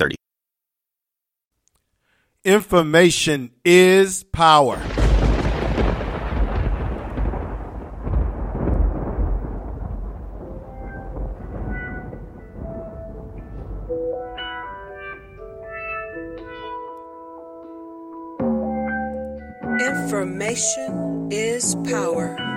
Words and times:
3030. 0.00 0.16
Information 2.44 3.50
is 3.64 4.24
power. 4.24 4.80
Information 19.80 21.28
is 21.30 21.74
power. 21.84 22.49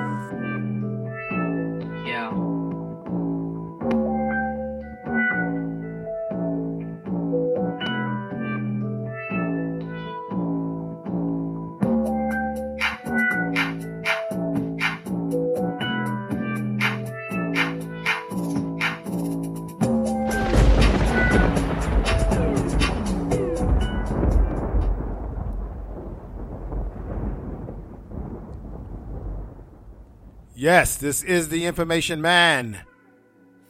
Yes, 30.63 30.95
this 30.95 31.23
is 31.23 31.49
the 31.49 31.65
Information 31.65 32.21
Man. 32.21 32.79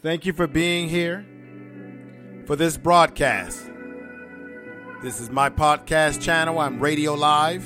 Thank 0.04 0.28
you 0.28 0.34
for 0.34 0.46
being 0.46 0.90
here 0.90 1.26
for 2.46 2.56
this 2.56 2.78
broadcast. 2.78 3.66
This 5.02 5.20
is 5.20 5.32
my 5.32 5.50
podcast 5.50 6.22
channel. 6.22 6.60
I'm 6.60 6.80
Radio 6.80 7.16
Live. 7.16 7.64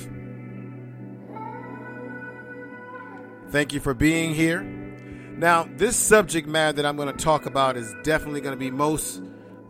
Thank 3.49 3.73
you 3.73 3.81
for 3.81 3.93
being 3.93 4.33
here. 4.33 4.61
Now, 4.61 5.67
this 5.75 5.97
subject 5.97 6.47
matter 6.47 6.77
that 6.77 6.85
I'm 6.85 6.95
going 6.95 7.13
to 7.13 7.21
talk 7.21 7.45
about 7.45 7.75
is 7.75 7.93
definitely 8.03 8.39
going 8.39 8.55
to 8.55 8.57
be 8.57 8.71
most 8.71 9.21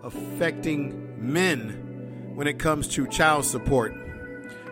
affecting 0.04 1.16
men 1.18 2.36
when 2.36 2.46
it 2.46 2.60
comes 2.60 2.88
to 2.90 3.08
child 3.08 3.44
support. 3.44 3.96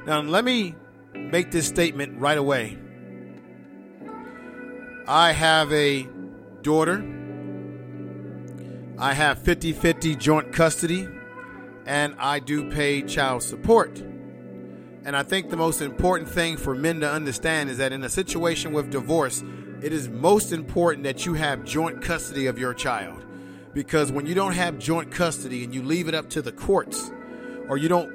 Now, 0.05 0.21
let 0.21 0.45
me 0.45 0.75
make 1.15 1.49
this 1.49 1.65
statement 1.65 2.19
right 2.19 2.37
away. 2.37 2.77
I 5.07 5.33
have 5.33 5.71
a 5.71 6.07
daughter. 6.63 7.05
I 8.97 9.13
have 9.13 9.37
50 9.37 9.73
50 9.73 10.15
joint 10.15 10.51
custody, 10.51 11.07
and 11.85 12.15
I 12.17 12.39
do 12.39 12.71
pay 12.71 13.03
child 13.03 13.43
support. 13.43 13.99
And 13.99 15.15
I 15.15 15.21
think 15.21 15.51
the 15.51 15.57
most 15.57 15.81
important 15.81 16.27
thing 16.27 16.57
for 16.57 16.73
men 16.73 17.01
to 17.01 17.11
understand 17.11 17.69
is 17.69 17.77
that 17.77 17.91
in 17.91 18.03
a 18.03 18.09
situation 18.09 18.73
with 18.73 18.89
divorce, 18.89 19.43
it 19.83 19.93
is 19.93 20.09
most 20.09 20.51
important 20.51 21.03
that 21.03 21.23
you 21.27 21.35
have 21.35 21.63
joint 21.63 22.01
custody 22.01 22.47
of 22.47 22.57
your 22.57 22.73
child. 22.73 23.23
Because 23.75 24.11
when 24.11 24.25
you 24.25 24.33
don't 24.33 24.53
have 24.53 24.79
joint 24.79 25.11
custody 25.11 25.63
and 25.63 25.71
you 25.71 25.83
leave 25.83 26.07
it 26.07 26.15
up 26.15 26.31
to 26.31 26.41
the 26.41 26.51
courts, 26.51 27.11
or 27.69 27.77
you 27.77 27.89
don't 27.89 28.11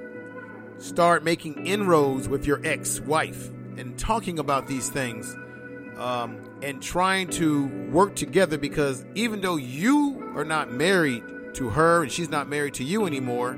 start 0.79 1.23
making 1.23 1.67
inroads 1.69 2.29
with 2.29 2.47
your 2.47 2.61
ex 2.65 2.99
wife 2.99 3.51
and 3.77 3.97
talking 3.97 4.41
about 4.41 4.67
these 4.67 4.89
things, 4.89 5.37
um, 5.97 6.40
and 6.63 6.83
trying 6.83 7.29
to 7.29 7.67
work 7.91 8.15
together 8.17 8.59
because 8.59 9.05
even 9.15 9.41
though 9.41 9.57
you 9.57 10.33
are 10.37 10.45
not 10.45 10.73
married 10.73 11.25
to 11.55 11.71
her 11.71 12.03
and 12.03 12.13
she's 12.13 12.29
not 12.29 12.49
married 12.49 12.75
to 12.75 12.85
you 12.85 13.07
anymore, 13.07 13.57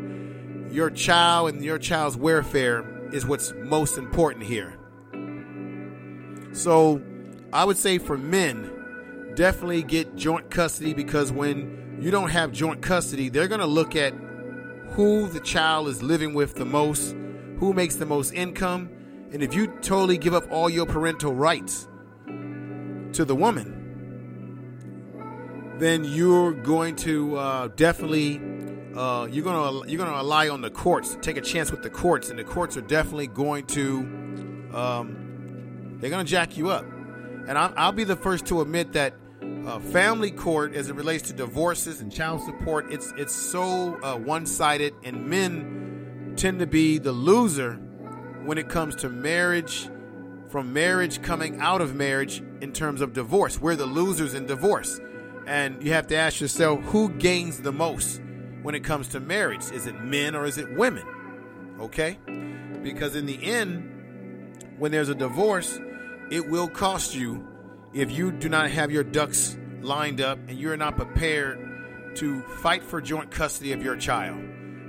your 0.71 0.91
child 0.91 1.51
and 1.51 1.65
your 1.65 1.79
child's 1.79 2.17
welfare 2.17 2.85
is 3.13 3.27
what's 3.27 3.53
most 3.59 3.99
important 3.99 4.45
here. 4.45 4.79
So 6.53 7.03
I 7.53 7.65
would 7.65 7.77
say 7.77 7.99
for 7.99 8.17
men, 8.17 9.33
definitely 9.35 9.83
get 9.83 10.17
joint 10.17 10.51
custody 10.51 10.95
because 10.95 11.33
when 11.33 11.99
you 12.01 12.11
don't 12.11 12.31
have 12.31 12.53
joint 12.53 12.83
custody, 12.83 13.29
they're 13.29 13.49
going 13.49 13.61
to 13.61 13.67
look 13.67 13.97
at 13.97 14.15
who 14.91 15.29
the 15.29 15.41
child 15.41 15.89
is 15.89 16.03
living 16.03 16.35
with 16.35 16.55
the 16.55 16.65
most, 16.65 17.17
who 17.59 17.73
makes 17.73 17.97
the 17.97 18.07
most 18.07 18.33
income, 18.33 18.91
and 19.33 19.43
if 19.43 19.55
you 19.55 19.67
totally 19.81 20.19
give 20.19 20.35
up 20.35 20.45
all 20.51 20.69
your 20.69 20.85
parental 20.85 21.35
rights, 21.35 21.89
to 23.13 23.25
the 23.25 23.35
woman, 23.35 23.79
then 25.79 26.05
you're 26.05 26.53
going 26.53 26.97
to 26.97 27.37
uh, 27.37 27.69
definitely 27.69 28.41
uh, 28.97 29.27
you're 29.31 29.45
gonna 29.45 29.89
you're 29.89 29.99
gonna 29.99 30.17
rely 30.17 30.49
on 30.49 30.61
the 30.61 30.71
courts, 30.71 31.15
to 31.15 31.21
take 31.21 31.37
a 31.37 31.41
chance 31.41 31.71
with 31.71 31.83
the 31.83 31.91
courts, 31.91 32.31
and 32.31 32.39
the 32.39 32.45
courts 32.45 32.77
are 32.77 32.83
definitely 32.83 33.27
going 33.27 33.67
to 33.67 33.99
um, 34.75 35.97
they're 36.01 36.11
gonna 36.11 36.25
jack 36.25 36.57
you 36.57 36.71
up. 36.71 36.85
And 37.49 37.59
I'll, 37.59 37.73
I'll 37.77 37.93
be 37.93 38.05
the 38.05 38.17
first 38.17 38.47
to 38.47 38.61
admit 38.61 38.93
that 38.93 39.15
uh, 39.67 39.79
family 39.79 40.31
court, 40.31 40.75
as 40.75 40.89
it 40.89 40.95
relates 40.95 41.29
to 41.29 41.33
divorces 41.33 42.01
and 42.01 42.13
child 42.13 42.43
support, 42.43 42.93
it's 42.93 43.13
it's 43.17 43.35
so 43.35 43.99
uh, 44.03 44.17
one 44.17 44.47
sided, 44.47 44.95
and 45.05 45.27
men 45.27 46.35
tend 46.37 46.59
to 46.59 46.67
be 46.67 46.99
the 46.99 47.13
loser 47.13 47.75
when 48.45 48.59
it 48.59 48.69
comes 48.69 48.95
to 48.97 49.09
marriage 49.09 49.89
from 50.53 50.75
marriage 50.75 51.23
coming 51.23 51.59
out 51.61 51.81
of 51.81 51.95
marriage 51.95 52.43
in 52.61 52.73
terms 52.73 53.01
of 53.01 53.15
divorce. 53.15 53.59
We're 53.59 53.75
the 53.75 53.87
losers 53.87 54.35
in 54.35 54.45
divorce. 54.45 55.01
And 55.47 55.83
you 55.83 55.95
have 55.95 56.07
to 56.09 56.17
ask 56.17 56.43
yourself 56.43 56.79
who 56.85 57.09
gains 57.09 57.63
the 57.63 57.73
most 57.73 58.21
when 58.63 58.75
it 58.75 58.85
comes 58.85 59.09
to 59.09 59.21
marriage? 59.21 59.65
Is 59.73 59.87
it 59.87 59.99
men 60.03 60.37
or 60.37 60.45
is 60.45 60.59
it 60.59 60.71
women? 60.77 61.05
Okay? 61.81 62.19
Because 62.83 63.17
in 63.17 63.25
the 63.25 63.43
end, 63.43 64.59
when 64.79 64.93
there's 64.93 65.09
a 65.09 65.15
divorce, 65.15 65.81
it 66.31 66.47
will 66.47 66.69
cost 66.69 67.15
you 67.15 67.49
if 67.95 68.13
you 68.13 68.31
do 68.31 68.51
not 68.51 68.71
have 68.71 68.93
your 68.93 69.05
ducks 69.05 69.57
lined 69.81 70.21
up 70.21 70.39
and 70.49 70.59
you're 70.59 70.77
not 70.77 70.97
prepared 70.97 72.15
to 72.17 72.43
fight 72.43 72.85
for 72.85 73.01
joint 73.01 73.31
custody 73.31 73.73
of 73.73 73.83
your 73.83 73.97
child. 73.97 74.39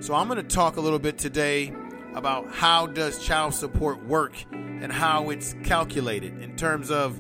So 0.02 0.14
I'm 0.14 0.28
going 0.28 0.46
to 0.46 0.56
talk 0.56 0.76
a 0.76 0.82
little 0.82 1.00
bit 1.00 1.18
today 1.18 1.74
about 2.16 2.52
how 2.52 2.88
does 2.88 3.24
child 3.24 3.54
support 3.54 4.04
work 4.06 4.36
and 4.52 4.92
how 4.92 5.30
it's 5.30 5.56
calculated 5.64 6.42
in 6.42 6.56
terms 6.56 6.92
of 6.92 7.20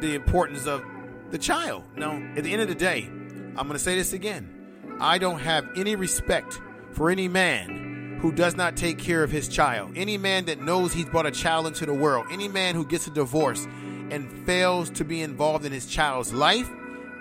the 0.00 0.14
importance 0.14 0.66
of 0.66 0.84
the 1.30 1.38
child. 1.38 1.84
Now, 1.96 2.16
at 2.36 2.44
the 2.44 2.52
end 2.52 2.62
of 2.62 2.68
the 2.68 2.74
day, 2.74 3.04
I'm 3.04 3.66
going 3.66 3.72
to 3.72 3.78
say 3.78 3.96
this 3.96 4.12
again. 4.12 4.96
I 5.00 5.18
don't 5.18 5.40
have 5.40 5.68
any 5.76 5.96
respect 5.96 6.60
for 6.92 7.10
any 7.10 7.28
man 7.28 8.18
who 8.20 8.32
does 8.32 8.56
not 8.56 8.76
take 8.76 8.98
care 8.98 9.22
of 9.22 9.30
his 9.30 9.48
child. 9.48 9.92
Any 9.96 10.16
man 10.18 10.46
that 10.46 10.60
knows 10.60 10.92
he's 10.92 11.04
brought 11.06 11.26
a 11.26 11.30
child 11.30 11.66
into 11.66 11.86
the 11.86 11.94
world. 11.94 12.26
Any 12.30 12.48
man 12.48 12.74
who 12.74 12.84
gets 12.86 13.06
a 13.06 13.10
divorce 13.10 13.66
and 14.10 14.46
fails 14.46 14.90
to 14.90 15.04
be 15.04 15.20
involved 15.20 15.64
in 15.64 15.72
his 15.72 15.86
child's 15.86 16.32
life 16.32 16.70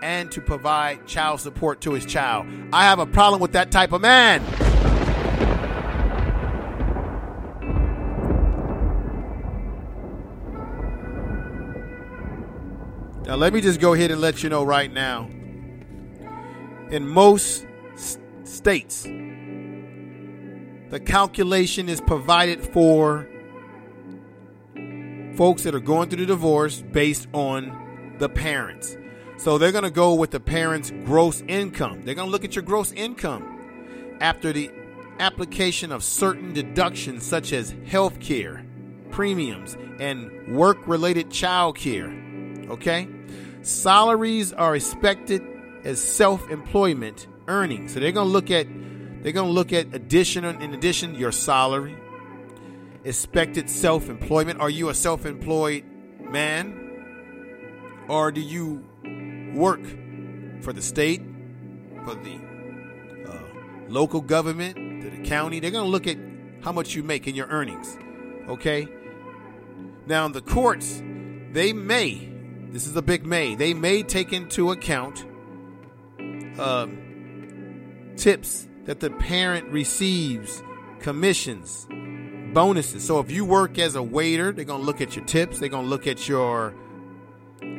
and 0.01 0.31
to 0.31 0.41
provide 0.41 1.05
child 1.07 1.41
support 1.41 1.81
to 1.81 1.93
his 1.93 2.05
child. 2.05 2.47
I 2.71 2.83
have 2.83 2.99
a 2.99 3.05
problem 3.05 3.41
with 3.41 3.53
that 3.53 3.71
type 3.71 3.91
of 3.91 4.01
man. 4.01 4.43
Now, 13.27 13.35
let 13.35 13.53
me 13.53 13.61
just 13.61 13.79
go 13.79 13.93
ahead 13.93 14.11
and 14.11 14.21
let 14.21 14.43
you 14.43 14.49
know 14.49 14.63
right 14.63 14.91
now. 14.93 15.27
In 16.91 17.07
most 17.07 17.65
states, 18.43 19.03
the 20.89 20.99
calculation 21.03 21.89
is 21.89 21.99
provided 22.01 22.61
for 22.61 23.27
folks 25.35 25.63
that 25.63 25.73
are 25.73 25.79
going 25.79 26.09
through 26.09 26.19
the 26.19 26.27
divorce 26.27 26.83
based 26.91 27.27
on 27.33 28.15
the 28.19 28.29
parents. 28.29 28.95
So 29.37 29.57
they're 29.57 29.71
going 29.71 29.83
to 29.85 29.89
go 29.89 30.13
with 30.13 30.29
the 30.29 30.39
parents' 30.39 30.91
gross 31.03 31.41
income. 31.47 32.03
They're 32.03 32.13
going 32.13 32.27
to 32.27 32.31
look 32.31 32.45
at 32.45 32.55
your 32.55 32.63
gross 32.63 32.91
income 32.91 34.17
after 34.21 34.53
the 34.53 34.69
application 35.19 35.91
of 35.91 36.03
certain 36.03 36.53
deductions 36.53 37.25
such 37.25 37.53
as 37.53 37.75
health 37.87 38.19
care, 38.19 38.63
premiums, 39.09 39.75
and 39.99 40.55
work 40.55 40.87
related 40.87 41.31
child 41.31 41.75
care. 41.75 42.13
Okay? 42.69 43.07
Salaries 43.65 44.53
are 44.53 44.75
expected 44.75 45.41
as 45.83 45.99
self 45.99 46.49
employment 46.51 47.27
earnings. 47.47 47.93
So 47.93 47.99
they're 47.99 48.11
going 48.11 48.27
to 48.27 48.31
look 48.31 48.51
at 48.51 48.67
They're 49.23 49.31
going 49.31 49.47
to 49.47 49.53
look 49.53 49.73
at 49.73 49.93
additional, 49.93 50.61
in 50.61 50.75
addition, 50.75 51.15
your 51.15 51.31
salary, 51.31 51.97
expected 53.03 53.67
self 53.69 54.07
employment. 54.07 54.59
Are 54.61 54.69
you 54.69 54.89
a 54.89 54.93
self 54.93 55.25
employed 55.25 55.83
man? 56.19 56.81
Or 58.07 58.31
do 58.31 58.39
you 58.39 58.85
work 59.55 59.83
for 60.61 60.71
the 60.71 60.81
state, 60.83 61.23
for 62.03 62.13
the 62.13 62.39
uh, 63.27 63.39
local 63.89 64.21
government, 64.21 64.75
to 65.01 65.09
the 65.09 65.23
county? 65.23 65.59
They're 65.59 65.71
going 65.71 65.85
to 65.85 65.89
look 65.89 66.05
at 66.05 66.17
how 66.61 66.71
much 66.71 66.93
you 66.93 67.01
make 67.01 67.27
in 67.27 67.33
your 67.33 67.47
earnings. 67.47 67.97
Okay? 68.47 68.87
Now, 70.05 70.27
the 70.27 70.41
courts, 70.41 71.01
they 71.51 71.73
may, 71.73 72.34
this 72.75 72.87
is 72.87 72.95
a 72.97 73.01
big 73.01 73.25
may, 73.25 73.55
they 73.55 73.73
may 73.73 74.03
take 74.03 74.33
into 74.33 74.71
account 74.71 75.25
um, 76.59 78.11
tips 78.17 78.67
that 78.83 78.99
the 78.99 79.09
parent 79.11 79.69
receives, 79.69 80.61
commissions, 80.99 81.87
bonuses. 82.53 83.01
So 83.01 83.19
if 83.19 83.31
you 83.31 83.45
work 83.45 83.79
as 83.79 83.95
a 83.95 84.03
waiter, 84.03 84.51
they're 84.51 84.65
going 84.65 84.81
to 84.81 84.85
look 84.85 84.99
at 84.99 85.15
your 85.15 85.23
tips, 85.23 85.57
they're 85.57 85.69
going 85.69 85.85
to 85.85 85.89
look 85.89 86.05
at 86.05 86.27
your 86.27 86.75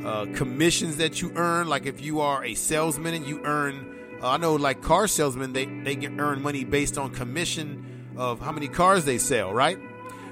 uh, 0.02 0.28
commissions 0.34 0.96
that 0.96 1.20
you 1.20 1.30
earn. 1.36 1.68
Like 1.68 1.84
if 1.84 2.00
you 2.00 2.22
are 2.22 2.42
a 2.42 2.54
salesman 2.54 3.12
and 3.12 3.26
you 3.26 3.42
earn, 3.44 4.18
uh, 4.22 4.30
I 4.30 4.36
know 4.38 4.54
like 4.54 4.80
car 4.80 5.08
salesmen, 5.08 5.52
they, 5.52 5.66
they 5.66 5.94
get 5.96 6.12
earn 6.18 6.40
money 6.40 6.64
based 6.64 6.96
on 6.96 7.10
commission 7.10 8.14
of 8.16 8.40
how 8.40 8.50
many 8.50 8.68
cars 8.68 9.04
they 9.04 9.18
sell, 9.18 9.52
right? 9.52 9.78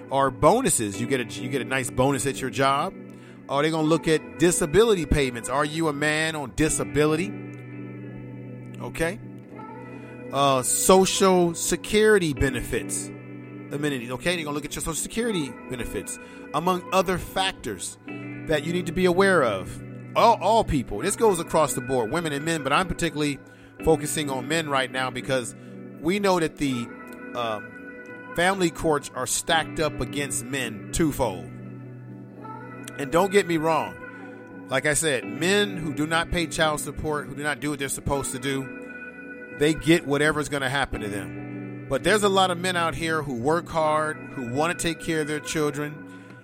Or 0.08 0.30
bonuses. 0.30 0.98
You 0.98 1.06
get 1.06 1.20
a 1.20 1.42
you 1.42 1.50
get 1.50 1.60
a 1.60 1.66
nice 1.66 1.90
bonus 1.90 2.24
at 2.24 2.40
your 2.40 2.48
job. 2.48 2.94
Are 3.48 3.62
they 3.62 3.70
going 3.70 3.84
to 3.84 3.88
look 3.88 4.08
at 4.08 4.38
disability 4.38 5.06
payments? 5.06 5.48
Are 5.48 5.64
you 5.64 5.88
a 5.88 5.92
man 5.92 6.34
on 6.34 6.52
disability? 6.56 7.32
Okay. 8.80 9.18
Uh, 10.32 10.62
social 10.62 11.54
security 11.54 12.32
benefits. 12.32 13.06
Amenities. 13.70 14.10
Okay, 14.12 14.36
they're 14.36 14.44
going 14.44 14.46
to 14.46 14.52
look 14.52 14.64
at 14.64 14.74
your 14.74 14.82
social 14.82 14.94
security 14.94 15.52
benefits, 15.68 16.18
among 16.54 16.82
other 16.92 17.18
factors 17.18 17.98
that 18.46 18.64
you 18.64 18.72
need 18.72 18.86
to 18.86 18.92
be 18.92 19.04
aware 19.04 19.42
of. 19.42 19.82
All, 20.16 20.38
all 20.40 20.64
people. 20.64 21.00
This 21.00 21.16
goes 21.16 21.40
across 21.40 21.74
the 21.74 21.80
board, 21.80 22.10
women 22.10 22.32
and 22.32 22.44
men, 22.44 22.62
but 22.62 22.72
I'm 22.72 22.88
particularly 22.88 23.38
focusing 23.84 24.30
on 24.30 24.48
men 24.48 24.68
right 24.68 24.90
now 24.90 25.10
because 25.10 25.54
we 26.00 26.18
know 26.20 26.38
that 26.40 26.56
the 26.56 26.86
uh, 27.34 27.60
family 28.36 28.70
courts 28.70 29.10
are 29.14 29.26
stacked 29.26 29.80
up 29.80 30.00
against 30.00 30.44
men 30.44 30.90
twofold. 30.92 31.50
And 32.98 33.10
don't 33.10 33.32
get 33.32 33.46
me 33.46 33.56
wrong. 33.56 33.96
Like 34.68 34.86
I 34.86 34.94
said, 34.94 35.24
men 35.24 35.76
who 35.76 35.92
do 35.92 36.06
not 36.06 36.30
pay 36.30 36.46
child 36.46 36.80
support, 36.80 37.26
who 37.26 37.34
do 37.34 37.42
not 37.42 37.60
do 37.60 37.70
what 37.70 37.78
they're 37.78 37.88
supposed 37.88 38.32
to 38.32 38.38
do, 38.38 39.56
they 39.58 39.74
get 39.74 40.06
whatever's 40.06 40.48
going 40.48 40.62
to 40.62 40.68
happen 40.68 41.00
to 41.02 41.08
them. 41.08 41.86
But 41.88 42.02
there's 42.02 42.22
a 42.22 42.28
lot 42.28 42.50
of 42.50 42.58
men 42.58 42.76
out 42.76 42.94
here 42.94 43.22
who 43.22 43.34
work 43.34 43.68
hard, 43.68 44.16
who 44.16 44.48
want 44.48 44.76
to 44.76 44.82
take 44.82 45.04
care 45.04 45.20
of 45.20 45.28
their 45.28 45.40
children. 45.40 46.00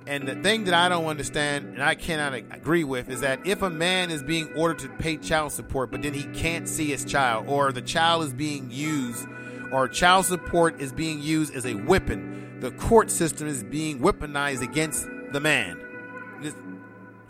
And 0.06 0.28
the 0.28 0.34
thing 0.34 0.64
that 0.64 0.74
I 0.74 0.88
don't 0.88 1.06
understand 1.06 1.74
and 1.74 1.82
I 1.82 1.94
cannot 1.94 2.34
agree 2.34 2.84
with 2.84 3.08
is 3.08 3.20
that 3.20 3.46
if 3.46 3.62
a 3.62 3.70
man 3.70 4.10
is 4.10 4.22
being 4.22 4.52
ordered 4.54 4.80
to 4.80 4.88
pay 4.88 5.16
child 5.16 5.52
support, 5.52 5.90
but 5.90 6.02
then 6.02 6.12
he 6.12 6.24
can't 6.24 6.68
see 6.68 6.90
his 6.90 7.04
child, 7.04 7.46
or 7.48 7.72
the 7.72 7.82
child 7.82 8.24
is 8.24 8.32
being 8.32 8.70
used, 8.70 9.26
or 9.72 9.88
child 9.88 10.26
support 10.26 10.80
is 10.80 10.92
being 10.92 11.22
used 11.22 11.54
as 11.54 11.64
a 11.64 11.74
weapon, 11.74 12.58
the 12.60 12.72
court 12.72 13.10
system 13.10 13.46
is 13.46 13.62
being 13.62 14.00
weaponized 14.00 14.62
against 14.62 15.08
the 15.32 15.40
man. 15.40 15.80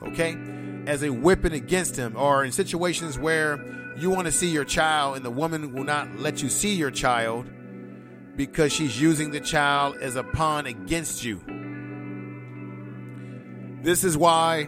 Okay? 0.08 0.36
As 0.86 1.02
a 1.02 1.10
weapon 1.10 1.52
against 1.52 1.96
him, 1.96 2.16
or 2.16 2.44
in 2.44 2.52
situations 2.52 3.18
where 3.18 3.64
you 3.98 4.10
want 4.10 4.26
to 4.26 4.32
see 4.32 4.48
your 4.48 4.64
child 4.64 5.16
and 5.16 5.24
the 5.24 5.30
woman 5.30 5.72
will 5.72 5.84
not 5.84 6.18
let 6.18 6.42
you 6.42 6.48
see 6.48 6.74
your 6.74 6.90
child 6.90 7.46
because 8.36 8.72
she's 8.72 9.00
using 9.00 9.30
the 9.30 9.40
child 9.40 9.96
as 10.00 10.16
a 10.16 10.22
pawn 10.22 10.66
against 10.66 11.24
you. 11.24 11.40
This 13.82 14.04
is 14.04 14.16
why 14.16 14.64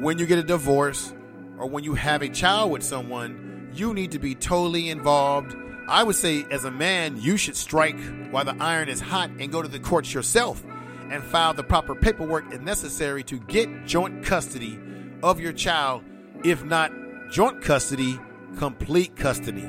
when 0.00 0.18
you 0.18 0.26
get 0.26 0.38
a 0.38 0.42
divorce 0.42 1.12
or 1.58 1.66
when 1.68 1.84
you 1.84 1.94
have 1.94 2.22
a 2.22 2.28
child 2.28 2.70
with 2.70 2.82
someone, 2.82 3.70
you 3.74 3.94
need 3.94 4.12
to 4.12 4.18
be 4.18 4.34
totally 4.34 4.88
involved. 4.90 5.56
I 5.88 6.02
would 6.02 6.16
say, 6.16 6.44
as 6.50 6.64
a 6.64 6.70
man, 6.70 7.16
you 7.16 7.36
should 7.36 7.56
strike 7.56 7.98
while 8.30 8.44
the 8.44 8.56
iron 8.60 8.88
is 8.88 9.00
hot 9.00 9.30
and 9.38 9.50
go 9.50 9.62
to 9.62 9.68
the 9.68 9.78
courts 9.78 10.12
yourself 10.12 10.64
and 11.10 11.22
file 11.22 11.54
the 11.54 11.62
proper 11.62 11.94
paperwork 11.94 12.60
necessary 12.60 13.22
to 13.24 13.38
get 13.38 13.86
joint 13.86 14.24
custody 14.24 14.78
of 15.22 15.40
your 15.40 15.52
child, 15.52 16.02
if 16.44 16.64
not 16.64 16.92
joint 17.30 17.62
custody, 17.62 18.18
complete 18.58 19.16
custody. 19.16 19.68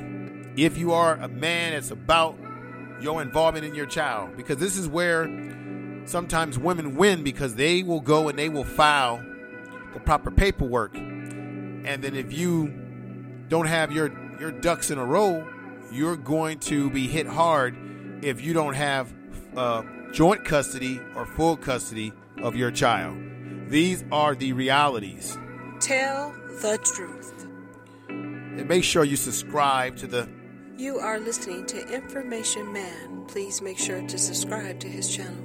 If 0.56 0.76
you 0.76 0.92
are 0.92 1.14
a 1.14 1.28
man 1.28 1.72
it's 1.72 1.90
about 1.90 2.38
your 3.00 3.22
involvement 3.22 3.64
in 3.64 3.74
your 3.74 3.86
child, 3.86 4.36
because 4.36 4.58
this 4.58 4.76
is 4.76 4.88
where 4.88 5.26
sometimes 6.04 6.58
women 6.58 6.96
win 6.96 7.22
because 7.22 7.54
they 7.54 7.82
will 7.82 8.00
go 8.00 8.28
and 8.28 8.38
they 8.38 8.48
will 8.48 8.64
file 8.64 9.22
the 9.94 10.00
proper 10.00 10.30
paperwork. 10.30 10.96
And 10.96 12.02
then 12.02 12.14
if 12.14 12.32
you 12.32 12.72
don't 13.48 13.66
have 13.66 13.92
your, 13.92 14.10
your 14.40 14.50
ducks 14.50 14.90
in 14.90 14.98
a 14.98 15.04
row, 15.04 15.46
you're 15.92 16.16
going 16.16 16.58
to 16.60 16.90
be 16.90 17.06
hit 17.06 17.26
hard 17.26 17.76
if 18.22 18.42
you 18.42 18.52
don't 18.52 18.74
have 18.74 19.12
uh, 19.56 19.82
joint 20.12 20.44
custody 20.44 21.00
or 21.14 21.26
full 21.26 21.56
custody 21.56 22.12
of 22.42 22.56
your 22.56 22.70
child. 22.70 23.16
These 23.68 24.04
are 24.10 24.34
the 24.34 24.52
realities. 24.52 25.36
Tell 25.80 26.34
the 26.62 26.78
truth. 26.78 27.46
And 28.08 28.66
make 28.68 28.84
sure 28.84 29.04
you 29.04 29.16
subscribe 29.16 29.96
to 29.98 30.06
the. 30.06 30.28
You 30.76 30.98
are 30.98 31.18
listening 31.18 31.66
to 31.66 31.94
Information 31.94 32.72
Man. 32.72 33.24
Please 33.28 33.60
make 33.60 33.78
sure 33.78 34.00
to 34.00 34.18
subscribe 34.18 34.80
to 34.80 34.88
his 34.88 35.14
channel. 35.14 35.44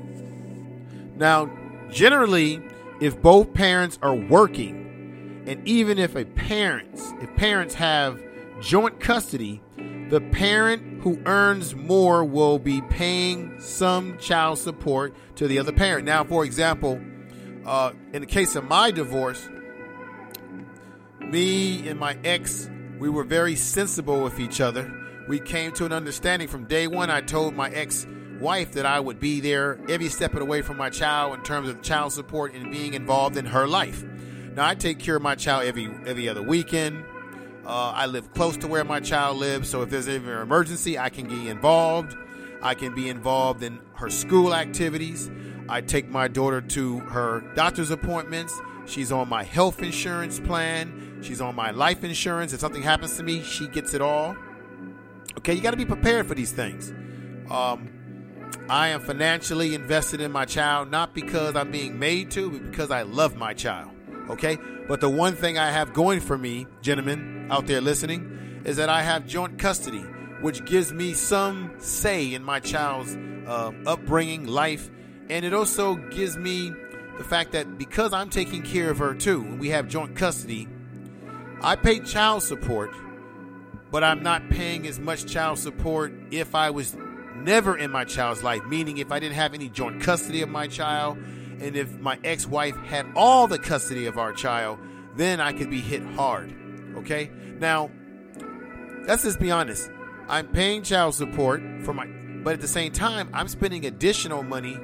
Now, 1.16 1.52
generally, 1.92 2.62
if 3.02 3.22
both 3.22 3.54
parents 3.54 4.00
are 4.02 4.16
working, 4.16 5.44
and 5.46 5.68
even 5.68 5.98
if 6.00 6.16
a 6.16 6.26
parents, 6.26 7.12
if 7.22 7.36
parents 7.36 7.74
have 7.76 8.22
joint 8.62 9.00
custody, 9.00 9.62
the 10.10 10.22
parent 10.32 11.02
who 11.02 11.20
earns 11.26 11.76
more 11.76 12.24
will 12.24 12.60
be 12.60 12.82
paying 12.82 13.60
some 13.60 14.18
child 14.18 14.60
support 14.60 15.16
to 15.36 15.48
the 15.48 15.60
other 15.60 15.72
parent. 15.72 16.06
Now, 16.06 16.24
for 16.24 16.46
example, 16.46 17.02
uh, 17.66 17.94
in 18.14 18.22
the 18.22 18.28
case 18.28 18.56
of 18.56 18.66
my 18.66 18.92
divorce, 18.92 19.50
me 21.20 21.88
and 21.88 22.00
my 22.00 22.18
ex, 22.24 22.70
we 23.00 23.10
were 23.10 23.24
very 23.24 23.56
sensible 23.56 24.22
with 24.22 24.40
each 24.40 24.62
other. 24.62 24.92
We 25.28 25.40
came 25.40 25.72
to 25.74 25.86
an 25.86 25.94
understanding 25.94 26.48
from 26.48 26.66
day 26.66 26.88
one. 26.88 27.10
I 27.10 27.22
told 27.22 27.56
my 27.56 27.70
ex 27.70 28.06
wife 28.40 28.74
that 28.74 28.86
I 28.86 29.00
would 29.00 29.20
be 29.20 29.40
there 29.40 29.80
every 29.90 30.10
step 30.10 30.34
of 30.34 30.40
the 30.40 30.46
way 30.46 30.62
for 30.62 30.74
my 30.74 30.90
child 30.90 31.34
in 31.34 31.44
terms 31.44 31.70
of 31.70 31.82
child 31.82 32.12
support 32.12 32.54
and 32.54 32.70
being 32.70 32.94
involved 32.94 33.38
in 33.38 33.46
her 33.46 33.68
life. 33.68 34.04
Now 34.54 34.68
I 34.68 34.76
take 34.76 35.00
care 35.00 35.16
of 35.16 35.22
my 35.22 35.36
child 35.36 35.64
every 35.66 35.90
every 36.06 36.30
other 36.30 36.44
weekend. 36.44 37.06
Uh, 37.66 37.94
I 37.96 38.08
live 38.08 38.34
close 38.34 38.58
to 38.58 38.68
where 38.68 38.84
my 38.84 39.00
child 39.00 39.38
lives, 39.38 39.70
so 39.70 39.84
if 39.84 39.90
there's 39.90 40.10
ever 40.10 40.38
an 40.38 40.42
emergency, 40.42 41.00
I 41.00 41.10
can 41.10 41.28
get 41.28 41.48
involved. 41.48 42.16
I 42.62 42.74
can 42.76 42.94
be 42.94 43.10
involved 43.10 43.64
in 43.64 43.80
her 43.96 44.10
school 44.10 44.54
activities. 44.54 45.32
I 45.70 45.82
take 45.82 46.10
my 46.10 46.28
daughter 46.28 46.60
to 46.60 47.00
her 47.00 47.42
doctor's 47.56 47.90
appointments. 47.90 48.60
She's 48.86 49.12
on 49.12 49.30
my 49.30 49.44
health 49.44 49.82
insurance 49.82 50.40
plan. 50.42 51.20
She's 51.22 51.40
on 51.40 51.56
my 51.56 51.72
life 51.72 52.04
insurance. 52.04 52.52
If 52.52 52.60
something 52.60 52.82
happens 52.82 53.16
to 53.18 53.24
me, 53.24 53.42
she 53.44 53.68
gets 53.68 53.94
it 53.94 54.02
all. 54.02 54.36
Okay, 55.38 55.54
you 55.54 55.62
got 55.62 55.72
to 55.72 55.78
be 55.78 55.86
prepared 55.86 56.28
for 56.28 56.36
these 56.36 56.52
things. 56.52 56.92
Um, 57.50 57.90
I 58.70 58.90
am 58.90 59.02
financially 59.02 59.74
invested 59.74 60.22
in 60.22 60.32
my 60.32 60.46
child, 60.46 60.92
not 60.92 61.14
because 61.14 61.56
I'm 61.56 61.72
being 61.72 61.98
made 61.98 62.32
to, 62.32 62.50
but 62.50 62.70
because 62.70 62.92
I 62.92 63.04
love 63.04 63.36
my 63.36 63.54
child. 63.54 63.92
Okay? 64.30 64.58
But 64.88 65.02
the 65.02 65.10
one 65.10 65.36
thing 65.36 65.58
I 65.58 65.72
have 65.72 65.94
going 65.94 66.20
for 66.20 66.38
me, 66.38 66.68
gentlemen 66.82 67.43
out 67.50 67.68
there 67.68 67.82
listening, 67.82 68.62
is 68.66 68.78
that 68.78 68.90
I 68.90 69.02
have 69.02 69.26
joint 69.26 69.60
custody, 69.60 70.04
which 70.42 70.66
gives 70.66 70.92
me 70.94 71.14
some 71.14 71.74
say 71.80 72.34
in 72.34 72.44
my 72.44 72.60
child's 72.60 73.16
uh, 73.48 73.72
upbringing, 73.86 74.48
life, 74.48 74.90
and 75.30 75.46
it 75.46 75.54
also 75.54 75.96
gives 75.96 76.38
me 76.38 76.74
the 77.18 77.24
fact 77.24 77.52
that 77.52 77.78
because 77.78 78.14
I'm 78.14 78.30
taking 78.30 78.62
care 78.62 78.90
of 78.90 78.98
her 78.98 79.14
too, 79.14 79.42
and 79.42 79.60
we 79.60 79.70
have 79.70 79.88
joint 79.88 80.16
custody, 80.16 80.68
I 81.62 81.76
pay 81.76 82.00
child 82.00 82.44
support, 82.44 82.92
but 83.92 84.04
I'm 84.04 84.24
not 84.24 84.50
paying 84.50 84.88
as 84.88 85.00
much 85.00 85.26
child 85.26 85.60
support 85.60 86.14
if 86.32 86.56
I 86.56 86.72
was 86.72 86.96
never 87.36 87.78
in 87.78 87.92
my 87.92 88.04
child's 88.06 88.44
life, 88.44 88.66
meaning 88.66 88.98
if 88.98 89.12
I 89.12 89.20
didn't 89.20 89.36
have 89.36 89.54
any 89.54 89.70
joint 89.70 90.02
custody 90.02 90.42
of 90.42 90.50
my 90.50 90.68
child, 90.68 91.18
and 91.18 91.76
if 91.76 92.00
my 92.00 92.20
ex 92.24 92.46
wife 92.46 92.76
had 92.78 93.06
all 93.16 93.48
the 93.48 93.60
custody 93.60 94.08
of 94.08 94.18
our 94.18 94.34
child, 94.34 94.80
then 95.16 95.40
I 95.40 95.54
could 95.54 95.70
be 95.70 95.82
hit 95.82 96.04
hard. 96.04 96.54
Okay? 96.98 97.30
Now, 97.60 97.92
let's 99.08 99.24
just 99.24 99.40
be 99.40 99.52
honest. 99.52 99.90
I'm 100.28 100.48
paying 100.48 100.84
child 100.84 101.16
support 101.16 101.62
for 101.84 101.94
my, 101.94 102.08
but 102.44 102.54
at 102.54 102.62
the 102.62 102.68
same 102.68 102.92
time, 102.92 103.30
I'm 103.34 103.48
spending 103.48 103.86
additional 103.86 104.44
money 104.44 104.76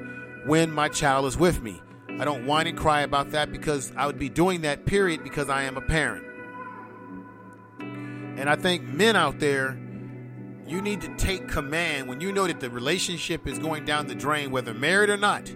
when 0.46 0.72
my 0.72 0.90
child 0.90 1.26
is 1.26 1.38
with 1.38 1.62
me. 1.62 1.82
I 2.20 2.26
don't 2.26 2.46
whine 2.46 2.68
and 2.68 2.78
cry 2.78 3.02
about 3.02 3.32
that 3.32 3.52
because 3.52 3.94
I 3.96 4.06
would 4.06 4.20
be 4.20 4.30
doing 4.30 4.62
that, 4.62 4.86
period, 4.86 5.24
because 5.24 5.50
I 5.50 5.64
am 5.64 5.78
a 5.78 5.82
parent. 5.82 6.26
And 7.80 8.50
I 8.50 8.56
think 8.56 8.84
men 8.84 9.16
out 9.16 9.40
there, 9.40 9.80
you 10.68 10.82
need 10.82 11.02
to 11.02 11.16
take 11.16 11.48
command 11.48 12.08
when 12.08 12.22
you 12.22 12.32
know 12.32 12.48
that 12.48 12.60
the 12.60 12.70
relationship 12.70 13.48
is 13.48 13.58
going 13.58 13.86
down 13.86 14.08
the 14.08 14.16
drain, 14.16 14.52
whether 14.52 14.74
married 14.74 15.10
or 15.10 15.18
not. 15.18 15.50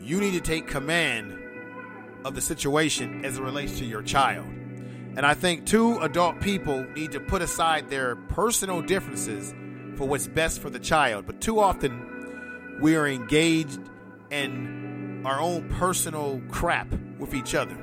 You 0.00 0.20
need 0.20 0.32
to 0.32 0.40
take 0.40 0.66
command 0.66 1.38
of 2.24 2.34
the 2.34 2.40
situation 2.40 3.24
as 3.24 3.38
it 3.38 3.42
relates 3.42 3.78
to 3.78 3.84
your 3.84 4.02
child. 4.02 4.46
And 5.16 5.24
I 5.24 5.34
think 5.34 5.64
two 5.64 5.98
adult 5.98 6.40
people 6.40 6.84
need 6.94 7.12
to 7.12 7.20
put 7.20 7.40
aside 7.40 7.88
their 7.88 8.16
personal 8.16 8.82
differences 8.82 9.54
for 9.96 10.08
what's 10.08 10.26
best 10.26 10.60
for 10.60 10.70
the 10.70 10.80
child. 10.80 11.24
But 11.26 11.40
too 11.40 11.60
often, 11.60 12.78
we 12.80 12.96
are 12.96 13.06
engaged 13.06 13.78
in 14.30 15.22
our 15.24 15.40
own 15.40 15.68
personal 15.68 16.42
crap 16.48 16.92
with 17.18 17.32
each 17.34 17.54
other. 17.54 17.76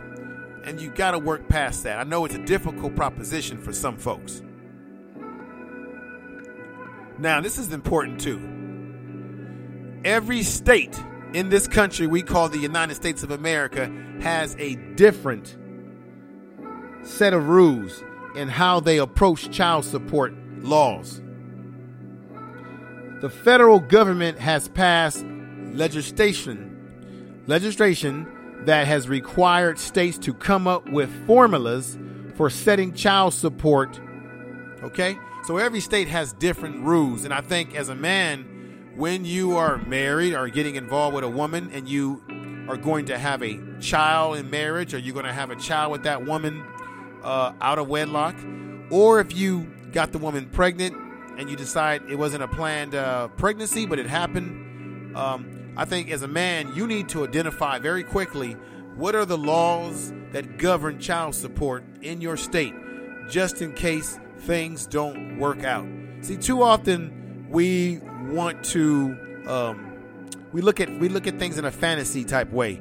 And 0.66 0.80
you 0.82 0.92
got 0.92 1.12
to 1.12 1.20
work 1.20 1.48
past 1.48 1.84
that. 1.84 2.00
I 2.00 2.04
know 2.04 2.26
it's 2.26 2.36
a 2.36 2.46
difficult 2.46 2.96
proposition 2.96 3.58
for 3.60 3.72
some 3.72 3.98
folks. 3.98 4.42
Now, 7.18 7.40
this 7.40 7.58
is 7.58 7.72
important 7.72 8.20
too. 8.20 8.50
Every 10.04 10.44
state 10.44 11.00
in 11.34 11.50
this 11.50 11.68
country 11.68 12.08
we 12.08 12.24
call 12.24 12.50
the 12.50 12.58
United 12.58 12.96
States 12.96 13.24
of 13.24 13.32
America 13.32 13.90
has 14.22 14.56
a 14.60 14.76
different 14.96 15.56
set 17.04 17.34
of 17.34 17.48
rules 17.48 18.04
in 18.36 18.48
how 18.48 18.80
they 18.80 18.98
approach 18.98 19.52
child 19.52 19.86
support 19.86 20.34
laws. 20.60 21.22
The 23.22 23.30
federal 23.30 23.80
government 23.80 24.40
has 24.40 24.68
passed 24.70 25.26
legislation 25.74 26.68
legislation 27.48 28.28
that 28.66 28.86
has 28.88 29.10
required 29.10 29.80
states 29.80 30.18
to 30.20 30.34
come 30.34 30.68
up 30.68 30.88
with 30.90 31.10
formulas 31.26 31.98
for 32.36 32.50
setting 32.50 32.94
child 32.94 33.34
support. 33.34 34.00
Okay? 34.84 35.18
So 35.44 35.58
every 35.58 35.80
state 35.80 36.08
has 36.08 36.34
different 36.34 36.84
rules 36.84 37.26
and 37.26 37.34
I 37.34 37.42
think 37.42 37.76
as 37.76 37.90
a 37.90 37.96
man 37.96 38.92
when 38.96 39.26
you 39.26 39.58
are 39.58 39.78
married 39.78 40.34
or 40.34 40.48
getting 40.50 40.76
involved 40.76 41.16
with 41.16 41.24
a 41.24 41.30
woman 41.30 41.72
and 41.74 41.88
you 41.88 42.22
are 42.70 42.78
going 42.78 43.06
to 43.06 43.18
have 43.18 43.42
a 43.42 43.60
child 43.80 44.38
in 44.38 44.50
marriage 44.50 44.94
or 44.94 45.00
you're 45.00 45.14
going 45.14 45.26
to 45.26 45.34
have 45.34 45.50
a 45.50 45.56
child 45.56 45.92
with 45.92 46.04
that 46.04 46.26
woman 46.26 46.64
uh, 47.24 47.54
out 47.62 47.80
of 47.80 47.88
wedlock, 47.88 48.36
or 48.90 49.20
if 49.20 49.36
you 49.36 49.72
got 49.92 50.12
the 50.12 50.18
woman 50.18 50.48
pregnant 50.50 50.96
and 51.38 51.50
you 51.50 51.56
decide 51.56 52.02
it 52.10 52.16
wasn't 52.16 52.44
a 52.44 52.48
planned 52.48 52.96
uh, 52.96 53.28
pregnancy, 53.30 53.86
but 53.86 54.00
it 54.00 54.08
happened, 54.08 55.16
um, 55.16 55.74
I 55.78 55.86
think 55.86 56.12
as 56.12 56.22
a 56.22 56.28
man, 56.28 56.74
you 56.76 56.88
need 56.88 57.10
to 57.10 57.24
identify 57.24 57.80
very 57.80 58.04
quickly 58.04 58.54
what 58.96 59.16
are 59.16 59.26
the 59.26 59.38
laws 59.38 60.14
that 60.32 60.58
govern 60.58 61.00
child 61.00 61.36
support 61.36 61.84
in 62.02 62.22
your 62.22 62.38
state, 62.38 62.74
just 63.30 63.62
in 63.62 63.74
case 63.74 64.20
things 64.40 64.88
don't 64.88 65.38
work 65.38 65.64
out. 65.64 65.88
See, 66.22 66.38
too 66.38 66.62
often 66.62 67.48
we 67.50 68.00
want 68.30 68.64
to 68.66 69.18
um, 69.48 69.98
we 70.52 70.62
look 70.62 70.80
at 70.80 70.90
we 71.00 71.10
look 71.10 71.28
at 71.28 71.40
things 71.40 71.58
in 71.58 71.66
a 71.66 71.72
fantasy 71.72 72.24
type 72.24 72.52
way 72.52 72.80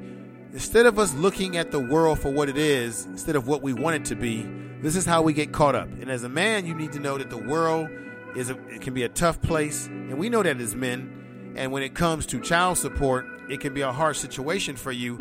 instead 0.52 0.86
of 0.86 0.98
us 0.98 1.14
looking 1.14 1.56
at 1.56 1.70
the 1.70 1.80
world 1.80 2.18
for 2.18 2.30
what 2.30 2.48
it 2.48 2.58
is, 2.58 3.06
instead 3.06 3.36
of 3.36 3.46
what 3.46 3.62
we 3.62 3.72
want 3.72 3.96
it 3.96 4.04
to 4.06 4.16
be, 4.16 4.42
this 4.80 4.96
is 4.96 5.04
how 5.04 5.22
we 5.22 5.32
get 5.32 5.52
caught 5.52 5.74
up. 5.74 5.88
And 5.88 6.10
as 6.10 6.24
a 6.24 6.28
man, 6.28 6.66
you 6.66 6.74
need 6.74 6.92
to 6.92 6.98
know 6.98 7.18
that 7.18 7.30
the 7.30 7.38
world 7.38 7.88
is 8.34 8.50
a, 8.50 8.58
it 8.68 8.80
can 8.80 8.94
be 8.94 9.02
a 9.02 9.08
tough 9.08 9.40
place, 9.42 9.86
and 9.86 10.18
we 10.18 10.28
know 10.28 10.42
that 10.42 10.60
as 10.60 10.74
men. 10.74 11.52
And 11.56 11.72
when 11.72 11.82
it 11.82 11.94
comes 11.94 12.26
to 12.26 12.40
child 12.40 12.78
support, 12.78 13.26
it 13.50 13.60
can 13.60 13.74
be 13.74 13.80
a 13.80 13.92
hard 13.92 14.16
situation 14.16 14.76
for 14.76 14.92
you 14.92 15.18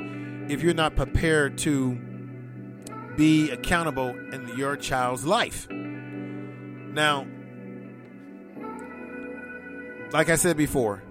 if 0.47 0.61
you're 0.61 0.73
not 0.73 0.95
prepared 0.95 1.57
to 1.59 1.99
be 3.17 3.49
accountable 3.51 4.09
in 4.09 4.49
your 4.55 4.77
child's 4.77 5.25
life. 5.25 5.67
Now, 5.69 7.27
like 10.11 10.29
I 10.29 10.35
said 10.35 10.55
before, 10.57 11.03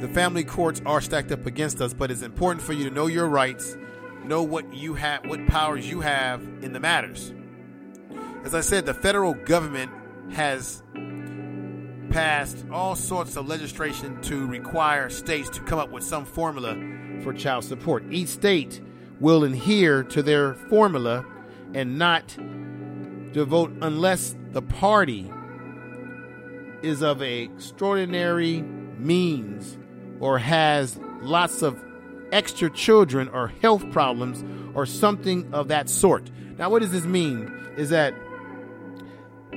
the 0.00 0.08
family 0.08 0.44
courts 0.44 0.80
are 0.86 1.00
stacked 1.00 1.30
up 1.30 1.44
against 1.44 1.80
us, 1.80 1.92
but 1.92 2.10
it's 2.10 2.22
important 2.22 2.64
for 2.64 2.72
you 2.72 2.88
to 2.88 2.90
know 2.90 3.06
your 3.06 3.28
rights, 3.28 3.76
know 4.24 4.42
what 4.42 4.72
you 4.72 4.94
have, 4.94 5.26
what 5.26 5.46
powers 5.46 5.88
you 5.88 6.00
have 6.00 6.42
in 6.62 6.72
the 6.72 6.80
matters. 6.80 7.34
As 8.44 8.54
I 8.54 8.62
said, 8.62 8.86
the 8.86 8.94
federal 8.94 9.34
government 9.34 9.92
has 10.32 10.82
passed 12.10 12.64
all 12.72 12.96
sorts 12.96 13.36
of 13.36 13.46
legislation 13.46 14.20
to 14.22 14.46
require 14.46 15.10
states 15.10 15.50
to 15.50 15.60
come 15.60 15.78
up 15.78 15.90
with 15.90 16.02
some 16.02 16.24
formula 16.24 16.74
for 17.22 17.34
child 17.34 17.64
support. 17.64 18.02
Each 18.10 18.28
state 18.28 18.80
will 19.20 19.44
adhere 19.44 20.02
to 20.04 20.22
their 20.22 20.54
formula 20.54 21.26
and 21.74 21.98
not 21.98 22.36
devote 23.32 23.72
unless 23.82 24.34
the 24.52 24.62
party 24.62 25.30
is 26.82 27.02
of 27.02 27.20
extraordinary 27.20 28.62
means 28.62 29.76
or 30.20 30.38
has 30.38 30.98
lots 31.22 31.62
of 31.62 31.82
extra 32.32 32.70
children 32.70 33.28
or 33.28 33.48
health 33.60 33.90
problems 33.90 34.44
or 34.74 34.86
something 34.86 35.52
of 35.52 35.68
that 35.68 35.88
sort. 35.88 36.30
Now, 36.58 36.70
what 36.70 36.82
does 36.82 36.92
this 36.92 37.04
mean? 37.04 37.52
Is 37.76 37.90
that 37.90 38.14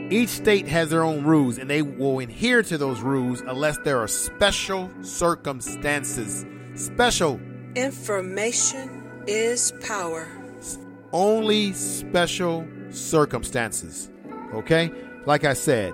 each 0.10 0.30
state 0.30 0.68
has 0.68 0.90
their 0.90 1.04
own 1.04 1.24
rules 1.24 1.58
and 1.58 1.70
they 1.70 1.82
will 1.82 2.20
adhere 2.20 2.64
to 2.64 2.78
those 2.78 3.02
rules 3.02 3.42
unless 3.42 3.78
there 3.80 4.00
are 4.00 4.08
special 4.08 4.90
circumstances. 5.02 6.46
Special 6.76 7.40
information 7.76 9.24
is 9.28 9.74
power. 9.86 10.28
Only 11.12 11.74
special 11.74 12.68
circumstances. 12.90 14.10
Okay? 14.54 14.92
Like 15.26 15.46
I 15.46 15.54
said, 15.54 15.94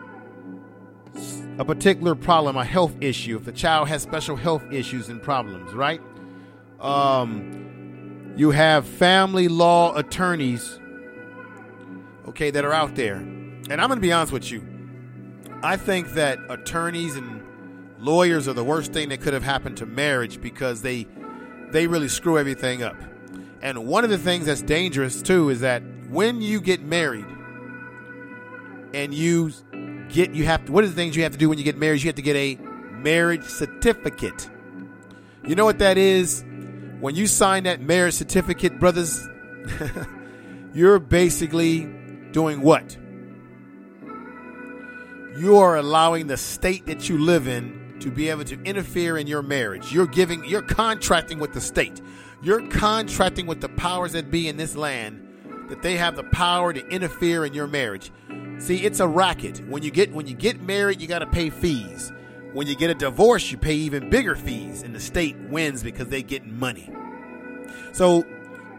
a 1.60 1.66
particular 1.66 2.16
problem, 2.16 2.56
a 2.56 2.64
health 2.64 2.96
issue, 3.02 3.36
if 3.36 3.44
the 3.44 3.52
child 3.52 3.90
has 3.90 4.02
special 4.02 4.38
health 4.38 4.64
issues 4.72 5.10
and 5.10 5.22
problems, 5.22 5.74
right? 5.74 6.02
Um, 6.80 8.34
you 8.38 8.52
have 8.52 8.88
family 8.88 9.50
law 9.50 9.94
attorneys, 9.98 10.80
okay, 12.30 12.50
that 12.50 12.64
are 12.64 12.72
out 12.72 12.96
there. 12.96 13.18
And 13.18 13.74
I'm 13.74 13.90
going 13.90 13.98
to 13.98 14.02
be 14.02 14.14
honest 14.14 14.32
with 14.32 14.50
you. 14.50 14.66
I 15.62 15.76
think 15.76 16.14
that 16.14 16.40
attorneys 16.48 17.18
and 17.18 17.44
lawyers 18.00 18.48
are 18.48 18.54
the 18.54 18.64
worst 18.64 18.94
thing 18.94 19.10
that 19.10 19.20
could 19.20 19.34
have 19.34 19.44
happened 19.44 19.76
to 19.78 19.86
marriage 19.86 20.40
because 20.40 20.82
they 20.82 21.06
they 21.72 21.86
really 21.86 22.08
screw 22.08 22.40
everything 22.40 22.82
up. 22.82 22.96
And 23.62 23.86
one 23.86 24.06
of 24.06 24.10
the 24.10 24.18
things 24.18 24.46
that's 24.46 24.62
dangerous 24.62 25.22
too 25.22 25.50
is 25.50 25.60
that 25.60 25.84
when 26.10 26.42
you 26.42 26.62
get 26.62 26.82
married 26.82 27.28
and 28.94 29.14
you 29.14 29.52
get 30.10 30.34
you 30.34 30.46
have 30.46 30.66
to, 30.66 30.72
what 30.72 30.84
are 30.84 30.88
the 30.88 30.94
things 30.94 31.16
you 31.16 31.24
have 31.24 31.32
to 31.32 31.38
do 31.38 31.50
when 31.50 31.58
you 31.58 31.64
get 31.64 31.78
married? 31.78 32.02
You 32.02 32.08
have 32.08 32.16
to 32.16 32.22
get 32.22 32.36
a 32.36 32.56
marriage 32.92 33.44
certificate. 33.44 34.50
You 35.48 35.56
know 35.56 35.66
what 35.66 35.80
that 35.80 35.98
is? 35.98 36.44
When 37.00 37.16
you 37.16 37.28
sign 37.28 37.64
that 37.64 37.82
marriage 37.82 38.16
certificate, 38.16 38.80
brothers, 38.80 39.28
you're 40.74 41.00
basically 41.00 41.86
doing 42.32 42.62
what? 42.62 42.98
You 45.38 45.58
are 45.58 45.78
allowing 45.78 46.28
the 46.28 46.38
state 46.38 46.88
that 46.88 47.08
you 47.08 47.18
live 47.18 47.48
in 47.48 47.98
to 48.02 48.12
be 48.12 48.30
able 48.30 48.44
to 48.46 48.62
interfere 48.64 49.18
in 49.18 49.28
your 49.28 49.42
marriage. 49.42 49.94
You're 49.94 50.08
giving 50.08 50.44
you're 50.46 50.62
contracting 50.62 51.40
with 51.40 51.54
the 51.54 51.62
state. 51.62 52.02
You're 52.42 52.68
contracting 52.68 53.46
with 53.46 53.62
the 53.62 53.70
powers 53.70 54.14
that 54.14 54.32
be 54.32 54.48
in 54.48 54.58
this 54.58 54.76
land 54.76 55.29
that 55.70 55.82
they 55.82 55.98
have 55.98 56.16
the 56.16 56.24
power 56.24 56.74
to 56.74 56.88
interfere 56.88 57.46
in 57.46 57.54
your 57.54 57.68
marriage. 57.68 58.12
See, 58.58 58.84
it's 58.84 59.00
a 59.00 59.08
racket. 59.08 59.66
When 59.68 59.84
you 59.84 59.92
get 59.92 60.12
when 60.12 60.28
you 60.28 60.36
get 60.36 60.62
married, 60.62 61.02
you 61.02 61.08
got 61.08 61.20
to 61.20 61.28
pay 61.28 61.50
fees. 61.50 62.12
When 62.54 62.68
you 62.68 62.76
get 62.76 62.90
a 62.90 62.96
divorce, 62.96 63.52
you 63.52 63.58
pay 63.58 63.76
even 63.76 64.10
bigger 64.10 64.36
fees, 64.36 64.82
and 64.82 64.94
the 64.94 65.00
state 65.00 65.38
wins 65.38 65.84
because 65.84 66.08
they 66.08 66.24
get 66.24 66.46
money. 66.48 66.92
So, 67.92 68.26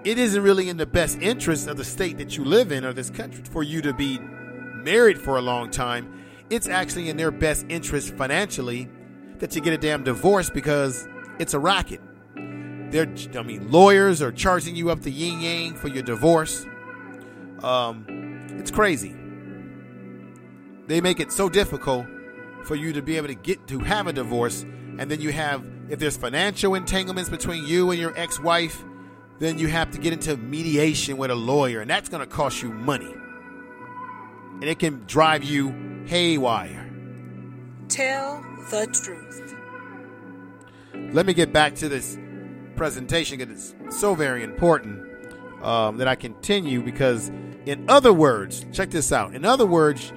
it 0.02 0.18
isn't 0.18 0.42
really 0.42 0.68
in 0.68 0.76
the 0.76 0.86
best 0.86 1.18
interest 1.18 1.68
of 1.68 1.76
the 1.76 1.84
state 1.84 2.18
that 2.18 2.36
you 2.36 2.44
live 2.44 2.72
in 2.72 2.84
or 2.84 2.92
this 2.92 3.10
country 3.10 3.44
for 3.50 3.62
you 3.62 3.80
to 3.82 3.92
be 3.92 4.18
married 4.18 5.18
for 5.18 5.36
a 5.36 5.40
long 5.40 5.70
time. 5.70 6.24
It's 6.50 6.68
actually 6.68 7.10
in 7.10 7.16
their 7.16 7.30
best 7.30 7.64
interest 7.68 8.14
financially 8.14 8.88
that 9.38 9.54
you 9.54 9.60
get 9.60 9.72
a 9.72 9.78
damn 9.78 10.02
divorce 10.02 10.50
because 10.50 11.06
it's 11.38 11.54
a 11.54 11.58
racket. 11.58 12.00
They're, 12.90 13.12
I 13.38 13.42
mean, 13.42 13.70
lawyers 13.70 14.20
are 14.20 14.32
charging 14.32 14.74
you 14.74 14.90
up 14.90 15.02
the 15.02 15.12
yin 15.12 15.40
yang 15.40 15.74
for 15.74 15.88
your 15.88 16.02
divorce. 16.02 16.66
Um, 17.62 18.06
it's 18.58 18.70
crazy. 18.70 19.14
They 20.86 21.00
make 21.00 21.20
it 21.20 21.30
so 21.32 21.48
difficult 21.48 22.06
for 22.64 22.74
you 22.74 22.92
to 22.92 23.02
be 23.02 23.16
able 23.16 23.28
to 23.28 23.34
get 23.34 23.66
to 23.68 23.78
have 23.80 24.06
a 24.06 24.12
divorce, 24.12 24.62
and 24.98 25.10
then 25.10 25.20
you 25.20 25.32
have, 25.32 25.64
if 25.88 25.98
there's 25.98 26.16
financial 26.16 26.74
entanglements 26.74 27.30
between 27.30 27.66
you 27.66 27.90
and 27.90 28.00
your 28.00 28.16
ex-wife, 28.18 28.84
then 29.38 29.58
you 29.58 29.68
have 29.68 29.90
to 29.92 29.98
get 29.98 30.12
into 30.12 30.36
mediation 30.36 31.16
with 31.16 31.30
a 31.30 31.34
lawyer, 31.34 31.80
and 31.80 31.88
that's 31.88 32.08
going 32.08 32.20
to 32.20 32.26
cost 32.26 32.62
you 32.62 32.70
money, 32.70 33.14
and 34.54 34.64
it 34.64 34.78
can 34.78 35.04
drive 35.06 35.42
you 35.42 36.04
haywire. 36.06 36.90
Tell 37.88 38.44
the 38.70 38.86
truth. 38.86 39.54
Let 41.14 41.24
me 41.26 41.32
get 41.32 41.52
back 41.52 41.74
to 41.76 41.88
this 41.88 42.18
presentation 42.76 43.38
because 43.38 43.74
it's 43.74 44.00
so 44.00 44.14
very 44.14 44.42
important 44.42 45.06
um, 45.62 45.96
that 45.96 46.08
I 46.08 46.14
continue 46.14 46.82
because, 46.82 47.30
in 47.66 47.88
other 47.88 48.12
words, 48.12 48.64
check 48.72 48.90
this 48.90 49.12
out. 49.12 49.34
In 49.34 49.44
other 49.44 49.66
words, 49.66 50.12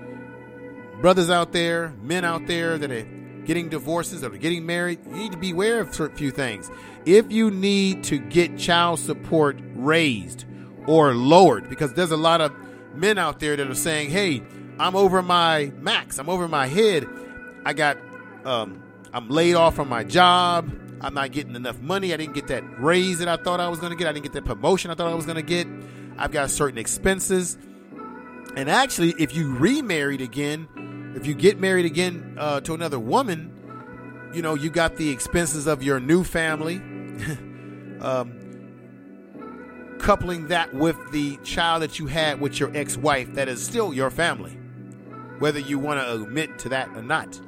brothers 1.01 1.29
out 1.29 1.51
there, 1.51 1.93
men 2.01 2.23
out 2.23 2.47
there 2.47 2.77
that 2.77 2.91
are 2.91 3.05
getting 3.45 3.69
divorces 3.69 4.23
or 4.23 4.29
getting 4.29 4.65
married, 4.65 5.00
you 5.05 5.15
need 5.15 5.31
to 5.31 5.38
be 5.38 5.51
aware 5.51 5.81
of 5.81 6.00
a 6.00 6.09
few 6.09 6.31
things. 6.31 6.71
If 7.05 7.31
you 7.31 7.51
need 7.51 8.03
to 8.05 8.17
get 8.17 8.57
child 8.57 9.00
support 9.00 9.57
raised 9.75 10.45
or 10.88 11.13
lowered, 11.13 11.69
because 11.69 11.93
there's 11.93 12.12
a 12.12 12.17
lot 12.17 12.41
of 12.41 12.53
men 12.95 13.17
out 13.17 13.39
there 13.39 13.55
that 13.55 13.67
are 13.69 13.75
saying, 13.75 14.09
"Hey, 14.12 14.41
I'm 14.79 14.95
over 14.95 15.21
my 15.21 15.71
max. 15.79 16.17
I'm 16.19 16.29
over 16.29 16.47
my 16.47 16.67
head. 16.67 17.07
I 17.65 17.73
got, 17.73 17.97
um, 18.45 18.81
I'm 19.13 19.29
laid 19.29 19.55
off 19.55 19.75
from 19.75 19.89
my 19.89 20.03
job. 20.03 20.71
I'm 21.01 21.13
not 21.13 21.31
getting 21.31 21.55
enough 21.55 21.81
money. 21.81 22.13
I 22.13 22.17
didn't 22.17 22.33
get 22.33 22.47
that 22.47 22.63
raise 22.79 23.19
that 23.19 23.27
I 23.27 23.35
thought 23.35 23.59
I 23.59 23.67
was 23.67 23.79
going 23.79 23.91
to 23.91 23.97
get. 23.97 24.07
I 24.07 24.13
didn't 24.13 24.23
get 24.23 24.33
that 24.33 24.45
promotion 24.45 24.89
I 24.89 24.95
thought 24.95 25.12
I 25.12 25.15
was 25.15 25.25
going 25.25 25.35
to 25.35 25.41
get. 25.41 25.67
I've 26.17 26.32
got 26.32 26.50
certain 26.50 26.77
expenses." 26.77 27.58
And 28.55 28.70
actually, 28.70 29.15
if 29.17 29.36
you 29.36 29.55
remarried 29.55 30.22
again, 30.22 31.13
if 31.15 31.25
you 31.25 31.34
get 31.34 31.60
married 31.60 31.86
again 31.86 32.36
uh, 32.38 32.62
to 32.62 32.74
another 32.74 33.00
woman, 33.00 33.51
you 34.34 34.41
know, 34.41 34.53
you 34.53 34.70
got 34.70 34.96
the 34.96 35.10
expenses 35.10 35.67
of 35.67 35.82
your 35.82 36.00
new 36.00 36.24
family, 36.24 36.75
um, 38.00 38.39
coupling 40.00 40.48
that 40.50 40.74
with 40.74 40.98
the 41.12 41.38
child 41.38 41.82
that 41.82 41.98
you 41.98 42.08
had 42.08 42.41
with 42.41 42.60
your 42.60 42.75
ex 42.75 42.96
wife, 42.96 43.34
that 43.34 43.48
is 43.48 43.63
still 43.63 43.93
your 43.93 44.12
family, 44.12 44.58
whether 45.39 45.60
you 45.60 45.79
want 45.79 46.00
to 46.00 46.13
admit 46.13 46.60
to 46.60 46.70
that 46.70 46.89
or 46.89 47.01
not. 47.01 47.39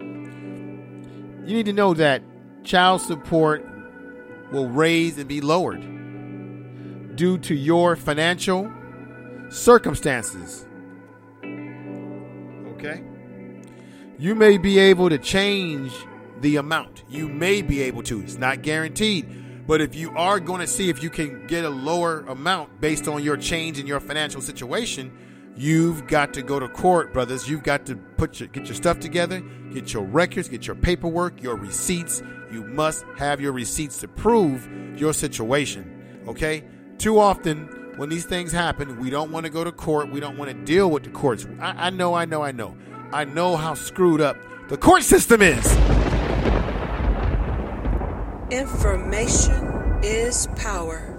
You 0.00 1.56
need 1.56 1.66
to 1.66 1.72
know 1.72 1.92
that 1.94 2.22
child 2.62 3.00
support 3.00 3.66
will 4.52 4.68
raise 4.68 5.18
and 5.18 5.28
be 5.28 5.40
lowered 5.40 5.82
due 7.14 7.38
to 7.38 7.54
your 7.54 7.96
financial 7.96 8.70
circumstances. 9.50 10.66
Okay? 12.74 13.02
You 14.18 14.34
may 14.34 14.58
be 14.58 14.78
able 14.78 15.08
to 15.08 15.18
change 15.18 15.92
the 16.40 16.56
amount. 16.56 17.04
You 17.08 17.28
may 17.28 17.62
be 17.62 17.82
able 17.82 18.02
to. 18.04 18.20
It's 18.20 18.36
not 18.36 18.62
guaranteed. 18.62 19.66
But 19.66 19.80
if 19.80 19.94
you 19.94 20.10
are 20.16 20.40
going 20.40 20.60
to 20.60 20.66
see 20.66 20.88
if 20.88 21.02
you 21.02 21.10
can 21.10 21.46
get 21.46 21.64
a 21.64 21.70
lower 21.70 22.20
amount 22.22 22.80
based 22.80 23.06
on 23.06 23.22
your 23.22 23.36
change 23.36 23.78
in 23.78 23.86
your 23.86 24.00
financial 24.00 24.40
situation, 24.40 25.16
you've 25.56 26.06
got 26.08 26.34
to 26.34 26.42
go 26.42 26.58
to 26.58 26.68
court, 26.68 27.12
brothers. 27.12 27.48
You've 27.48 27.62
got 27.62 27.86
to 27.86 27.96
put 27.96 28.40
your 28.40 28.48
get 28.48 28.66
your 28.66 28.74
stuff 28.74 28.98
together, 28.98 29.40
get 29.72 29.92
your 29.92 30.02
records, 30.02 30.48
get 30.48 30.66
your 30.66 30.76
paperwork, 30.76 31.42
your 31.42 31.56
receipts. 31.56 32.22
You 32.50 32.64
must 32.64 33.04
have 33.16 33.40
your 33.40 33.52
receipts 33.52 33.98
to 33.98 34.08
prove 34.08 34.68
your 34.98 35.12
situation. 35.12 36.22
Okay? 36.26 36.64
Too 37.02 37.18
often 37.18 37.66
when 37.96 38.10
these 38.10 38.26
things 38.26 38.52
happen, 38.52 39.00
we 39.00 39.10
don't 39.10 39.32
want 39.32 39.44
to 39.44 39.50
go 39.50 39.64
to 39.64 39.72
court. 39.72 40.12
We 40.12 40.20
don't 40.20 40.38
want 40.38 40.52
to 40.52 40.56
deal 40.56 40.88
with 40.88 41.02
the 41.02 41.10
courts. 41.10 41.48
I, 41.58 41.88
I 41.88 41.90
know, 41.90 42.14
I 42.14 42.26
know, 42.26 42.44
I 42.44 42.52
know. 42.52 42.76
I 43.12 43.24
know 43.24 43.56
how 43.56 43.74
screwed 43.74 44.20
up 44.20 44.36
the 44.68 44.76
court 44.76 45.02
system 45.02 45.42
is. 45.42 45.66
Information 48.52 49.98
is 50.04 50.46
power. 50.54 51.18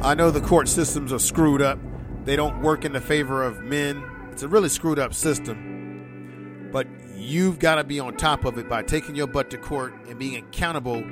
I 0.00 0.14
know 0.14 0.30
the 0.30 0.40
court 0.40 0.68
systems 0.68 1.12
are 1.12 1.18
screwed 1.18 1.60
up. 1.60 1.80
They 2.24 2.36
don't 2.36 2.62
work 2.62 2.84
in 2.84 2.92
the 2.92 3.00
favor 3.00 3.42
of 3.42 3.62
men. 3.62 4.04
It's 4.30 4.44
a 4.44 4.48
really 4.48 4.68
screwed 4.68 5.00
up 5.00 5.12
system. 5.12 6.68
But 6.70 6.86
you've 7.16 7.58
got 7.58 7.74
to 7.74 7.84
be 7.84 7.98
on 7.98 8.16
top 8.16 8.44
of 8.44 8.58
it 8.58 8.68
by 8.68 8.84
taking 8.84 9.16
your 9.16 9.26
butt 9.26 9.50
to 9.50 9.58
court 9.58 9.92
and 10.08 10.20
being 10.20 10.36
accountable 10.36 11.02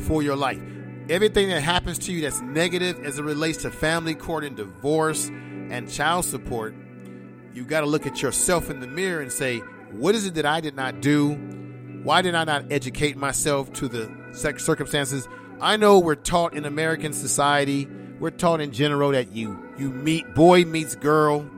for 0.00 0.24
your 0.24 0.34
life. 0.34 0.60
Everything 1.08 1.48
that 1.48 1.62
happens 1.62 1.98
to 1.98 2.12
you 2.12 2.22
that's 2.22 2.40
negative 2.40 3.04
as 3.04 3.18
it 3.18 3.22
relates 3.22 3.58
to 3.62 3.70
family 3.70 4.14
court 4.14 4.44
and 4.44 4.56
divorce 4.56 5.28
and 5.28 5.90
child 5.90 6.24
support, 6.24 6.74
you've 7.52 7.68
got 7.68 7.80
to 7.80 7.86
look 7.86 8.06
at 8.06 8.22
yourself 8.22 8.70
in 8.70 8.80
the 8.80 8.86
mirror 8.86 9.20
and 9.20 9.30
say, 9.30 9.58
what 9.90 10.14
is 10.14 10.26
it 10.26 10.34
that 10.34 10.46
I 10.46 10.60
did 10.60 10.74
not 10.74 11.00
do? 11.00 11.34
Why 12.02 12.22
did 12.22 12.34
I 12.34 12.44
not 12.44 12.72
educate 12.72 13.16
myself 13.16 13.72
to 13.74 13.88
the 13.88 14.24
circumstances. 14.34 15.28
I 15.60 15.76
know 15.76 15.98
we're 15.98 16.14
taught 16.16 16.54
in 16.54 16.64
American 16.64 17.12
society, 17.12 17.88
we're 18.18 18.30
taught 18.30 18.60
in 18.60 18.72
general 18.72 19.12
that 19.12 19.32
you 19.32 19.58
you 19.78 19.90
meet 19.90 20.34
boy 20.34 20.64
meets 20.64 20.94
girl, 20.94 21.48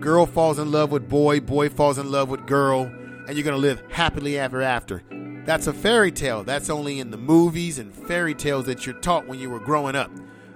girl 0.00 0.26
falls 0.26 0.58
in 0.58 0.70
love 0.70 0.90
with 0.90 1.08
boy, 1.08 1.40
boy 1.40 1.68
falls 1.68 1.98
in 1.98 2.10
love 2.10 2.28
with 2.28 2.46
girl, 2.46 2.82
and 2.82 3.36
you're 3.36 3.44
gonna 3.44 3.56
live 3.56 3.82
happily 3.90 4.38
ever 4.38 4.62
after. 4.62 5.02
That's 5.50 5.66
a 5.66 5.72
fairy 5.72 6.12
tale. 6.12 6.44
That's 6.44 6.70
only 6.70 7.00
in 7.00 7.10
the 7.10 7.16
movies 7.16 7.80
and 7.80 7.92
fairy 7.92 8.36
tales 8.36 8.66
that 8.66 8.86
you're 8.86 8.94
taught 8.94 9.26
when 9.26 9.40
you 9.40 9.50
were 9.50 9.58
growing 9.58 9.96
up. 9.96 10.08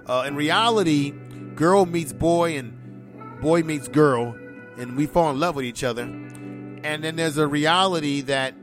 Uh, 0.05 0.23
in 0.25 0.37
reality, 0.37 1.11
girl 1.53 1.85
meets 1.85 2.13
boy 2.13 2.57
and 2.57 3.41
boy 3.41 3.61
meets 3.63 3.89
girl, 3.89 4.37
and 4.77 4.95
we 4.95 5.05
fall 5.05 5.31
in 5.31 5.37
love 5.37 5.57
with 5.57 5.65
each 5.65 5.83
other. 5.83 6.03
And 6.03 7.03
then 7.03 7.17
there's 7.17 7.37
a 7.37 7.45
reality 7.45 8.21
that 8.21 8.53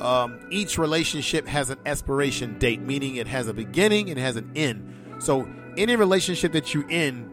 um, 0.00 0.40
each 0.48 0.78
relationship 0.78 1.46
has 1.46 1.68
an 1.68 1.78
expiration 1.84 2.58
date, 2.58 2.80
meaning 2.80 3.16
it 3.16 3.26
has 3.26 3.46
a 3.46 3.52
beginning 3.52 4.08
and 4.08 4.18
it 4.18 4.22
has 4.22 4.36
an 4.36 4.50
end. 4.56 4.94
So 5.18 5.46
any 5.76 5.94
relationship 5.94 6.52
that 6.52 6.72
you 6.72 6.86
in 6.88 7.30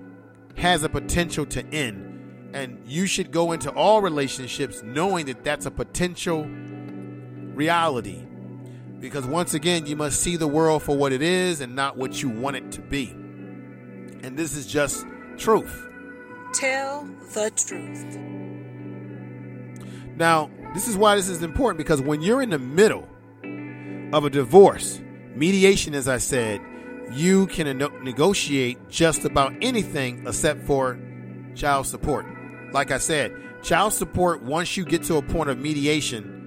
has 0.57 0.83
a 0.83 0.89
potential 0.89 1.45
to 1.45 1.65
end. 1.67 2.51
And 2.53 2.81
you 2.85 3.05
should 3.05 3.31
go 3.31 3.53
into 3.53 3.71
all 3.71 4.01
relationships 4.01 4.83
knowing 4.83 5.27
that 5.27 5.45
that's 5.45 5.65
a 5.65 5.71
potential 5.71 6.45
reality. 7.61 8.19
Because 8.99 9.23
once 9.23 9.53
again, 9.53 9.85
you 9.85 9.95
must 9.95 10.19
see 10.19 10.35
the 10.35 10.47
world 10.47 10.81
for 10.81 10.97
what 10.97 11.11
it 11.13 11.21
is 11.21 11.61
and 11.61 11.75
not 11.75 11.95
what 11.95 12.19
you 12.19 12.27
want 12.27 12.55
it 12.55 12.71
to 12.71 12.81
be. 12.81 13.11
And 14.23 14.35
this 14.35 14.55
is 14.55 14.65
just 14.65 15.05
truth. 15.37 15.87
Tell 16.53 17.05
the 17.35 17.51
truth. 17.51 18.17
Now, 20.17 20.49
this 20.73 20.87
is 20.87 20.97
why 20.97 21.15
this 21.15 21.29
is 21.29 21.43
important 21.43 21.77
because 21.77 22.01
when 22.01 22.21
you're 22.21 22.41
in 22.41 22.49
the 22.49 22.59
middle 22.59 23.07
of 24.11 24.25
a 24.25 24.29
divorce, 24.31 24.99
mediation, 25.35 25.93
as 25.93 26.07
I 26.07 26.17
said, 26.17 26.61
you 27.11 27.45
can 27.45 27.77
negotiate 28.03 28.89
just 28.89 29.23
about 29.23 29.53
anything 29.61 30.25
except 30.25 30.65
for 30.65 30.97
child 31.53 31.85
support. 31.85 32.25
Like 32.73 32.89
I 32.89 32.97
said, 32.97 33.35
child 33.61 33.93
support, 33.93 34.41
once 34.41 34.77
you 34.77 34.83
get 34.83 35.03
to 35.03 35.17
a 35.17 35.21
point 35.21 35.49
of 35.51 35.59
mediation 35.59 36.40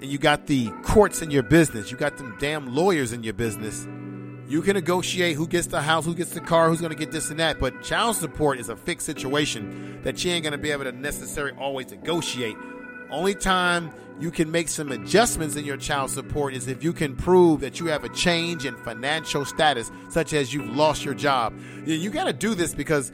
and 0.00 0.10
you 0.10 0.18
got 0.18 0.46
the 0.46 0.70
courts 0.82 1.22
in 1.22 1.30
your 1.30 1.42
business, 1.42 1.90
you 1.90 1.96
got 1.96 2.16
them 2.16 2.36
damn 2.38 2.74
lawyers 2.74 3.12
in 3.12 3.22
your 3.22 3.34
business, 3.34 3.86
you 4.48 4.62
can 4.62 4.74
negotiate 4.74 5.36
who 5.36 5.46
gets 5.46 5.66
the 5.66 5.82
house, 5.82 6.06
who 6.06 6.14
gets 6.14 6.30
the 6.30 6.40
car, 6.40 6.68
who's 6.68 6.80
going 6.80 6.92
to 6.92 6.98
get 6.98 7.12
this 7.12 7.30
and 7.30 7.38
that. 7.38 7.58
But 7.58 7.82
child 7.82 8.16
support 8.16 8.58
is 8.58 8.70
a 8.70 8.76
fixed 8.76 9.04
situation 9.04 10.00
that 10.02 10.24
you 10.24 10.32
ain't 10.32 10.42
going 10.42 10.52
to 10.52 10.58
be 10.58 10.70
able 10.70 10.84
to 10.84 10.92
necessarily 10.92 11.56
always 11.58 11.90
negotiate 11.90 12.56
only 13.10 13.34
time 13.34 13.90
you 14.20 14.30
can 14.30 14.50
make 14.50 14.68
some 14.68 14.92
adjustments 14.92 15.56
in 15.56 15.64
your 15.64 15.76
child 15.76 16.10
support 16.10 16.54
is 16.54 16.68
if 16.68 16.82
you 16.82 16.92
can 16.92 17.16
prove 17.16 17.60
that 17.60 17.80
you 17.80 17.86
have 17.86 18.04
a 18.04 18.08
change 18.10 18.66
in 18.66 18.76
financial 18.76 19.44
status, 19.44 19.90
such 20.10 20.32
as 20.32 20.52
you've 20.52 20.68
lost 20.68 21.04
your 21.04 21.14
job. 21.14 21.58
You 21.86 22.10
got 22.10 22.24
to 22.24 22.32
do 22.32 22.54
this 22.54 22.74
because 22.74 23.12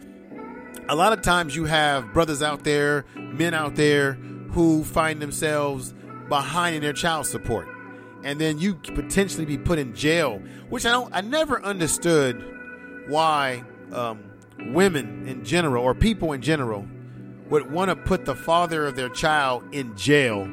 a 0.88 0.96
lot 0.96 1.12
of 1.12 1.22
times 1.22 1.54
you 1.54 1.64
have 1.66 2.12
brothers 2.12 2.42
out 2.42 2.64
there, 2.64 3.04
men 3.16 3.54
out 3.54 3.76
there 3.76 4.14
who 4.50 4.82
find 4.82 5.20
themselves 5.20 5.94
behind 6.28 6.76
in 6.76 6.82
their 6.82 6.92
child 6.92 7.26
support. 7.26 7.68
And 8.22 8.40
then 8.40 8.58
you 8.58 8.74
potentially 8.74 9.44
be 9.44 9.58
put 9.58 9.78
in 9.78 9.94
jail, 9.94 10.40
which 10.70 10.86
I 10.86 10.92
don't, 10.92 11.14
I 11.14 11.20
never 11.20 11.62
understood 11.62 12.42
why 13.08 13.64
um, 13.92 14.24
women 14.72 15.28
in 15.28 15.44
general 15.44 15.84
or 15.84 15.94
people 15.94 16.32
in 16.32 16.40
general 16.40 16.86
would 17.50 17.70
want 17.70 17.90
to 17.90 17.96
put 17.96 18.24
the 18.24 18.34
father 18.34 18.86
of 18.86 18.96
their 18.96 19.10
child 19.10 19.62
in 19.72 19.96
jail 19.96 20.48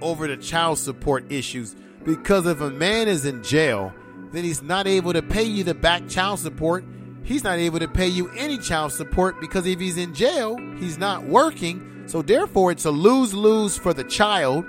over 0.00 0.28
the 0.28 0.36
child 0.36 0.78
support 0.78 1.30
issues 1.32 1.74
because 2.04 2.46
if 2.46 2.60
a 2.60 2.70
man 2.70 3.08
is 3.08 3.26
in 3.26 3.42
jail, 3.42 3.92
then 4.32 4.44
he's 4.44 4.62
not 4.62 4.86
able 4.86 5.12
to 5.12 5.22
pay 5.22 5.42
you 5.42 5.64
the 5.64 5.74
back 5.74 6.08
child 6.08 6.38
support. 6.38 6.84
He's 7.22 7.44
not 7.44 7.58
able 7.58 7.78
to 7.80 7.88
pay 7.88 8.08
you 8.08 8.30
any 8.30 8.58
child 8.58 8.92
support 8.92 9.40
because 9.40 9.66
if 9.66 9.78
he's 9.78 9.98
in 9.98 10.14
jail, 10.14 10.56
he's 10.78 10.96
not 10.96 11.24
working. 11.24 12.04
So 12.06 12.22
therefore, 12.22 12.72
it's 12.72 12.86
a 12.86 12.90
lose 12.90 13.34
lose 13.34 13.76
for 13.76 13.92
the 13.92 14.04
child, 14.04 14.64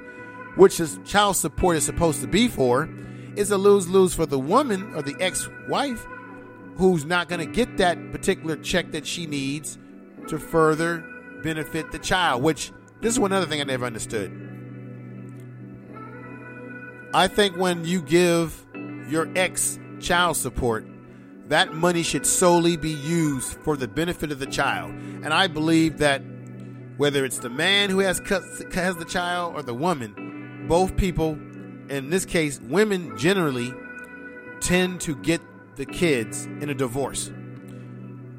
which 0.56 0.80
is 0.80 1.00
child 1.06 1.36
support 1.36 1.78
is 1.78 1.86
supposed 1.86 2.22
to 2.22 2.28
be 2.28 2.48
for. 2.48 2.90
is 3.36 3.52
a 3.52 3.58
lose 3.58 3.88
lose 3.88 4.14
for 4.14 4.26
the 4.26 4.40
woman 4.40 4.94
or 4.96 5.02
the 5.02 5.16
ex 5.20 5.50
wife 5.68 6.06
who's 6.78 7.06
not 7.06 7.28
going 7.30 7.40
to 7.40 7.52
get 7.52 7.78
that 7.78 8.12
particular 8.12 8.56
check 8.56 8.92
that 8.92 9.06
she 9.06 9.26
needs 9.26 9.78
to 10.28 10.40
further 10.40 11.06
benefit 11.44 11.92
the 11.92 12.00
child, 12.00 12.42
which 12.42 12.72
this 13.02 13.14
is 13.14 13.20
one 13.20 13.32
other 13.32 13.46
thing 13.46 13.62
I 13.62 13.64
never 13.64 13.86
understood. 13.86 14.32
I 17.14 17.28
think 17.28 17.58
when 17.58 17.86
you 17.86 18.02
give 18.02 18.66
your 19.10 19.30
ex 19.36 19.80
child 20.00 20.38
support, 20.38 20.86
that 21.48 21.74
money 21.74 22.04
should 22.04 22.26
solely 22.26 22.78
be 22.78 22.92
used 22.92 23.54
for 23.64 23.76
the 23.76 23.88
benefit 23.88 24.32
of 24.32 24.40
the 24.40 24.46
child. 24.46 24.92
And 24.92 25.34
I 25.34 25.48
believe 25.48 25.98
that 25.98 26.22
whether 26.98 27.26
it's 27.26 27.40
the 27.40 27.50
man 27.50 27.90
who 27.90 28.00
has 28.00 28.20
has 28.74 28.96
the 28.98 29.06
child 29.08 29.56
or 29.56 29.64
the 29.64 29.74
woman, 29.74 30.29
both 30.70 30.96
people, 30.96 31.32
in 31.90 32.12
this 32.12 32.26
case, 32.26 32.62
women 32.62 33.18
generally 33.18 33.74
tend 34.62 35.02
to 35.02 35.16
get 35.16 35.42
the 35.78 35.86
kids 35.86 36.46
in 36.46 36.70
a 36.70 36.76
divorce. 36.76 37.32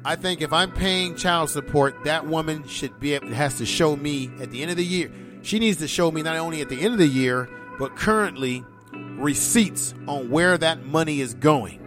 I 0.05 0.15
think 0.15 0.41
if 0.41 0.53
I'm 0.53 0.71
paying 0.71 1.15
child 1.15 1.49
support, 1.49 2.05
that 2.05 2.25
woman 2.25 2.65
should 2.67 2.99
be 3.01 3.13
able, 3.15 3.27
has 3.27 3.57
to 3.57 3.65
show 3.65 3.97
me 3.97 4.31
at 4.39 4.49
the 4.49 4.61
end 4.61 4.71
of 4.71 4.77
the 4.77 4.85
year. 4.85 5.11
She 5.41 5.59
needs 5.59 5.79
to 5.79 5.89
show 5.89 6.09
me 6.09 6.23
not 6.23 6.37
only 6.37 6.61
at 6.61 6.69
the 6.69 6.81
end 6.81 6.93
of 6.93 6.99
the 6.99 7.07
year, 7.07 7.49
but 7.77 7.97
currently 7.97 8.63
receipts 8.93 9.93
on 10.07 10.29
where 10.29 10.57
that 10.57 10.85
money 10.85 11.19
is 11.19 11.33
going. 11.33 11.79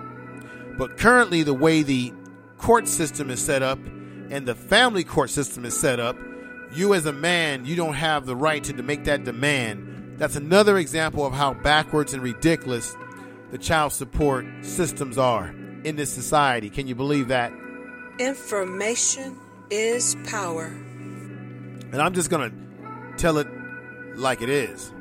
But 0.77 0.99
currently, 0.99 1.43
the 1.43 1.55
way 1.55 1.83
the 1.83 2.13
court 2.59 2.87
system 2.87 3.31
is 3.31 3.43
set 3.43 3.63
up 3.63 3.79
and 4.31 4.47
the 4.47 4.55
family 4.55 5.05
court 5.05 5.31
system 5.31 5.65
is 5.65 5.75
set 5.75 6.01
up, 6.01 6.19
you 6.75 6.93
as 6.93 7.07
a 7.07 7.13
man, 7.13 7.65
you 7.65 7.77
don't 7.77 7.95
have 7.95 8.27
the 8.27 8.37
right 8.37 8.63
to 8.65 8.75
make 8.83 9.05
that 9.05 9.25
demand. 9.25 9.94
That's 10.17 10.37
another 10.37 10.79
example 10.79 11.27
of 11.27 11.33
how 11.33 11.55
backwards 11.55 12.15
and 12.15 12.23
ridiculous 12.23 12.97
the 13.51 13.59
child 13.59 13.93
support 13.93 14.47
systems 14.63 15.19
are 15.19 15.49
in 15.85 15.97
this 15.97 16.13
society. 16.13 16.71
Can 16.71 16.87
you 16.87 16.95
believe 16.95 17.29
that? 17.29 17.53
Information 18.19 19.37
is 19.71 20.17
power. 20.27 20.67
And 20.67 21.97
I'm 21.97 22.15
just 22.15 22.31
going 22.31 22.51
to 22.51 23.17
tell 23.17 23.39
it 23.39 23.49
like 24.17 24.41
it 24.41 24.49
is. 24.49 24.93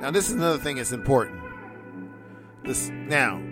Now, 0.00 0.10
this 0.10 0.28
is 0.28 0.34
another 0.34 0.58
thing 0.58 0.76
that's 0.76 0.92
important. 0.92 1.40
This, 2.64 2.90
now, 2.90 3.42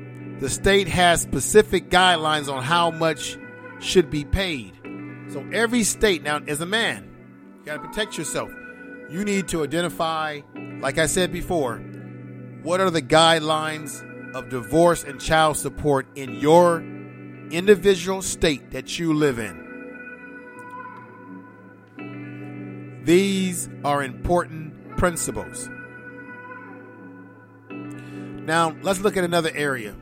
the 0.41 0.51
state 0.51 0.89
has 0.89 1.23
specific 1.23 1.89
guidelines 1.89 2.53
on 2.53 2.63
how 2.63 2.91
much 2.91 3.39
should 3.81 4.11
be 4.11 4.25
paid. 4.25 4.73
So 5.31 5.47
every 5.53 5.83
state, 5.83 6.23
now, 6.23 6.41
as 6.47 6.61
a 6.61 6.67
man, 6.67 7.12
you 7.63 7.67
got 7.67 7.81
to 7.81 7.89
protect 7.89 8.19
yourself. 8.19 8.51
You 9.09 9.25
need 9.25 9.47
to 9.49 9.63
identify, 9.63 10.41
like 10.81 10.99
I 10.99 11.07
said 11.07 11.31
before, 11.31 11.79
what 12.63 12.81
are 12.81 12.91
the 12.91 13.03
guidelines 13.03 14.03
of 14.35 14.49
divorce 14.49 15.05
and 15.05 15.21
child 15.21 15.57
support 15.57 16.07
in 16.17 16.35
your 16.41 16.83
individual 17.53 18.23
state 18.23 18.71
that 18.71 18.99
you 18.99 19.13
live 19.13 19.39
in. 19.39 19.61
These 23.05 23.69
are 23.85 24.03
important 24.03 24.97
principles. 24.97 25.69
Now, 27.71 28.75
let's 28.83 29.01
look 29.01 29.17
at 29.17 29.25
another 29.25 29.51
area. 29.55 29.95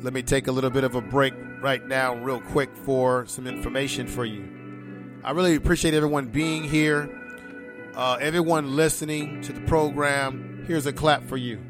Let 0.00 0.12
me 0.12 0.22
take 0.22 0.46
a 0.46 0.52
little 0.52 0.70
bit 0.70 0.84
of 0.84 0.94
a 0.94 1.00
break 1.00 1.34
right 1.60 1.86
now, 1.86 2.14
real 2.14 2.40
quick, 2.40 2.76
for 2.76 3.26
some 3.26 3.46
information 3.46 4.06
for 4.06 4.24
you. 4.24 5.20
I 5.24 5.32
really 5.32 5.56
appreciate 5.56 5.94
everyone 5.94 6.26
being 6.26 6.64
here, 6.64 7.10
uh, 7.94 8.18
everyone 8.20 8.76
listening 8.76 9.42
to 9.42 9.52
the 9.52 9.60
program. 9.62 10.64
Here's 10.66 10.86
a 10.86 10.92
clap 10.92 11.24
for 11.24 11.36
you. 11.36 11.60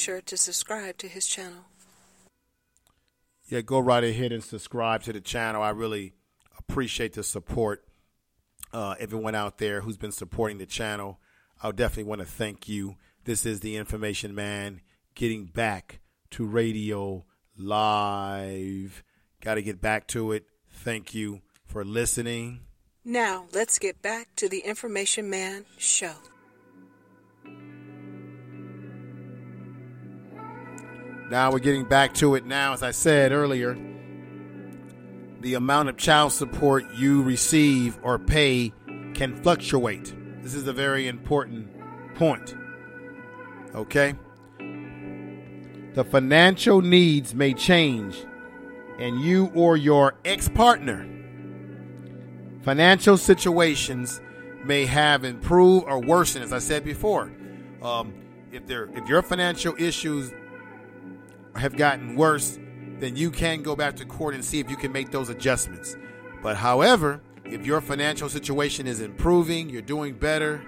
Sure 0.00 0.20
to 0.22 0.36
subscribe 0.36 0.96
to 0.98 1.08
his 1.08 1.26
channel. 1.26 1.66
Yeah, 3.48 3.60
go 3.60 3.78
right 3.78 4.02
ahead 4.02 4.32
and 4.32 4.42
subscribe 4.42 5.02
to 5.02 5.12
the 5.12 5.20
channel. 5.20 5.62
I 5.62 5.70
really 5.70 6.14
appreciate 6.58 7.12
the 7.12 7.22
support. 7.22 7.84
Uh, 8.72 8.94
everyone 8.98 9.34
out 9.34 9.58
there 9.58 9.80
who's 9.80 9.96
been 9.96 10.12
supporting 10.12 10.58
the 10.58 10.66
channel, 10.66 11.20
I 11.62 11.70
definitely 11.72 12.04
want 12.04 12.20
to 12.20 12.26
thank 12.26 12.68
you. 12.68 12.96
This 13.24 13.44
is 13.44 13.60
the 13.60 13.76
Information 13.76 14.34
Man 14.34 14.80
getting 15.14 15.46
back 15.46 16.00
to 16.30 16.46
radio 16.46 17.26
live. 17.58 19.02
Got 19.40 19.54
to 19.54 19.62
get 19.62 19.80
back 19.80 20.06
to 20.08 20.32
it. 20.32 20.44
Thank 20.70 21.14
you 21.14 21.42
for 21.66 21.84
listening. 21.84 22.60
Now, 23.04 23.46
let's 23.52 23.78
get 23.78 24.00
back 24.00 24.28
to 24.36 24.48
the 24.48 24.60
Information 24.60 25.28
Man 25.28 25.64
show. 25.76 26.14
Now 31.30 31.52
we're 31.52 31.60
getting 31.60 31.84
back 31.84 32.14
to 32.14 32.34
it 32.34 32.44
now. 32.44 32.72
As 32.72 32.82
I 32.82 32.90
said 32.90 33.30
earlier, 33.30 33.78
the 35.40 35.54
amount 35.54 35.88
of 35.88 35.96
child 35.96 36.32
support 36.32 36.84
you 36.92 37.22
receive 37.22 37.98
or 38.02 38.18
pay 38.18 38.72
can 39.14 39.40
fluctuate. 39.40 40.12
This 40.42 40.54
is 40.54 40.66
a 40.66 40.72
very 40.72 41.06
important 41.06 41.68
point. 42.16 42.56
Okay? 43.76 44.14
The 45.94 46.04
financial 46.04 46.82
needs 46.82 47.32
may 47.32 47.54
change, 47.54 48.16
and 48.98 49.20
you 49.20 49.52
or 49.54 49.76
your 49.76 50.14
ex 50.24 50.48
partner 50.48 51.06
financial 52.62 53.16
situations 53.16 54.20
may 54.64 54.84
have 54.84 55.24
improved 55.24 55.86
or 55.88 56.00
worsened. 56.00 56.44
As 56.44 56.52
I 56.52 56.58
said 56.58 56.84
before, 56.84 57.32
um, 57.82 58.14
if 58.52 58.66
there 58.66 58.90
if 58.96 59.08
your 59.08 59.22
financial 59.22 59.74
issues 59.78 60.32
have 61.56 61.76
gotten 61.76 62.16
worse, 62.16 62.58
then 62.98 63.16
you 63.16 63.30
can 63.30 63.62
go 63.62 63.74
back 63.74 63.96
to 63.96 64.04
court 64.04 64.34
and 64.34 64.44
see 64.44 64.60
if 64.60 64.70
you 64.70 64.76
can 64.76 64.92
make 64.92 65.10
those 65.10 65.28
adjustments. 65.28 65.96
But 66.42 66.56
however, 66.56 67.20
if 67.44 67.66
your 67.66 67.80
financial 67.80 68.28
situation 68.28 68.86
is 68.86 69.00
improving, 69.00 69.68
you're 69.68 69.82
doing 69.82 70.14
better, 70.14 70.62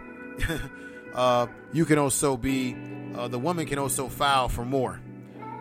uh, 1.15 1.47
you 1.73 1.85
can 1.85 1.99
also 1.99 2.37
be 2.37 2.77
uh, 3.15 3.29
the 3.29 3.39
woman 3.39 3.67
can 3.67 3.79
also 3.79 4.09
file 4.09 4.49
for 4.49 4.65
more. 4.65 5.01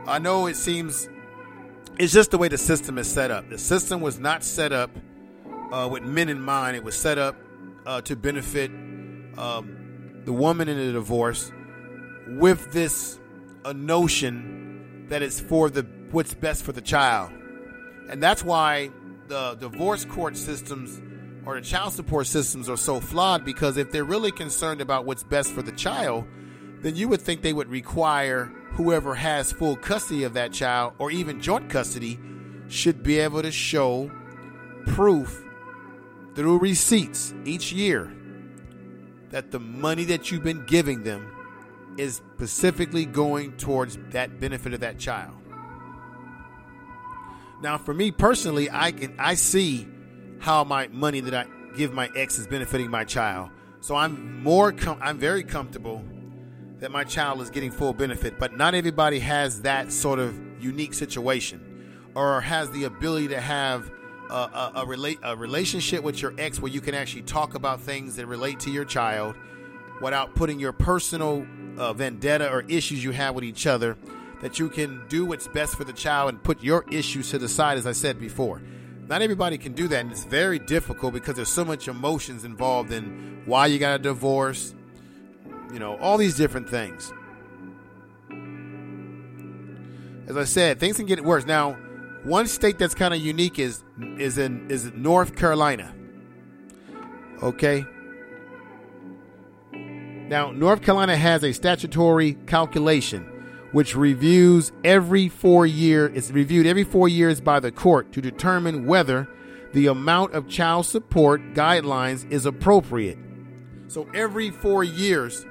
I 0.07 0.19
know 0.19 0.47
it 0.47 0.55
seems 0.55 1.09
it's 1.99 2.13
just 2.13 2.31
the 2.31 2.37
way 2.37 2.47
the 2.47 2.57
system 2.57 2.97
is 2.97 3.07
set 3.07 3.31
up. 3.31 3.49
The 3.49 3.57
system 3.57 4.01
was 4.01 4.19
not 4.19 4.43
set 4.43 4.71
up 4.71 4.89
uh, 5.71 5.87
with 5.91 6.03
men 6.03 6.29
in 6.29 6.41
mind. 6.41 6.75
It 6.75 6.83
was 6.83 6.95
set 6.95 7.17
up 7.17 7.35
uh, 7.85 8.01
to 8.01 8.15
benefit 8.15 8.71
um, 9.37 10.21
the 10.25 10.33
woman 10.33 10.67
in 10.69 10.77
a 10.77 10.91
divorce 10.93 11.51
with 12.27 12.71
this 12.71 13.19
a 13.65 13.73
notion 13.73 14.60
that 15.11 15.21
it's 15.21 15.41
for 15.41 15.69
the 15.69 15.85
what's 16.11 16.33
best 16.33 16.63
for 16.63 16.71
the 16.71 16.81
child, 16.81 17.31
and 18.09 18.23
that's 18.23 18.45
why 18.45 18.89
the 19.27 19.55
divorce 19.55 20.05
court 20.05 20.37
systems 20.37 21.01
or 21.45 21.55
the 21.55 21.61
child 21.61 21.91
support 21.91 22.27
systems 22.27 22.69
are 22.69 22.77
so 22.77 23.01
flawed. 23.01 23.43
Because 23.43 23.75
if 23.75 23.91
they're 23.91 24.05
really 24.05 24.31
concerned 24.31 24.79
about 24.79 25.05
what's 25.05 25.23
best 25.23 25.51
for 25.51 25.61
the 25.61 25.73
child, 25.73 26.25
then 26.81 26.95
you 26.95 27.09
would 27.09 27.19
think 27.19 27.41
they 27.41 27.51
would 27.51 27.67
require 27.67 28.45
whoever 28.71 29.13
has 29.13 29.51
full 29.51 29.75
custody 29.75 30.23
of 30.23 30.33
that 30.35 30.53
child 30.53 30.93
or 30.97 31.11
even 31.11 31.41
joint 31.41 31.69
custody 31.69 32.17
should 32.69 33.03
be 33.03 33.19
able 33.19 33.41
to 33.41 33.51
show 33.51 34.09
proof 34.87 35.43
through 36.35 36.57
receipts 36.59 37.33
each 37.43 37.73
year 37.73 38.15
that 39.31 39.51
the 39.51 39.59
money 39.59 40.05
that 40.05 40.31
you've 40.31 40.43
been 40.43 40.65
giving 40.65 41.03
them 41.03 41.29
is 41.97 42.21
specifically 42.35 43.05
going 43.05 43.57
towards 43.57 43.97
that 44.09 44.39
benefit 44.39 44.73
of 44.73 44.79
that 44.81 44.97
child. 44.97 45.35
Now, 47.61 47.77
for 47.77 47.93
me 47.93 48.11
personally, 48.11 48.69
I 48.71 48.91
can 48.91 49.15
I 49.19 49.35
see 49.35 49.87
how 50.39 50.63
my 50.63 50.87
money 50.87 51.19
that 51.19 51.33
I 51.33 51.45
give 51.75 51.93
my 51.93 52.09
ex 52.15 52.39
is 52.39 52.47
benefiting 52.47 52.89
my 52.89 53.03
child. 53.03 53.51
So 53.81 53.95
I'm 53.95 54.43
more 54.43 54.71
com- 54.71 54.99
I'm 55.01 55.17
very 55.17 55.43
comfortable 55.43 56.03
that 56.79 56.91
my 56.91 57.03
child 57.03 57.41
is 57.41 57.51
getting 57.51 57.71
full 57.71 57.93
benefit, 57.93 58.39
but 58.39 58.57
not 58.57 58.73
everybody 58.73 59.19
has 59.19 59.61
that 59.61 59.91
sort 59.91 60.17
of 60.17 60.39
unique 60.63 60.95
situation 60.95 62.11
or 62.15 62.41
has 62.41 62.71
the 62.71 62.85
ability 62.85 63.29
to 63.29 63.39
have 63.39 63.91
a, 64.29 64.33
a, 64.33 64.71
a, 64.77 64.85
relate, 64.85 65.19
a 65.23 65.35
relationship 65.35 66.03
with 66.03 66.21
your 66.21 66.33
ex 66.39 66.59
where 66.59 66.71
you 66.71 66.81
can 66.81 66.95
actually 66.95 67.21
talk 67.21 67.53
about 67.53 67.81
things 67.81 68.15
that 68.15 68.25
relate 68.25 68.59
to 68.61 68.71
your 68.71 68.85
child 68.85 69.35
without 70.01 70.33
putting 70.33 70.59
your 70.59 70.73
personal 70.73 71.45
uh, 71.81 71.93
vendetta 71.93 72.49
or 72.49 72.61
issues 72.67 73.03
you 73.03 73.11
have 73.11 73.35
with 73.35 73.43
each 73.43 73.65
other. 73.65 73.97
That 74.41 74.57
you 74.57 74.69
can 74.69 75.03
do 75.07 75.25
what's 75.25 75.47
best 75.47 75.75
for 75.75 75.83
the 75.83 75.93
child 75.93 76.29
and 76.29 76.41
put 76.41 76.63
your 76.63 76.85
issues 76.91 77.29
to 77.31 77.37
the 77.37 77.47
side, 77.47 77.77
as 77.77 77.85
I 77.85 77.91
said 77.91 78.19
before. 78.19 78.61
Not 79.07 79.21
everybody 79.21 79.57
can 79.57 79.73
do 79.73 79.87
that, 79.89 79.99
and 79.99 80.11
it's 80.11 80.23
very 80.23 80.57
difficult 80.57 81.13
because 81.13 81.35
there's 81.35 81.49
so 81.49 81.65
much 81.65 81.87
emotions 81.87 82.43
involved 82.43 82.91
in 82.91 83.41
why 83.45 83.67
you 83.67 83.77
got 83.77 83.99
a 83.99 84.03
divorce, 84.03 84.73
you 85.71 85.79
know, 85.79 85.97
all 85.97 86.17
these 86.17 86.35
different 86.35 86.69
things. 86.69 87.11
As 90.27 90.37
I 90.37 90.45
said, 90.45 90.79
things 90.79 90.97
can 90.97 91.05
get 91.05 91.23
worse. 91.23 91.45
Now, 91.45 91.73
one 92.23 92.47
state 92.47 92.79
that's 92.79 92.95
kind 92.95 93.13
of 93.13 93.19
unique 93.19 93.59
is 93.59 93.83
is 94.17 94.37
in 94.37 94.71
is 94.71 94.91
North 94.93 95.35
Carolina. 95.35 95.93
Okay. 97.43 97.85
Now, 100.31 100.49
North 100.49 100.81
Carolina 100.81 101.17
has 101.17 101.43
a 101.43 101.51
statutory 101.51 102.35
calculation 102.47 103.23
which 103.73 103.97
reviews 103.97 104.71
every 104.81 105.27
4 105.27 105.65
year 105.65 106.07
it's 106.15 106.31
reviewed 106.31 106.65
every 106.65 106.85
4 106.85 107.09
years 107.09 107.41
by 107.41 107.59
the 107.59 107.69
court 107.69 108.13
to 108.13 108.21
determine 108.21 108.85
whether 108.85 109.27
the 109.73 109.87
amount 109.87 110.33
of 110.33 110.47
child 110.47 110.85
support 110.85 111.41
guidelines 111.53 112.31
is 112.31 112.45
appropriate. 112.45 113.17
So 113.87 114.07
every 114.13 114.51
4 114.51 114.85
years 114.85 115.45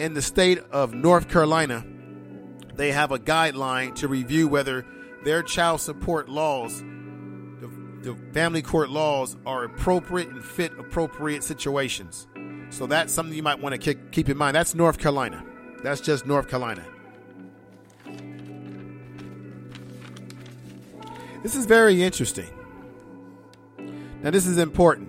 in 0.00 0.12
the 0.12 0.20
state 0.20 0.58
of 0.70 0.92
North 0.92 1.30
Carolina, 1.30 1.82
they 2.74 2.92
have 2.92 3.12
a 3.12 3.18
guideline 3.18 3.94
to 3.94 4.06
review 4.06 4.48
whether 4.48 4.84
their 5.24 5.42
child 5.42 5.80
support 5.80 6.28
laws, 6.28 6.82
the, 6.82 7.70
the 8.02 8.14
family 8.34 8.60
court 8.60 8.90
laws, 8.90 9.34
are 9.46 9.64
appropriate 9.64 10.28
and 10.28 10.44
fit 10.44 10.72
appropriate 10.78 11.42
situations. 11.42 12.26
So 12.70 12.86
that's 12.86 13.12
something 13.12 13.34
you 13.34 13.42
might 13.42 13.60
want 13.60 13.80
to 13.80 13.94
keep 13.94 14.28
in 14.28 14.36
mind. 14.36 14.54
That's 14.54 14.74
North 14.74 14.98
Carolina. 14.98 15.44
That's 15.82 16.00
just 16.00 16.26
North 16.26 16.48
Carolina. 16.48 16.84
This 21.42 21.54
is 21.54 21.66
very 21.66 22.02
interesting. 22.02 22.50
Now, 24.22 24.30
this 24.30 24.46
is 24.46 24.58
important. 24.58 25.08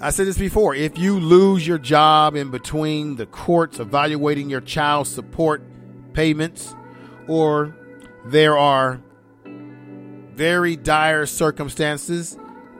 I 0.00 0.10
said 0.10 0.26
this 0.26 0.38
before. 0.38 0.74
If 0.74 0.98
you 0.98 1.20
lose 1.20 1.66
your 1.66 1.78
job 1.78 2.34
in 2.34 2.50
between 2.50 3.16
the 3.16 3.26
courts 3.26 3.78
evaluating 3.78 4.50
your 4.50 4.62
child 4.62 5.06
support 5.06 5.62
payments, 6.12 6.74
or 7.28 7.76
there 8.24 8.58
are 8.58 9.00
very 10.34 10.74
dire 10.74 11.26
circumstances, 11.26 12.36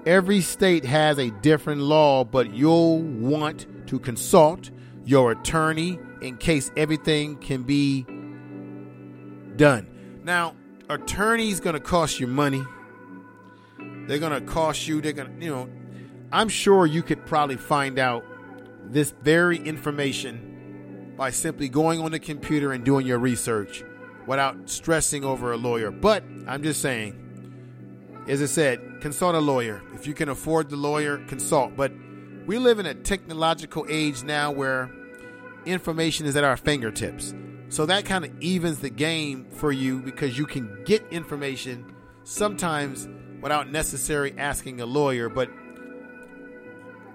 every 0.06 0.40
state 0.40 0.84
has 0.84 1.18
a 1.18 1.30
different 1.30 1.82
law, 1.82 2.24
but 2.24 2.54
you'll 2.54 3.02
want 3.02 3.79
to 3.90 3.98
consult 3.98 4.70
your 5.04 5.32
attorney 5.32 5.98
in 6.22 6.36
case 6.36 6.70
everything 6.76 7.36
can 7.36 7.64
be 7.64 8.02
done. 9.56 10.20
Now, 10.22 10.54
attorney's 10.88 11.58
going 11.58 11.74
to 11.74 11.80
cost 11.80 12.20
you 12.20 12.28
money. 12.28 12.64
They're 14.06 14.20
going 14.20 14.32
to 14.32 14.40
cost 14.40 14.86
you, 14.86 15.00
they're 15.00 15.12
going 15.12 15.38
to, 15.38 15.44
you 15.44 15.50
know, 15.50 15.68
I'm 16.30 16.48
sure 16.48 16.86
you 16.86 17.02
could 17.02 17.26
probably 17.26 17.56
find 17.56 17.98
out 17.98 18.24
this 18.84 19.10
very 19.10 19.58
information 19.58 21.14
by 21.16 21.30
simply 21.30 21.68
going 21.68 22.00
on 22.00 22.12
the 22.12 22.20
computer 22.20 22.72
and 22.72 22.84
doing 22.84 23.08
your 23.08 23.18
research 23.18 23.82
without 24.28 24.70
stressing 24.70 25.24
over 25.24 25.50
a 25.50 25.56
lawyer. 25.56 25.90
But 25.90 26.22
I'm 26.46 26.62
just 26.62 26.80
saying, 26.80 27.16
as 28.28 28.40
I 28.40 28.46
said, 28.46 29.00
consult 29.00 29.34
a 29.34 29.40
lawyer. 29.40 29.82
If 29.94 30.06
you 30.06 30.14
can 30.14 30.28
afford 30.28 30.70
the 30.70 30.76
lawyer, 30.76 31.18
consult. 31.26 31.76
But 31.76 31.92
we 32.50 32.58
live 32.58 32.80
in 32.80 32.86
a 32.86 32.94
technological 32.94 33.86
age 33.88 34.24
now 34.24 34.50
where 34.50 34.90
information 35.66 36.26
is 36.26 36.34
at 36.34 36.42
our 36.42 36.56
fingertips. 36.56 37.32
So 37.68 37.86
that 37.86 38.06
kind 38.06 38.24
of 38.24 38.32
evens 38.40 38.80
the 38.80 38.90
game 38.90 39.46
for 39.52 39.70
you 39.70 40.00
because 40.00 40.36
you 40.36 40.46
can 40.46 40.82
get 40.84 41.00
information 41.12 41.94
sometimes 42.24 43.08
without 43.40 43.70
necessarily 43.70 44.36
asking 44.36 44.80
a 44.80 44.84
lawyer. 44.84 45.28
But 45.28 45.48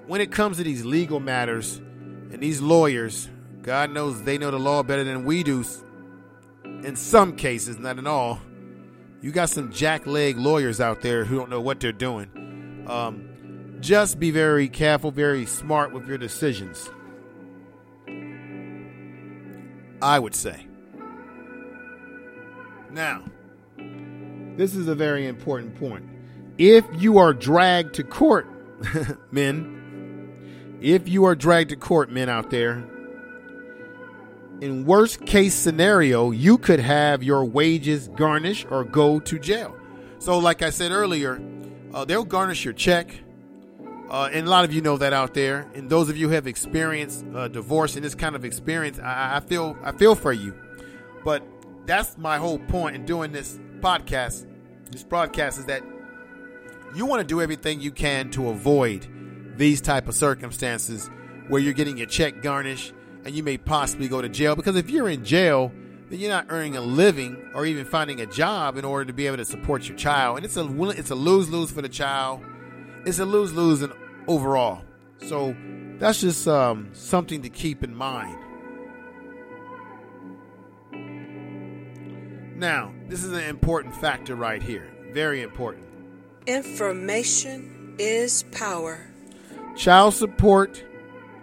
when 0.08 0.22
it 0.22 0.32
comes 0.32 0.56
to 0.56 0.64
these 0.64 0.86
legal 0.86 1.20
matters 1.20 1.80
and 1.80 2.40
these 2.40 2.62
lawyers, 2.62 3.28
God 3.62 3.92
knows 3.92 4.22
they 4.22 4.38
know 4.38 4.52
the 4.52 4.58
law 4.58 4.84
better 4.84 5.04
than 5.04 5.26
we 5.26 5.44
do 5.44 5.66
in 6.64 6.96
some 6.96 7.36
cases, 7.36 7.78
not 7.78 8.00
in 8.00 8.08
all. 8.08 8.40
You 9.20 9.34
got 9.34 9.50
some 9.50 9.70
jackleg 9.70 10.42
lawyers 10.42 10.80
out 10.80 11.02
there 11.02 11.26
who 11.26 11.36
don't 11.36 11.50
know 11.50 11.60
what 11.60 11.82
they're 11.82 11.92
doing. 11.92 12.86
Um, 12.88 13.35
just 13.80 14.20
be 14.20 14.32
very 14.32 14.68
careful, 14.68 15.12
very 15.12 15.46
smart 15.46 15.92
with 15.92 16.08
your 16.08 16.18
decisions. 16.18 16.90
I 20.02 20.20
would 20.20 20.36
say. 20.36 20.68
Now, 22.92 23.24
this 24.56 24.76
is 24.76 24.88
a 24.88 24.96
very 24.96 25.28
important 25.28 25.76
point. 25.76 26.06
If 26.58 26.86
you 26.94 27.18
are 27.18 27.34
dragged 27.34 27.96
to 27.96 28.04
court, 28.04 28.48
men, 29.32 30.78
if 30.82 31.10
you 31.10 31.26
are 31.26 31.36
dragged 31.36 31.72
to 31.72 31.76
court, 31.76 32.10
men 32.10 32.30
out 32.30 32.50
there, 32.52 32.88
in 34.62 34.86
worst 34.86 35.26
case 35.26 35.54
scenario, 35.54 36.32
you 36.32 36.58
could 36.58 36.80
have 36.80 37.24
your 37.24 37.44
wages 37.44 38.08
garnished 38.16 38.68
or 38.70 38.84
go 38.86 39.20
to 39.20 39.40
jail. 39.40 39.76
So, 40.20 40.38
like 40.38 40.62
I 40.62 40.70
said 40.70 40.92
earlier, 40.92 41.42
uh, 41.94 42.06
they'll 42.06 42.24
garnish 42.24 42.64
your 42.64 42.74
check. 42.74 43.14
Uh, 44.10 44.30
and 44.32 44.46
a 44.46 44.50
lot 44.50 44.66
of 44.66 44.74
you 44.74 44.82
know 44.82 44.98
that 44.98 45.14
out 45.14 45.34
there. 45.34 45.68
And 45.74 45.90
those 45.90 46.10
of 46.10 46.18
you 46.18 46.28
who 46.28 46.36
have 46.36 46.48
experienced 46.48 47.26
uh, 47.34 47.48
divorce 47.48 47.96
and 47.96 48.06
this 48.06 48.16
kind 48.16 48.36
of 48.36 48.46
experience, 48.46 49.00
I, 49.00 49.38
I 49.38 49.40
feel 49.40 49.78
I 49.84 49.92
feel 49.92 50.16
for 50.16 50.32
you. 50.32 50.54
But 51.24 51.44
that's 51.86 52.18
my 52.18 52.38
whole 52.38 52.60
point 52.60 52.96
in 52.96 53.06
doing 53.06 53.32
this 53.32 53.60
podcast. 53.80 54.46
This 54.92 55.04
broadcast 55.04 55.60
is 55.60 55.66
that 55.66 55.84
you 56.96 57.06
want 57.06 57.22
to 57.22 57.28
do 57.28 57.42
everything 57.42 57.82
you 57.82 57.92
can 57.92 58.30
to 58.32 58.50
avoid 58.50 59.08
these 59.58 59.82
type 59.82 60.08
of 60.08 60.16
circumstances 60.16 61.10
where 61.48 61.62
you're 61.62 61.74
getting 61.74 61.98
your 61.98 62.08
check 62.08 62.42
garnished 62.42 62.94
and 63.26 63.36
you 63.36 63.44
may 63.44 63.58
possibly 63.58 64.08
go 64.08 64.22
to 64.22 64.30
jail 64.30 64.56
because 64.56 64.76
if 64.76 64.90
you're 64.90 65.10
in 65.10 65.24
jail 65.24 65.72
then 66.10 66.20
you're 66.20 66.30
not 66.30 66.46
earning 66.50 66.76
a 66.76 66.82
living 66.82 67.38
or 67.54 67.66
even 67.66 67.86
finding 67.86 68.22
a 68.22 68.26
job 68.26 68.78
in 68.78 68.86
order 68.86 69.06
to 69.06 69.14
be 69.14 69.28
able 69.28 69.38
to 69.38 69.46
support 69.46 69.88
your 69.88 69.98
child 69.98 70.38
and 70.38 70.46
it's 70.46 70.58
a 70.58 70.90
it's 70.92 71.12
a 71.12 71.16
lose-lose 71.16 71.72
for 71.72 71.82
the 71.82 71.90
child 71.90 72.42
it's 73.06 73.20
a 73.20 73.26
lose-lose 73.26 73.82
in 73.82 73.94
overall. 74.28 74.84
So 75.18 75.56
that's 76.00 76.22
just 76.22 76.48
um, 76.48 76.90
something 76.94 77.42
to 77.44 77.50
keep 77.50 77.84
in 77.84 77.96
mind. 77.96 78.38
Now 82.58 82.94
this 83.08 83.24
is 83.24 83.32
an 83.32 83.44
important 83.44 83.96
factor 83.96 84.36
right 84.36 84.62
here. 84.62 84.92
Very 85.12 85.42
important. 85.42 85.86
Information 86.48 87.96
is 88.00 88.44
power. 88.52 89.00
Child 89.76 90.14
support 90.14 90.84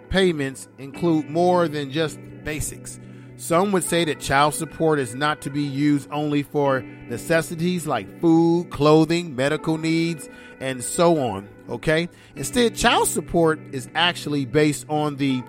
payments 0.09 0.67
include 0.77 1.29
more 1.29 1.67
than 1.67 1.91
just 1.91 2.19
basics. 2.43 2.99
Some 3.35 3.71
would 3.71 3.83
say 3.83 4.05
that 4.05 4.19
child 4.19 4.53
support 4.53 4.99
is 4.99 5.15
not 5.15 5.41
to 5.41 5.49
be 5.49 5.63
used 5.63 6.07
only 6.11 6.43
for 6.43 6.81
necessities 6.81 7.85
like 7.87 8.21
food, 8.21 8.69
clothing, 8.69 9.35
medical 9.35 9.77
needs, 9.77 10.29
and 10.63 10.81
so 10.81 11.19
on. 11.19 11.49
Okay? 11.69 12.07
Instead, 12.37 12.75
child 12.75 13.09
support 13.09 13.59
is 13.73 13.89
actually 13.93 14.45
based 14.45 14.85
on 14.87 15.17
the 15.17 15.43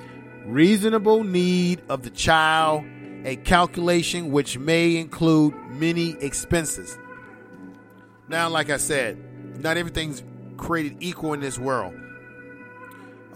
reasonable 0.44 1.22
need 1.22 1.80
of 1.88 2.02
the 2.02 2.10
child, 2.10 2.84
a 3.24 3.36
calculation 3.36 4.32
which 4.32 4.58
may 4.58 4.96
include 4.96 5.54
many 5.70 6.10
expenses. 6.20 6.98
Now, 8.28 8.48
like 8.48 8.70
I 8.70 8.76
said, 8.76 9.62
not 9.62 9.76
everything's 9.76 10.24
created 10.56 10.96
equal 10.98 11.32
in 11.32 11.40
this 11.40 11.60
world. 11.60 11.94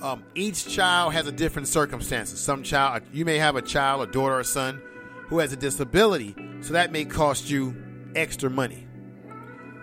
Um, 0.03 0.25
each 0.35 0.69
child 0.69 1.13
has 1.13 1.29
a 1.29 1.33
different 1.33 1.69
circumstances. 1.69 2.41
Some 2.41 2.65
child, 2.65 3.05
you 3.13 3.25
may 3.25 3.39
have 3.39 3.55
a 3.55 3.63
child, 3.63 4.09
a 4.09 4.11
daughter, 4.11 4.39
or 4.39 4.45
son, 4.45 4.83
who 5.29 5.39
has 5.39 5.53
a 5.53 5.57
disability, 5.57 6.35
so 6.61 6.73
that 6.73 6.91
may 6.91 7.05
cost 7.05 7.49
you 7.49 7.77
extra 8.17 8.51
money. 8.51 8.88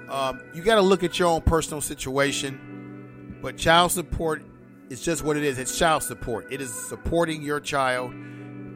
Um, 0.09 0.41
you 0.53 0.61
got 0.61 0.75
to 0.75 0.81
look 0.81 1.03
at 1.03 1.17
your 1.17 1.29
own 1.29 1.41
personal 1.41 1.81
situation, 1.81 3.39
but 3.41 3.57
child 3.57 3.91
support 3.91 4.43
is 4.89 5.01
just 5.01 5.23
what 5.23 5.37
it 5.37 5.43
is. 5.43 5.57
It's 5.57 5.77
child 5.77 6.03
support. 6.03 6.47
It 6.51 6.61
is 6.61 6.71
supporting 6.71 7.41
your 7.41 7.59
child, 7.59 8.13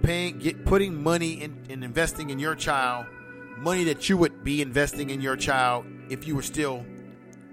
paying, 0.02 0.40
get, 0.40 0.66
putting 0.66 1.02
money 1.02 1.42
in, 1.42 1.66
and 1.70 1.84
investing 1.84 2.30
in 2.30 2.40
your 2.40 2.56
child, 2.56 3.06
money 3.58 3.84
that 3.86 4.10
you 4.10 4.18
would 4.18 4.44
be 4.44 4.62
investing 4.62 5.10
in 5.10 5.22
your 5.22 5.36
child 5.36 5.86
if 6.10 6.28
you 6.28 6.36
were 6.36 6.42
still 6.42 6.86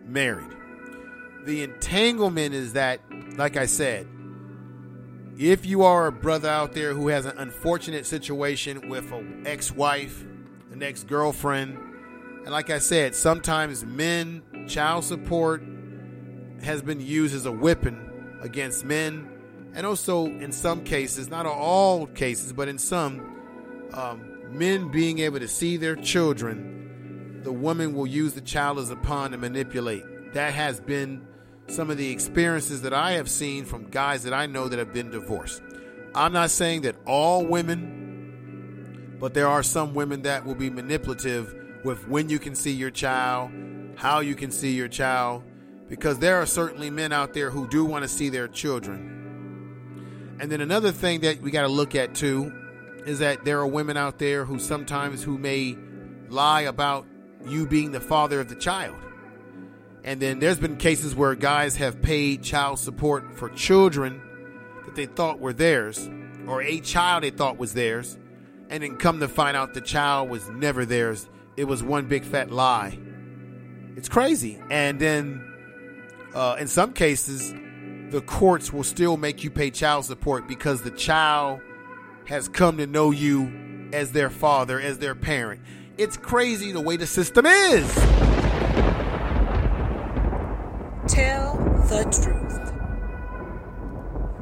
married. 0.07 0.51
The 1.45 1.63
entanglement 1.63 2.55
is 2.55 2.73
that 2.73 3.01
like 3.37 3.57
I 3.57 3.67
said, 3.67 4.09
if 5.39 5.67
you 5.67 5.83
are 5.83 6.07
a 6.07 6.13
brother 6.13 6.49
out 6.49 6.73
there 6.73 6.95
who 6.95 7.09
has 7.09 7.27
an 7.27 7.37
unfortunate 7.39 8.07
situation 8.07 8.89
with 8.89 9.13
an 9.13 9.43
ex 9.47 9.71
wife, 9.71 10.25
an 10.73 10.83
ex 10.83 11.05
girlfriend, 11.05 11.79
and 12.47 12.53
like 12.53 12.71
I 12.71 12.79
said, 12.79 13.17
sometimes 13.17 13.85
men, 13.85 14.41
child 14.69 15.03
support 15.03 15.65
has 16.63 16.81
been 16.81 17.01
used 17.01 17.35
as 17.35 17.45
a 17.45 17.51
weapon 17.51 18.39
against 18.41 18.85
men. 18.85 19.29
and 19.75 19.85
also 19.85 20.27
in 20.27 20.53
some 20.53 20.85
cases, 20.85 21.29
not 21.29 21.45
all 21.45 22.07
cases, 22.07 22.53
but 22.53 22.69
in 22.69 22.79
some, 22.79 23.91
um, 23.93 24.57
men 24.57 24.93
being 24.93 25.19
able 25.19 25.41
to 25.41 25.49
see 25.49 25.77
their 25.77 25.97
children, 25.97 27.41
the 27.43 27.51
woman 27.51 27.95
will 27.95 28.07
use 28.07 28.35
the 28.35 28.41
child 28.41 28.79
as 28.79 28.91
a 28.91 28.97
pawn 28.97 29.33
to 29.33 29.39
manipulate. 29.39 30.05
That 30.33 30.55
has 30.55 30.79
been 30.79 31.27
some 31.67 31.91
of 31.91 31.97
the 31.97 32.11
experiences 32.13 32.83
that 32.83 32.95
I 32.95 33.15
have 33.15 33.29
seen 33.29 33.65
from 33.65 33.91
guys 33.91 34.23
that 34.23 34.33
I 34.33 34.47
know 34.47 34.69
that 34.69 34.79
have 34.79 34.93
been 34.93 35.11
divorced. 35.11 35.63
I'm 36.15 36.33
not 36.33 36.53
saying 36.53 36.83
that 36.83 36.95
all 37.07 37.45
women, 37.45 39.17
but 39.19 39.35
there 39.35 39.49
are 39.49 39.65
some 39.65 39.95
women 39.95 40.23
that 40.23 40.47
will 40.47 40.55
be 40.55 40.71
manipulative 40.71 41.66
with 41.87 42.07
when 42.09 42.29
you 42.29 42.39
can 42.39 42.55
see 42.55 42.73
your 42.73 42.91
child, 42.91 43.51
how 43.95 44.21
you 44.21 44.35
can 44.35 44.51
see 44.51 44.73
your 44.75 44.89
child, 44.89 45.43
because 45.89 46.19
there 46.19 46.37
are 46.37 46.45
certainly 46.45 46.91
men 46.91 47.13
out 47.13 47.33
there 47.33 47.49
who 47.49 47.67
do 47.69 47.85
want 47.85 48.03
to 48.03 48.09
see 48.09 48.29
their 48.29 48.49
children. 48.49 50.37
And 50.41 50.51
then 50.53 50.61
another 50.61 50.93
thing 50.93 51.21
that 51.21 51.41
we 51.41 51.51
got 51.51 51.63
to 51.63 51.69
look 51.69 51.95
at 51.95 52.15
too 52.15 52.53
is 53.07 53.21
that 53.21 53.45
there 53.45 53.61
are 53.61 53.67
women 53.67 53.97
out 53.97 54.19
there 54.19 54.45
who 54.45 54.59
sometimes 54.59 55.23
who 55.23 55.39
may 55.39 55.79
lie 56.29 56.63
about 56.63 57.07
you 57.47 57.67
being 57.67 57.93
the 57.93 58.01
father 58.01 58.41
of 58.41 58.49
the 58.49 58.57
child. 58.57 58.97
And 60.03 60.21
then 60.21 60.41
there's 60.41 60.59
been 60.59 60.77
cases 60.77 61.15
where 61.15 61.35
guys 61.37 61.77
have 61.77 62.03
paid 62.03 62.43
child 62.43 62.81
support 62.81 63.39
for 63.39 63.49
children 63.51 64.21
that 64.85 64.97
they 64.97 65.07
thought 65.07 65.39
were 65.39 65.53
theirs 65.53 66.11
or 66.47 66.63
a 66.63 66.81
child 66.81 67.23
they 67.23 67.31
thought 67.31 67.59
was 67.59 67.75
theirs 67.75 68.19
and 68.69 68.83
then 68.83 68.97
come 68.97 69.21
to 69.21 69.29
find 69.29 69.57
out 69.57 69.75
the 69.75 69.81
child 69.81 70.29
was 70.29 70.49
never 70.51 70.85
theirs. 70.85 71.29
It 71.57 71.65
was 71.65 71.83
one 71.83 72.07
big 72.07 72.25
fat 72.25 72.51
lie. 72.51 72.99
It's 73.97 74.09
crazy. 74.09 74.61
And 74.71 75.01
then 75.01 75.43
uh, 76.35 76.57
in 76.61 76.69
some 76.69 76.93
cases, 76.93 77.55
the 78.11 78.21
courts 78.21 78.73
will 78.73 78.85
still 78.85 79.17
make 79.17 79.43
you 79.43 79.51
pay 79.51 79.71
child 79.71 80.05
support 80.05 80.47
because 80.47 80.83
the 80.83 80.91
child 80.91 81.61
has 82.27 82.49
come 82.49 82.77
to 82.77 82.87
know 82.87 83.11
you 83.11 83.91
as 83.93 84.13
their 84.13 84.31
father, 84.31 84.81
as 84.81 84.99
their 84.99 85.15
parent. 85.15 85.61
It's 85.97 86.17
crazy 86.17 86.73
the 86.73 86.81
way 86.81 86.97
the 86.97 87.07
system 87.07 87.47
is. 87.47 87.95
Tell 91.09 91.57
the 91.89 92.05
truth. 92.11 92.73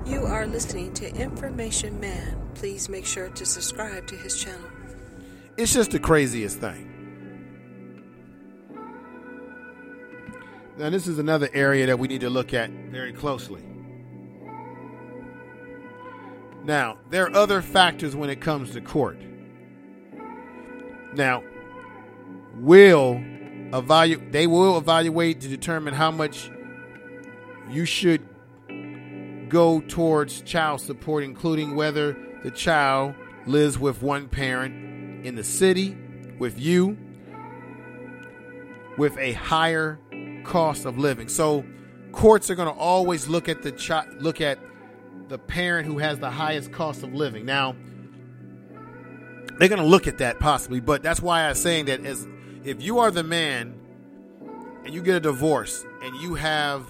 You 0.07 0.27
are 0.27 0.47
listening 0.47 0.93
to 0.95 1.15
Information 1.15 2.01
Man. 2.01 2.41
Please 2.55 2.89
make 2.89 3.07
sure 3.07 3.29
to 3.29 3.47
subscribe 3.47 4.07
to 4.09 4.17
his 4.17 4.39
channel. 4.43 4.69
It's 5.57 5.73
just 5.73 5.93
the 5.93 6.01
craziest 6.01 6.59
thing. 6.59 6.94
Now, 10.77 10.91
this 10.91 11.07
is 11.07 11.19
another 11.19 11.49
area 11.53 11.87
that 11.87 11.99
we 11.99 12.09
need 12.09 12.23
to 12.23 12.31
look 12.31 12.53
at 12.53 12.71
very 12.71 13.13
closely. 13.13 13.63
Now, 16.65 16.99
there 17.11 17.27
are 17.27 17.37
other 17.37 17.63
factors 17.63 18.17
when 18.17 18.29
it 18.31 18.41
comes 18.41 18.73
to 18.73 18.81
court. 18.81 19.19
Now, 21.15 21.45
will 22.57 23.23
evaluate 23.73 24.33
they 24.33 24.47
will 24.47 24.79
evaluate 24.79 25.41
to 25.43 25.49
determine 25.49 25.95
how 25.95 26.11
much 26.11 26.51
you 27.71 27.85
should 27.85 28.27
go 29.49 29.81
towards 29.81 30.43
child 30.43 30.81
support 30.81 31.25
including 31.25 31.75
whether 31.75 32.17
the 32.43 32.51
child 32.51 33.15
lives 33.47 33.79
with 33.79 34.03
one 34.03 34.29
parent 34.29 35.27
in 35.27 35.35
the 35.35 35.45
city 35.45 35.97
with 36.39 36.61
you 36.61 36.97
with 38.97 39.17
a 39.19 39.33
higher 39.33 39.99
cost 40.45 40.85
of 40.85 40.99
living. 40.99 41.29
So 41.29 41.65
courts 42.13 42.51
are 42.51 42.55
going 42.55 42.73
to 42.73 42.79
always 42.79 43.29
look 43.29 43.49
at 43.49 43.63
the 43.63 43.73
child 43.73 44.23
look 44.23 44.41
at 44.41 44.59
the 45.29 45.39
parent 45.39 45.87
who 45.87 45.99
has 45.99 46.19
the 46.19 46.31
highest 46.31 46.73
cost 46.73 47.03
of 47.03 47.15
living. 47.15 47.45
Now, 47.45 47.75
they're 49.59 49.69
going 49.69 49.81
to 49.81 49.87
look 49.87 50.07
at 50.07 50.19
that 50.19 50.39
possibly, 50.39 50.81
but 50.81 51.03
that's 51.03 51.21
why 51.21 51.49
I'm 51.49 51.55
saying 51.55 51.87
that 51.87 52.05
as 52.05 52.27
if 52.65 52.83
you 52.83 52.99
are 52.99 53.11
the 53.11 53.23
man 53.23 53.75
and 54.85 54.95
you 54.95 55.03
get 55.03 55.17
a 55.17 55.21
divorce 55.21 55.85
and 56.03 56.15
you 56.17 56.35
have 56.35 56.87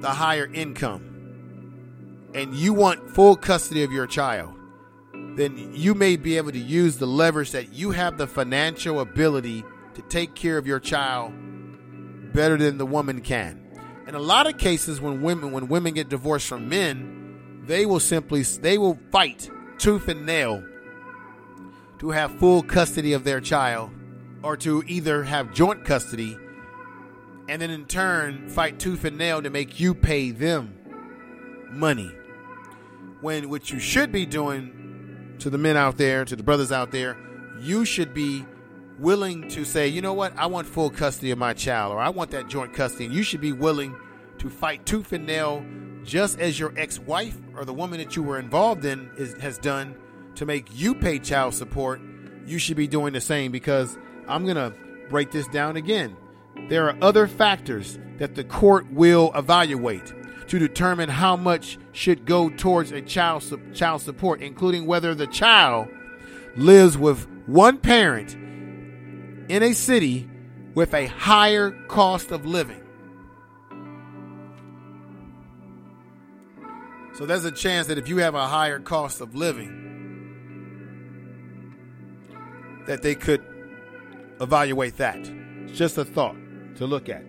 the 0.00 0.10
higher 0.10 0.50
income 0.52 2.30
and 2.34 2.54
you 2.54 2.72
want 2.72 3.10
full 3.10 3.36
custody 3.36 3.82
of 3.82 3.92
your 3.92 4.06
child, 4.06 4.54
then 5.36 5.72
you 5.74 5.94
may 5.94 6.16
be 6.16 6.36
able 6.36 6.52
to 6.52 6.58
use 6.58 6.96
the 6.96 7.06
leverage 7.06 7.52
that 7.52 7.72
you 7.72 7.90
have 7.90 8.18
the 8.18 8.26
financial 8.26 9.00
ability 9.00 9.64
to 9.94 10.02
take 10.02 10.34
care 10.34 10.58
of 10.58 10.66
your 10.66 10.80
child 10.80 11.32
better 12.32 12.56
than 12.56 12.78
the 12.78 12.86
woman 12.86 13.20
can. 13.20 13.66
In 14.06 14.14
a 14.14 14.20
lot 14.20 14.46
of 14.48 14.58
cases 14.58 15.00
when 15.00 15.22
women 15.22 15.52
when 15.52 15.68
women 15.68 15.94
get 15.94 16.08
divorced 16.08 16.48
from 16.48 16.68
men, 16.68 17.62
they 17.66 17.86
will 17.86 18.00
simply 18.00 18.42
they 18.42 18.78
will 18.78 18.98
fight 19.12 19.50
tooth 19.78 20.08
and 20.08 20.26
nail 20.26 20.64
to 22.00 22.10
have 22.10 22.38
full 22.38 22.62
custody 22.62 23.12
of 23.12 23.24
their 23.24 23.40
child 23.40 23.90
or 24.42 24.56
to 24.56 24.82
either 24.86 25.22
have 25.22 25.52
joint 25.52 25.84
custody 25.84 26.36
and 27.48 27.60
then 27.60 27.70
in 27.70 27.84
turn 27.84 28.48
fight 28.48 28.78
tooth 28.78 29.04
and 29.04 29.18
nail 29.18 29.42
to 29.42 29.50
make 29.50 29.78
you 29.78 29.94
pay 29.94 30.30
them 30.30 30.76
money 31.70 32.10
when 33.20 33.48
what 33.48 33.70
you 33.70 33.78
should 33.78 34.10
be 34.10 34.24
doing 34.24 35.36
to 35.38 35.50
the 35.50 35.58
men 35.58 35.76
out 35.76 35.96
there 35.96 36.24
to 36.24 36.36
the 36.36 36.42
brothers 36.42 36.72
out 36.72 36.90
there 36.90 37.16
you 37.60 37.84
should 37.84 38.14
be 38.14 38.44
willing 39.00 39.48
to 39.48 39.64
say 39.64 39.88
you 39.88 40.02
know 40.02 40.12
what 40.12 40.36
i 40.36 40.46
want 40.46 40.66
full 40.66 40.90
custody 40.90 41.30
of 41.30 41.38
my 41.38 41.54
child 41.54 41.92
or 41.92 41.98
i 41.98 42.08
want 42.08 42.30
that 42.30 42.48
joint 42.48 42.72
custody 42.72 43.06
and 43.06 43.14
you 43.14 43.22
should 43.22 43.40
be 43.40 43.52
willing 43.52 43.96
to 44.38 44.50
fight 44.50 44.84
tooth 44.84 45.12
and 45.12 45.26
nail 45.26 45.64
just 46.04 46.38
as 46.38 46.58
your 46.58 46.72
ex-wife 46.76 47.38
or 47.54 47.64
the 47.64 47.74
woman 47.74 47.98
that 47.98 48.16
you 48.16 48.22
were 48.22 48.38
involved 48.38 48.84
in 48.84 49.10
is, 49.16 49.34
has 49.34 49.58
done 49.58 49.94
to 50.36 50.46
make 50.46 50.66
you 50.72 50.94
pay 50.94 51.18
child 51.18 51.54
support, 51.54 52.00
you 52.46 52.58
should 52.58 52.76
be 52.76 52.86
doing 52.86 53.12
the 53.12 53.20
same 53.20 53.52
because 53.52 53.98
I'm 54.26 54.44
going 54.44 54.56
to 54.56 54.74
break 55.08 55.30
this 55.30 55.46
down 55.48 55.76
again. 55.76 56.16
There 56.68 56.88
are 56.88 56.96
other 57.02 57.26
factors 57.26 57.98
that 58.18 58.34
the 58.34 58.44
court 58.44 58.90
will 58.90 59.32
evaluate 59.34 60.12
to 60.48 60.58
determine 60.58 61.08
how 61.08 61.36
much 61.36 61.78
should 61.92 62.24
go 62.24 62.48
towards 62.50 62.92
a 62.92 63.00
child 63.00 63.44
child 63.74 64.02
support, 64.02 64.40
including 64.40 64.86
whether 64.86 65.14
the 65.14 65.26
child 65.26 65.88
lives 66.56 66.98
with 66.98 67.28
one 67.46 67.78
parent 67.78 68.36
in 69.50 69.62
a 69.64 69.72
city 69.72 70.30
with 70.74 70.94
a 70.94 71.06
higher 71.06 71.72
cost 71.88 72.30
of 72.30 72.46
living. 72.46 72.80
So 77.14 77.26
there's 77.26 77.44
a 77.44 77.50
chance 77.50 77.88
that 77.88 77.98
if 77.98 78.08
you 78.08 78.18
have 78.18 78.36
a 78.36 78.46
higher 78.46 78.78
cost 78.78 79.20
of 79.20 79.34
living, 79.34 79.88
that 82.86 83.02
they 83.02 83.16
could 83.16 83.44
evaluate 84.40 84.98
that. 84.98 85.18
It's 85.18 85.76
just 85.76 85.98
a 85.98 86.04
thought 86.04 86.36
to 86.76 86.86
look 86.86 87.08
at. 87.08 87.24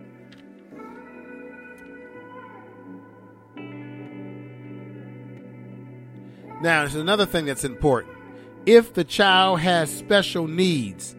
Now, 6.62 6.82
there's 6.82 6.94
another 6.94 7.26
thing 7.26 7.46
that's 7.46 7.64
important. 7.64 8.16
If 8.64 8.94
the 8.94 9.02
child 9.02 9.58
has 9.58 9.92
special 9.92 10.46
needs 10.46 11.16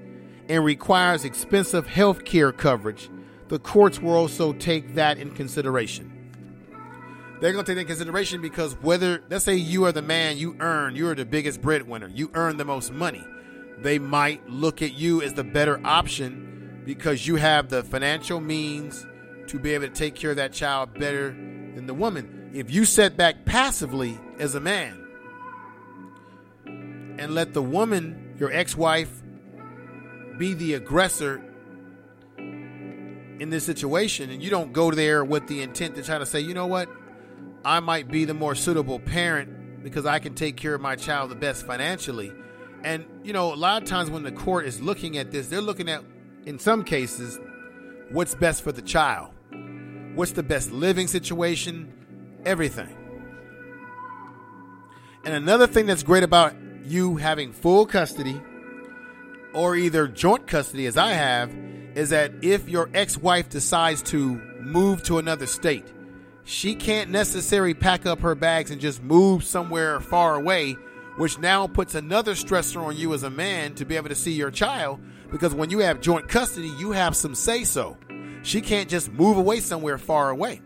and 0.54 0.64
requires 0.64 1.26
expensive 1.26 1.88
health 1.88 2.26
care 2.26 2.52
coverage, 2.52 3.10
the 3.48 3.60
courts 3.60 4.00
will 4.00 4.14
also 4.14 4.54
take 4.54 4.96
that 4.96 5.18
in 5.18 5.32
consideration 5.32 6.14
they're 7.44 7.52
going 7.52 7.66
to 7.66 7.70
take 7.70 7.76
that 7.76 7.82
into 7.82 7.94
consideration 7.94 8.42
because 8.42 8.74
whether, 8.82 9.22
let's 9.30 9.44
say 9.44 9.56
you 9.56 9.84
are 9.84 9.92
the 9.92 10.02
man, 10.02 10.38
you 10.38 10.56
earn, 10.62 10.96
you're 10.96 11.14
the 11.14 11.26
biggest 11.26 11.62
breadwinner, 11.62 12.08
you 12.08 12.32
earn 12.36 12.56
the 12.56 12.64
most 12.64 12.94
money. 12.94 13.22
They 13.80 14.00
might 14.00 14.50
look 14.50 14.82
at 14.82 14.94
you 14.94 15.22
as 15.22 15.34
the 15.34 15.44
better 15.44 15.86
option 15.86 16.84
because 16.86 17.28
you 17.28 17.36
have 17.36 17.68
the 17.68 17.84
financial 17.84 18.40
means 18.40 19.06
to 19.48 19.60
be 19.60 19.74
able 19.74 19.88
to 19.88 19.94
take 19.94 20.16
care 20.16 20.30
of 20.30 20.38
that 20.38 20.54
child 20.54 20.98
better 20.98 21.32
than 21.32 21.86
the 21.86 21.94
woman. 21.94 22.52
If 22.54 22.72
you 22.72 22.86
sit 22.86 23.18
back 23.18 23.44
passively 23.44 24.18
as 24.40 24.56
a 24.56 24.62
man 24.62 25.06
and 26.66 27.36
let 27.36 27.54
the 27.54 27.62
woman, 27.62 28.36
your 28.40 28.54
ex 28.54 28.78
wife, 28.78 29.23
be 30.38 30.54
the 30.54 30.74
aggressor 30.74 31.42
in 32.38 33.50
this 33.50 33.66
situation, 33.66 34.30
and 34.30 34.42
you 34.42 34.50
don't 34.50 34.74
go 34.74 34.92
there 34.92 35.24
with 35.24 35.48
the 35.48 35.62
intent 35.62 35.96
to 35.96 36.04
try 36.04 36.18
to 36.18 36.26
say, 36.26 36.40
you 36.40 36.54
know 36.54 36.68
what, 36.68 36.90
I 37.66 37.80
might 37.80 38.10
be 38.10 38.26
the 38.26 38.34
more 38.34 38.56
suitable 38.56 39.00
parent 39.00 39.84
because 39.84 40.06
I 40.06 40.20
can 40.20 40.36
take 40.36 40.56
care 40.56 40.74
of 40.74 40.82
my 40.82 40.96
child 40.96 41.30
the 41.32 41.36
best 41.36 41.66
financially. 41.66 42.32
And, 42.84 43.06
you 43.24 43.34
know, 43.34 43.54
a 43.54 43.56
lot 43.56 43.82
of 43.82 43.88
times 43.88 44.10
when 44.10 44.24
the 44.24 44.32
court 44.32 44.66
is 44.66 44.82
looking 44.82 45.18
at 45.18 45.32
this, 45.32 45.48
they're 45.48 45.62
looking 45.62 45.90
at, 45.90 46.04
in 46.46 46.60
some 46.60 46.84
cases, 46.84 47.40
what's 48.10 48.36
best 48.36 48.62
for 48.62 48.72
the 48.72 48.82
child, 48.82 49.32
what's 50.16 50.34
the 50.34 50.44
best 50.44 50.72
living 50.72 51.08
situation, 51.08 51.92
everything. 52.46 52.96
And 55.26 55.34
another 55.34 55.68
thing 55.68 55.86
that's 55.86 56.04
great 56.04 56.24
about 56.24 56.54
you 56.84 57.16
having 57.16 57.54
full 57.54 57.86
custody 57.86 58.42
or 59.54 59.76
either 59.76 60.08
joint 60.08 60.48
custody, 60.48 60.86
as 60.86 60.98
I 60.98 61.14
have, 61.14 61.54
is 61.96 62.10
that 62.10 62.32
if 62.42 62.68
your 62.68 62.90
ex 62.94 63.18
wife 63.18 63.50
decides 63.50 64.02
to 64.04 64.36
move 64.60 65.04
to 65.04 65.20
another 65.20 65.46
state, 65.46 65.86
she 66.44 66.76
can't 66.76 67.10
necessarily 67.10 67.74
pack 67.74 68.06
up 68.06 68.20
her 68.22 68.36
bags 68.36 68.72
and 68.72 68.82
just 68.82 69.02
move 69.02 69.44
somewhere 69.44 70.00
far 70.00 70.36
away, 70.36 70.74
which 71.18 71.40
now 71.40 71.68
puts 71.68 71.96
another 71.96 72.34
stressor 72.34 72.82
on 72.84 72.98
you 72.98 73.14
as 73.14 73.24
a 73.24 73.30
man 73.30 73.76
to 73.76 73.86
be 73.86 73.96
able 73.96 74.10
to 74.10 74.16
see 74.16 74.34
your 74.34 74.52
child. 74.52 75.00
Because 75.32 75.54
when 75.54 75.70
you 75.70 75.80
have 75.80 76.02
joint 76.02 76.28
custody, 76.28 76.68
you 76.78 76.92
have 76.92 77.16
some 77.16 77.34
say 77.34 77.64
so. 77.64 77.98
She 78.44 78.62
can't 78.62 78.90
just 78.90 79.12
move 79.12 79.38
away 79.38 79.62
somewhere 79.62 79.98
far 79.98 80.30
away. 80.30 80.62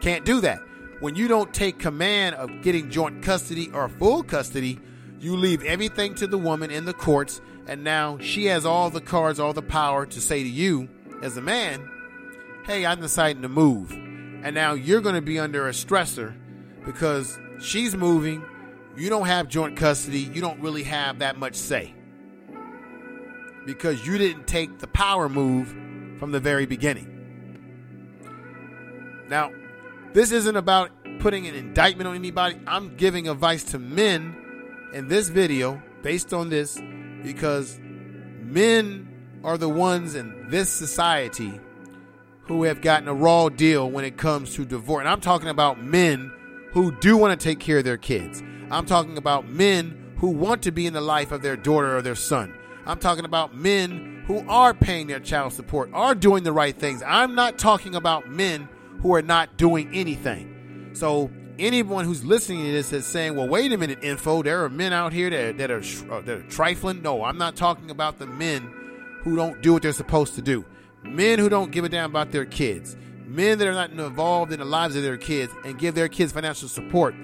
Can't 0.00 0.24
do 0.24 0.40
that. 0.42 0.60
When 1.00 1.16
you 1.16 1.28
don't 1.28 1.52
take 1.52 1.78
command 1.78 2.36
of 2.36 2.62
getting 2.62 2.90
joint 2.90 3.22
custody 3.22 3.70
or 3.72 3.88
full 3.88 4.22
custody, 4.22 4.78
you 5.18 5.36
leave 5.36 5.64
everything 5.64 6.14
to 6.16 6.26
the 6.26 6.38
woman 6.38 6.70
in 6.70 6.84
the 6.84 6.94
courts, 6.94 7.40
and 7.70 7.84
now 7.84 8.18
she 8.18 8.46
has 8.46 8.66
all 8.66 8.90
the 8.90 9.00
cards, 9.00 9.38
all 9.38 9.52
the 9.52 9.62
power 9.62 10.04
to 10.04 10.20
say 10.20 10.42
to 10.42 10.48
you, 10.48 10.88
as 11.22 11.36
a 11.36 11.40
man, 11.40 11.88
hey, 12.66 12.84
I'm 12.84 13.00
deciding 13.00 13.42
to 13.42 13.48
move. 13.48 13.92
And 13.92 14.56
now 14.56 14.74
you're 14.74 15.00
going 15.00 15.14
to 15.14 15.22
be 15.22 15.38
under 15.38 15.68
a 15.68 15.70
stressor 15.70 16.34
because 16.84 17.38
she's 17.60 17.94
moving. 17.94 18.44
You 18.96 19.08
don't 19.08 19.26
have 19.26 19.46
joint 19.46 19.76
custody. 19.76 20.18
You 20.18 20.40
don't 20.40 20.60
really 20.60 20.82
have 20.82 21.20
that 21.20 21.38
much 21.38 21.54
say 21.54 21.94
because 23.64 24.04
you 24.04 24.18
didn't 24.18 24.48
take 24.48 24.80
the 24.80 24.88
power 24.88 25.28
move 25.28 25.68
from 26.18 26.32
the 26.32 26.40
very 26.40 26.66
beginning. 26.66 27.06
Now, 29.28 29.52
this 30.12 30.32
isn't 30.32 30.56
about 30.56 30.90
putting 31.20 31.46
an 31.46 31.54
indictment 31.54 32.08
on 32.08 32.16
anybody. 32.16 32.58
I'm 32.66 32.96
giving 32.96 33.28
advice 33.28 33.62
to 33.70 33.78
men 33.78 34.34
in 34.92 35.06
this 35.06 35.28
video 35.28 35.80
based 36.02 36.34
on 36.34 36.48
this 36.50 36.76
because 37.22 37.78
men 38.42 39.08
are 39.44 39.56
the 39.56 39.68
ones 39.68 40.14
in 40.14 40.48
this 40.48 40.70
society 40.70 41.60
who 42.42 42.64
have 42.64 42.80
gotten 42.80 43.08
a 43.08 43.14
raw 43.14 43.48
deal 43.48 43.90
when 43.90 44.04
it 44.04 44.16
comes 44.16 44.54
to 44.54 44.64
divorce. 44.64 45.00
And 45.00 45.08
I'm 45.08 45.20
talking 45.20 45.48
about 45.48 45.82
men 45.82 46.32
who 46.72 46.92
do 46.98 47.16
want 47.16 47.38
to 47.38 47.42
take 47.42 47.60
care 47.60 47.78
of 47.78 47.84
their 47.84 47.96
kids. 47.96 48.42
I'm 48.70 48.86
talking 48.86 49.18
about 49.18 49.48
men 49.48 50.14
who 50.18 50.28
want 50.28 50.62
to 50.62 50.72
be 50.72 50.86
in 50.86 50.92
the 50.92 51.00
life 51.00 51.32
of 51.32 51.42
their 51.42 51.56
daughter 51.56 51.96
or 51.96 52.02
their 52.02 52.14
son. 52.14 52.54
I'm 52.86 52.98
talking 52.98 53.24
about 53.24 53.54
men 53.54 54.24
who 54.26 54.46
are 54.48 54.74
paying 54.74 55.06
their 55.06 55.20
child 55.20 55.52
support, 55.52 55.90
are 55.92 56.14
doing 56.14 56.44
the 56.44 56.52
right 56.52 56.76
things. 56.76 57.02
I'm 57.06 57.34
not 57.34 57.58
talking 57.58 57.94
about 57.94 58.28
men 58.28 58.68
who 59.00 59.14
are 59.14 59.22
not 59.22 59.56
doing 59.56 59.90
anything. 59.94 60.90
So 60.92 61.30
anyone 61.60 62.04
who's 62.04 62.24
listening 62.24 62.64
to 62.64 62.72
this 62.72 62.92
is 62.92 63.06
saying, 63.06 63.36
"Well, 63.36 63.48
wait 63.48 63.72
a 63.72 63.78
minute, 63.78 64.02
info. 64.02 64.42
There 64.42 64.64
are 64.64 64.68
men 64.68 64.92
out 64.92 65.12
here 65.12 65.30
that, 65.30 65.58
that 65.58 65.70
are 65.70 65.82
uh, 66.10 66.20
that 66.22 66.38
are 66.38 66.42
trifling." 66.44 67.02
No, 67.02 67.24
I'm 67.24 67.38
not 67.38 67.56
talking 67.56 67.90
about 67.90 68.18
the 68.18 68.26
men 68.26 68.72
who 69.22 69.36
don't 69.36 69.62
do 69.62 69.72
what 69.74 69.82
they're 69.82 69.92
supposed 69.92 70.34
to 70.34 70.42
do. 70.42 70.64
Men 71.02 71.38
who 71.38 71.48
don't 71.48 71.70
give 71.70 71.84
a 71.84 71.88
damn 71.88 72.10
about 72.10 72.32
their 72.32 72.44
kids. 72.44 72.96
Men 73.26 73.58
that 73.58 73.68
are 73.68 73.72
not 73.72 73.90
involved 73.90 74.52
in 74.52 74.58
the 74.58 74.64
lives 74.64 74.96
of 74.96 75.02
their 75.02 75.16
kids 75.16 75.52
and 75.64 75.78
give 75.78 75.94
their 75.94 76.08
kids 76.08 76.32
financial 76.32 76.68
support. 76.68 77.14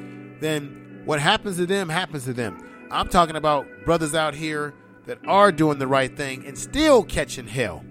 Then 0.41 1.03
what 1.05 1.21
happens 1.21 1.57
to 1.57 1.67
them 1.67 1.89
happens 1.89 2.25
to 2.25 2.33
them. 2.33 2.59
I'm 2.91 3.09
talking 3.09 3.37
about 3.37 3.67
brothers 3.85 4.15
out 4.15 4.35
here 4.35 4.75
that 5.07 5.19
are 5.27 5.51
doing 5.51 5.79
the 5.79 5.87
right 5.87 6.15
thing 6.15 6.47
and 6.47 6.57
still 6.57 7.03
catching 7.03 7.49
hell. 7.49 7.85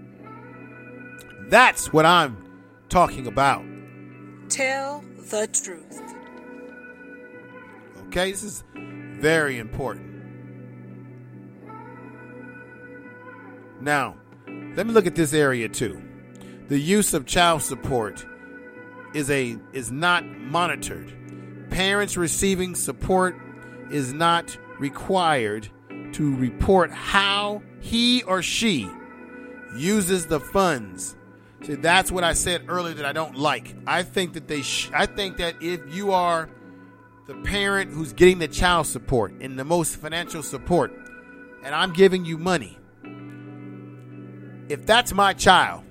That's 1.50 1.92
what 1.92 2.06
I'm 2.06 2.38
talking 2.90 3.28
about. 3.28 3.64
Tell 4.50 5.04
the 5.30 5.48
truth. 5.48 6.15
Okay, 8.18 8.32
this 8.32 8.44
is 8.44 8.64
very 8.74 9.58
important. 9.58 10.24
Now, 13.82 14.16
let 14.48 14.88
me 14.88 14.94
look 14.94 15.06
at 15.06 15.16
this 15.16 15.34
area 15.34 15.68
too. 15.68 16.02
The 16.70 16.80
use 16.80 17.14
of 17.14 17.26
child 17.26 17.62
support 17.62 18.26
is 19.14 19.30
a 19.30 19.58
is 19.74 19.92
not 19.92 20.26
monitored. 20.26 21.14
Parents 21.72 22.16
receiving 22.16 22.74
support 22.74 23.36
is 23.92 24.14
not 24.14 24.58
required 24.80 25.68
to 26.14 26.38
report 26.38 26.92
how 26.92 27.64
he 27.82 28.24
or 28.24 28.42
she 28.42 28.90
uses 29.76 30.26
the 30.28 30.40
funds. 30.40 31.18
See, 31.64 31.76
that's 31.76 32.14
what 32.14 32.24
I 32.24 32.32
said 32.32 32.64
earlier 32.70 32.94
that 32.94 33.06
I 33.06 33.12
don't 33.12 33.38
like. 33.38 33.76
I 33.86 34.04
think 34.04 34.36
that 34.36 34.48
they 34.48 34.62
sh- 34.62 34.90
I 34.94 35.06
think 35.06 35.36
that 35.36 35.62
if 35.62 35.94
you 35.94 36.14
are 36.14 36.48
the 37.28 37.36
parent 37.36 37.92
who's 37.92 38.14
getting 38.14 38.38
the 38.38 38.48
child 38.48 38.86
support 38.86 39.34
and 39.42 39.58
the 39.58 39.64
most 39.64 39.96
financial 39.96 40.44
support 40.44 40.94
and 41.64 41.74
I'm 41.74 41.92
giving 41.94 42.26
you 42.26 42.38
money, 42.38 42.78
if 44.70 44.86
that's 44.86 45.12
my 45.14 45.34
child, 45.34 45.84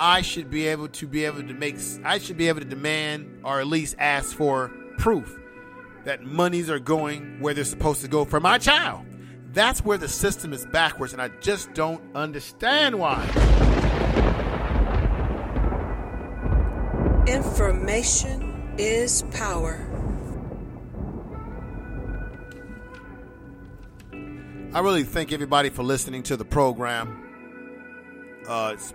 I 0.00 0.22
should 0.22 0.48
be 0.50 0.66
able 0.66 0.88
to 0.88 1.06
be 1.06 1.26
able 1.26 1.42
to 1.42 1.52
make 1.52 1.76
I 2.04 2.18
should 2.18 2.38
be 2.38 2.48
able 2.48 2.60
to 2.60 2.66
demand 2.66 3.40
or 3.44 3.60
at 3.60 3.66
least 3.66 3.96
ask 3.98 4.34
for 4.34 4.72
proof 4.96 5.38
that 6.04 6.22
monies 6.24 6.70
are 6.70 6.78
going 6.78 7.40
where 7.40 7.52
they're 7.52 7.64
supposed 7.64 8.00
to 8.00 8.08
go 8.08 8.24
for 8.24 8.40
my 8.40 8.56
child. 8.56 9.04
That's 9.52 9.84
where 9.84 9.98
the 9.98 10.08
system 10.08 10.54
is 10.54 10.64
backwards 10.66 11.12
and 11.12 11.20
I 11.20 11.28
just 11.40 11.72
don't 11.74 12.02
understand 12.14 12.98
why. 12.98 13.24
Information 17.26 18.45
is 18.78 19.22
power. 19.32 19.80
I 24.74 24.80
really 24.80 25.04
thank 25.04 25.32
everybody 25.32 25.70
for 25.70 25.82
listening 25.82 26.22
to 26.24 26.36
the 26.36 26.44
program. 26.44 27.22
Uh, 28.46 28.72
it's, 28.74 28.92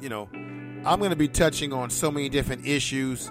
you 0.00 0.08
know, 0.08 0.28
I'm 0.84 1.00
going 1.00 1.10
to 1.10 1.16
be 1.16 1.28
touching 1.28 1.72
on 1.72 1.90
so 1.90 2.10
many 2.10 2.28
different 2.28 2.64
issues 2.64 3.30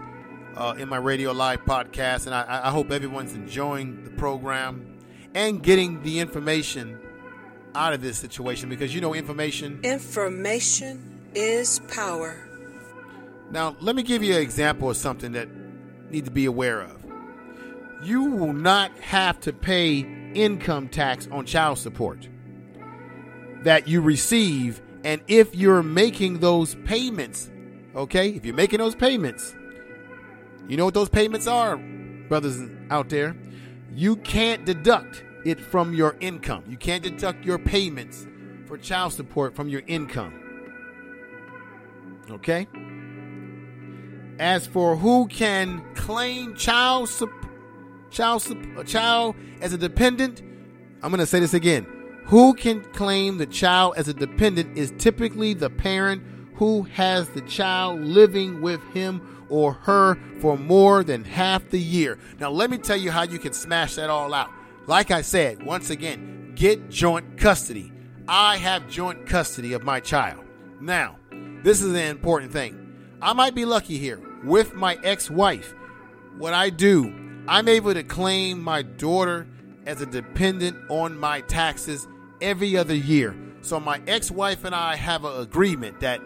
uh, 0.58 0.76
in 0.78 0.90
my 0.90 0.98
radio 0.98 1.32
live 1.32 1.64
podcast, 1.64 2.26
and 2.26 2.36
I, 2.36 2.62
I 2.66 2.70
hope 2.72 2.92
everyone's 2.92 3.34
enjoying 3.34 4.04
the 4.04 4.10
program 4.12 4.98
and 5.34 5.64
getting 5.64 6.04
the 6.04 6.20
information 6.20 7.00
out 7.74 7.94
of 7.94 8.02
this 8.02 8.18
situation 8.18 8.68
because 8.68 8.94
you 8.94 9.00
know 9.00 9.14
information. 9.14 9.80
Information 9.84 11.30
is 11.34 11.80
power. 11.88 12.36
Now, 13.52 13.76
let 13.80 13.96
me 13.96 14.04
give 14.04 14.24
you 14.24 14.36
an 14.36 14.42
example 14.42 14.90
of 14.90 14.98
something 14.98 15.32
that 15.34 15.48
need 16.10 16.26
to 16.26 16.32
be 16.32 16.46
aware 16.46 16.82
of. 16.82 17.06
You 18.04 18.24
will 18.24 18.54
not 18.54 18.92
have 19.00 19.40
to 19.42 19.54
pay 19.54 20.00
income 20.34 20.90
tax 20.90 21.28
on 21.32 21.46
child 21.46 21.78
support 21.78 22.28
that 23.64 23.88
you 23.88 24.02
receive 24.02 24.82
and 25.06 25.22
if 25.28 25.56
you're 25.56 25.84
making 25.84 26.40
those 26.40 26.74
payments, 26.84 27.52
okay? 27.96 28.30
If 28.30 28.44
you're 28.44 28.56
making 28.56 28.80
those 28.80 28.96
payments, 28.96 29.56
you 30.68 30.78
know 30.78 30.86
what 30.86 30.96
those 30.96 31.10
payments 31.10 31.46
are, 31.46 31.78
brothers 31.78 32.60
out 32.90 33.10
there? 33.10 33.36
You 33.94 34.16
can't 34.16 34.66
deduct 34.66 35.24
it 35.46 35.60
from 35.60 35.94
your 35.94 36.18
income. 36.20 36.64
You 36.68 36.76
can't 36.76 37.04
deduct 37.04 37.46
your 37.46 37.60
payments 37.60 38.26
for 38.66 38.80
child 38.80 39.14
support 39.14 39.56
from 39.56 39.70
your 39.70 39.84
income. 39.86 40.34
Okay? 42.32 42.68
As 44.40 44.68
for 44.68 44.96
who 44.96 45.28
can 45.28 45.84
claim 45.96 46.56
child 46.56 47.10
child 48.12 48.44
child 48.86 49.36
as 49.62 49.74
a 49.74 49.78
dependent, 49.78 50.42
I'm 51.02 51.10
going 51.10 51.20
to 51.20 51.26
say 51.26 51.40
this 51.40 51.54
again. 51.54 51.86
Who 52.26 52.54
can 52.54 52.84
claim 52.94 53.38
the 53.38 53.46
child 53.46 53.96
as 53.98 54.08
a 54.08 54.14
dependent 54.14 54.78
is 54.78 54.94
typically 54.98 55.54
the 55.54 55.70
parent 55.70 56.24
who 56.56 56.84
has 56.84 57.30
the 57.30 57.42
child 57.42 58.02
living 58.02 58.62
with 58.62 58.82
him 58.94 59.46
or 59.50 59.74
her 59.74 60.18
for 60.40 60.58
more 60.58 61.04
than 61.04 61.24
half 61.24 61.70
the 61.70 61.80
year. 61.80 62.18
Now, 62.40 62.50
let 62.50 62.70
me 62.70 62.78
tell 62.78 62.98
you 62.98 63.12
how 63.12 63.24
you 63.24 63.40
can 63.40 63.54
smash 63.54 63.96
that 63.96 64.10
all 64.10 64.34
out. 64.34 64.50
Like 64.88 65.12
I 65.12 65.22
said, 65.22 65.64
once 65.64 65.90
again, 65.90 66.54
get 66.56 66.90
joint 66.90 67.38
custody. 67.38 67.92
I 68.28 68.58
have 68.58 68.90
joint 68.90 69.28
custody 69.28 69.74
of 69.74 69.84
my 69.84 70.00
child. 70.00 70.44
Now, 70.80 71.18
this 71.64 71.82
is 71.82 71.92
an 71.92 72.08
important 72.08 72.52
thing. 72.52 72.85
I 73.22 73.34
might 73.34 73.56
be 73.56 73.66
lucky 73.66 73.98
here 73.98 74.20
with 74.44 74.76
my 74.76 74.98
ex 75.04 75.30
wife. 75.30 75.74
What 76.38 76.54
I 76.54 76.70
do, 76.70 77.14
I'm 77.48 77.68
able 77.68 77.94
to 77.94 78.04
claim 78.04 78.62
my 78.62 78.82
daughter 78.82 79.48
as 79.86 80.02
a 80.02 80.06
dependent 80.06 80.78
on 80.90 81.18
my 81.18 81.42
taxes 81.42 82.08
every 82.42 82.78
other 82.78 82.96
year. 82.96 83.36
So 83.62 83.80
my 83.80 84.02
ex-wife 84.06 84.64
and 84.64 84.76
I 84.76 84.96
have 84.96 85.26
an 85.26 85.42
agreement 85.42 86.02
that 86.02 86.22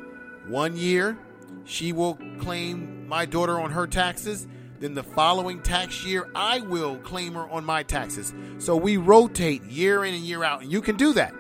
one 0.48 0.76
year 0.76 1.18
she 1.66 1.94
will 1.94 2.18
claim 2.40 3.08
my 3.08 3.26
daughter 3.26 3.60
on 3.60 3.72
her 3.72 3.88
taxes, 3.88 4.48
then 4.80 4.94
the 4.94 5.04
following 5.04 5.62
tax 5.62 6.04
year 6.06 6.30
I 6.36 6.62
will 6.62 6.98
claim 6.98 7.36
her 7.36 7.48
on 7.50 7.64
my 7.64 7.84
taxes. 7.84 8.34
So 8.58 8.76
we 8.76 8.98
rotate 8.98 9.64
year 9.64 10.04
in 10.04 10.14
and 10.14 10.24
year 10.24 10.44
out, 10.44 10.62
and 10.62 10.72
you 10.72 10.82
can 10.82 10.98
do 10.98 11.14
that. 11.14 11.34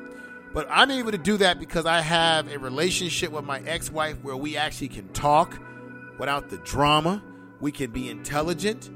But 0.53 0.67
I'm 0.69 0.89
able 0.89 1.11
to 1.11 1.17
do 1.17 1.37
that 1.37 1.59
because 1.59 1.85
I 1.85 2.01
have 2.01 2.51
a 2.51 2.57
relationship 2.57 3.31
with 3.31 3.45
my 3.45 3.59
ex-wife 3.59 4.23
where 4.23 4.35
we 4.35 4.57
actually 4.57 4.87
can 4.87 5.07
talk 5.09 5.59
without 6.17 6.49
the 6.49 6.57
drama. 6.57 7.21
We 7.59 7.71
can 7.71 7.91
be 7.91 8.09
intelligent 8.09 8.87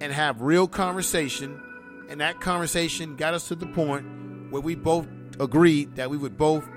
and 0.00 0.12
have 0.12 0.42
real 0.42 0.68
conversation, 0.68 1.60
and 2.08 2.20
that 2.20 2.40
conversation 2.40 3.16
got 3.16 3.34
us 3.34 3.48
to 3.48 3.54
the 3.54 3.66
point 3.66 4.50
where 4.50 4.62
we 4.62 4.74
both 4.74 5.08
agreed 5.40 5.96
that 5.96 6.10
we 6.10 6.16
would 6.16 6.36
both 6.36 6.68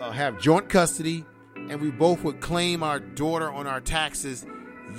uh, 0.00 0.10
have 0.10 0.38
joint 0.40 0.68
custody 0.68 1.24
and 1.56 1.80
we 1.80 1.90
both 1.90 2.22
would 2.24 2.40
claim 2.40 2.82
our 2.82 2.98
daughter 2.98 3.50
on 3.50 3.66
our 3.66 3.80
taxes 3.80 4.46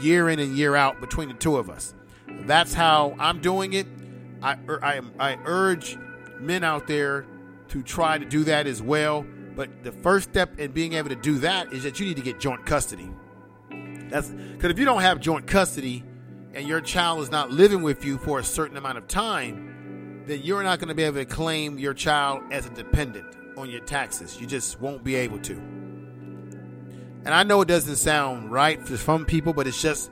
year 0.02 0.30
in 0.30 0.40
and 0.40 0.56
year 0.56 0.76
out 0.76 1.00
between 1.02 1.30
the 1.30 1.34
two 1.36 1.58
of 1.58 1.70
us. 1.70 1.94
That's 2.28 2.74
how 2.74 3.16
I'm 3.20 3.42
doing 3.42 3.74
it. 3.74 3.88
I, 4.42 4.58
I, 4.82 5.02
I 5.20 5.38
urge 5.46 5.98
men 6.40 6.64
out 6.64 6.88
there 6.88 7.26
to 7.70 7.84
try 7.84 8.18
to 8.18 8.26
do 8.26 8.44
that 8.46 8.68
as 8.68 8.82
well. 8.82 9.26
But 9.56 9.84
the 9.84 9.92
first 9.92 10.30
step 10.30 10.60
in 10.60 10.72
being 10.72 10.94
able 10.94 11.10
to 11.10 11.16
do 11.16 11.40
that 11.40 11.74
is 11.74 11.84
that 11.84 12.00
you 12.00 12.06
need 12.06 12.18
to 12.18 12.24
get 12.24 12.40
joint 12.40 12.66
custody. 12.66 13.10
That's 14.10 14.30
because 14.30 14.72
if 14.72 14.80
you 14.80 14.86
don't 14.86 15.02
have 15.02 15.20
joint 15.20 15.48
custody 15.48 16.04
and 16.54 16.68
your 16.68 16.82
child 16.82 17.22
is 17.22 17.30
not 17.30 17.52
living 17.52 17.82
with 17.82 18.04
you 18.04 18.18
for 18.18 18.40
a 18.40 18.44
certain 18.44 18.78
amount 18.78 18.98
of 18.98 19.08
time, 19.08 20.24
then 20.26 20.42
you're 20.44 20.64
not 20.64 20.80
going 20.80 20.90
to 20.90 20.96
be 20.96 21.04
able 21.04 21.18
to 21.18 21.26
claim 21.26 21.78
your 21.78 21.94
child 21.94 22.42
as 22.52 22.66
a 22.66 22.70
dependent 22.70 23.36
on 23.58 23.70
your 23.70 23.82
taxes. 23.82 24.40
You 24.40 24.48
just 24.48 24.80
won't 24.80 25.04
be 25.04 25.16
able 25.16 25.40
to. 25.40 25.54
And 25.54 27.30
I 27.30 27.44
know 27.44 27.62
it 27.62 27.68
doesn't 27.68 27.98
sound 27.98 28.52
right 28.52 28.82
for 28.88 28.96
some 28.98 29.26
people, 29.26 29.54
but 29.54 29.68
it's 29.68 29.82
just 29.82 30.10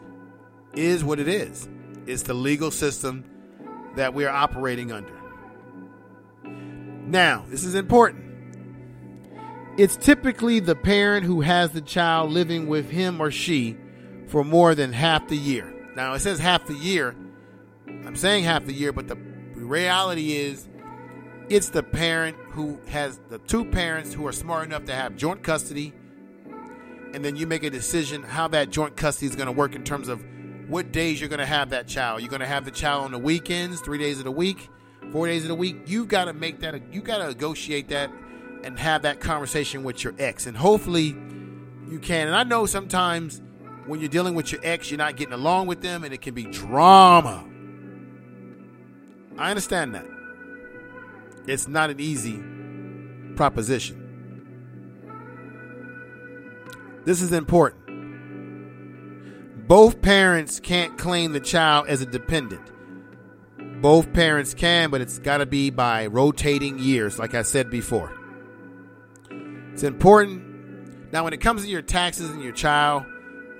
is 0.73 1.03
what 1.03 1.19
it 1.19 1.27
is. 1.27 1.67
It's 2.05 2.23
the 2.23 2.33
legal 2.33 2.69
system 2.71 3.23
that 3.95 4.13
we 4.13 4.25
are 4.25 4.33
operating 4.33 4.91
under. 4.91 5.16
Now, 7.07 7.45
this 7.49 7.63
is 7.63 7.73
important. 7.73 8.25
It's 9.77 9.95
typically 9.95 10.59
the 10.59 10.75
parent 10.75 11.25
who 11.25 11.41
has 11.41 11.71
the 11.71 11.81
child 11.81 12.31
living 12.31 12.67
with 12.67 12.89
him 12.89 13.21
or 13.21 13.31
she 13.31 13.77
for 14.27 14.43
more 14.43 14.75
than 14.75 14.91
half 14.91 15.27
the 15.27 15.37
year. 15.37 15.73
Now, 15.95 16.13
it 16.13 16.19
says 16.19 16.39
half 16.39 16.67
the 16.67 16.75
year. 16.75 17.15
I'm 17.87 18.15
saying 18.15 18.43
half 18.43 18.65
the 18.65 18.73
year, 18.73 18.91
but 18.91 19.07
the 19.07 19.15
reality 19.55 20.33
is 20.33 20.67
it's 21.49 21.69
the 21.69 21.83
parent 21.83 22.37
who 22.51 22.79
has 22.87 23.19
the 23.29 23.39
two 23.39 23.65
parents 23.65 24.13
who 24.13 24.27
are 24.27 24.33
smart 24.33 24.67
enough 24.67 24.85
to 24.85 24.93
have 24.93 25.15
joint 25.15 25.43
custody 25.43 25.93
and 27.13 27.23
then 27.23 27.35
you 27.35 27.47
make 27.47 27.63
a 27.63 27.69
decision 27.69 28.21
how 28.21 28.47
that 28.49 28.69
joint 28.69 28.95
custody 28.95 29.27
is 29.27 29.35
going 29.35 29.47
to 29.47 29.51
work 29.51 29.75
in 29.75 29.83
terms 29.83 30.07
of 30.07 30.23
what 30.67 30.91
days 30.91 31.19
you're 31.19 31.29
going 31.29 31.39
to 31.39 31.45
have 31.45 31.69
that 31.69 31.87
child. 31.87 32.21
You're 32.21 32.29
going 32.29 32.41
to 32.41 32.47
have 32.47 32.65
the 32.65 32.71
child 32.71 33.05
on 33.05 33.11
the 33.11 33.17
weekends, 33.17 33.79
three 33.79 33.97
days 33.97 34.17
of 34.19 34.25
the 34.25 34.31
week, 34.31 34.69
four 35.11 35.27
days 35.27 35.43
of 35.43 35.49
the 35.49 35.55
week. 35.55 35.77
You've 35.85 36.07
got 36.07 36.25
to 36.25 36.33
make 36.33 36.59
that, 36.61 36.93
you 36.93 37.01
got 37.01 37.19
to 37.19 37.27
negotiate 37.27 37.89
that 37.89 38.11
and 38.63 38.77
have 38.79 39.03
that 39.03 39.19
conversation 39.19 39.83
with 39.83 40.03
your 40.03 40.13
ex. 40.19 40.45
And 40.47 40.57
hopefully 40.57 41.15
you 41.89 41.99
can. 42.01 42.27
And 42.27 42.35
I 42.35 42.43
know 42.43 42.65
sometimes 42.65 43.41
when 43.85 43.99
you're 43.99 44.09
dealing 44.09 44.35
with 44.35 44.51
your 44.51 44.61
ex, 44.63 44.91
you're 44.91 44.97
not 44.97 45.15
getting 45.15 45.33
along 45.33 45.67
with 45.67 45.81
them 45.81 46.03
and 46.03 46.13
it 46.13 46.21
can 46.21 46.33
be 46.33 46.43
drama. 46.43 47.45
I 49.37 49.49
understand 49.49 49.95
that. 49.95 50.05
It's 51.47 51.67
not 51.67 51.89
an 51.89 51.99
easy 51.99 52.41
proposition. 53.35 54.03
This 57.05 57.21
is 57.21 57.31
important. 57.31 57.85
Both 59.67 60.01
parents 60.01 60.59
can't 60.59 60.97
claim 60.97 61.31
the 61.31 61.39
child 61.39 61.87
as 61.87 62.01
a 62.01 62.05
dependent. 62.05 62.69
Both 63.81 64.11
parents 64.13 64.53
can, 64.53 64.89
but 64.89 65.01
it's 65.01 65.19
got 65.19 65.37
to 65.37 65.45
be 65.45 65.69
by 65.69 66.07
rotating 66.07 66.79
years, 66.79 67.19
like 67.19 67.35
I 67.35 67.43
said 67.43 67.69
before. 67.69 68.13
It's 69.73 69.83
important. 69.83 71.11
Now, 71.11 71.23
when 71.23 71.33
it 71.33 71.37
comes 71.37 71.63
to 71.63 71.69
your 71.69 71.83
taxes 71.83 72.31
and 72.31 72.41
your 72.41 72.53
child, 72.53 73.05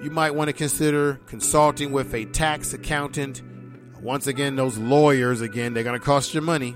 you 0.01 0.09
might 0.09 0.31
want 0.31 0.47
to 0.49 0.53
consider 0.53 1.19
consulting 1.27 1.91
with 1.91 2.13
a 2.13 2.25
tax 2.25 2.73
accountant. 2.73 3.41
Once 4.01 4.27
again, 4.27 4.55
those 4.55 4.77
lawyers, 4.77 5.41
again, 5.41 5.73
they're 5.73 5.83
going 5.83 5.99
to 5.99 6.05
cost 6.05 6.33
you 6.33 6.41
money 6.41 6.75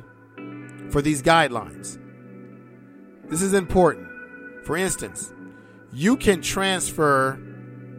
for 0.92 1.02
these 1.02 1.22
guidelines. 1.22 1.98
This 3.30 3.42
is 3.42 3.54
important. 3.54 4.08
For 4.66 4.78
instance, 4.78 5.34
you 5.94 6.18
can 6.18 6.42
transfer 6.42 7.40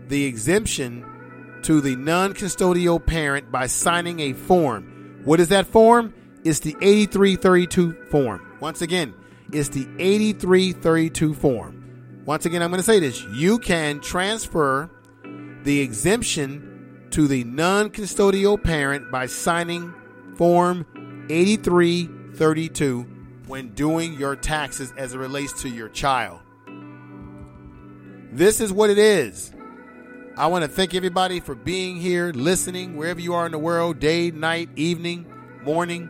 the 0.07 0.25
exemption 0.25 1.61
to 1.63 1.81
the 1.81 1.97
non 1.97 2.35
custodial 2.35 3.05
parent 3.05 3.51
by 3.51 3.67
signing 3.67 4.21
a 4.21 4.33
form. 4.33 4.92
What 5.25 5.41
is 5.41 5.49
that 5.49 5.67
form? 5.67 6.15
It's 6.45 6.61
the 6.61 6.77
8332 6.81 8.07
form. 8.11 8.57
Once 8.61 8.83
again, 8.83 9.15
it's 9.53 9.69
the 9.69 9.87
8332 9.99 11.35
form. 11.35 12.23
Once 12.25 12.47
again, 12.47 12.63
I'm 12.63 12.71
going 12.71 12.81
to 12.81 12.85
say 12.85 13.01
this. 13.01 13.23
You 13.33 13.59
can 13.59 14.01
transfer 14.01 14.91
the 15.63 15.81
exemption 15.81 17.07
to 17.11 17.29
the 17.29 17.45
non 17.45 17.91
custodial 17.91 18.63
parent 18.63 19.11
by 19.11 19.27
signing 19.27 19.95
Form 20.37 20.87
8332 21.29 23.03
when 23.47 23.69
doing 23.75 24.15
your 24.15 24.35
taxes 24.35 24.93
as 24.97 25.15
it 25.15 25.19
relates 25.19 25.63
to 25.63 25.69
your 25.69 25.89
child. 25.89 26.41
This 28.33 28.61
is 28.61 28.73
what 28.73 28.89
it 28.89 28.99
is. 28.99 29.53
I 30.35 30.47
want 30.47 30.65
to 30.65 30.69
thank 30.69 30.95
everybody 30.95 31.41
for 31.41 31.55
being 31.55 31.97
here, 31.97 32.33
listening, 32.33 32.97
wherever 32.97 33.21
you 33.21 33.35
are 33.35 33.45
in 33.45 33.53
the 33.53 33.59
world, 33.59 33.99
day, 33.99 34.31
night, 34.31 34.71
evening, 34.77 35.31
morning. 35.63 36.09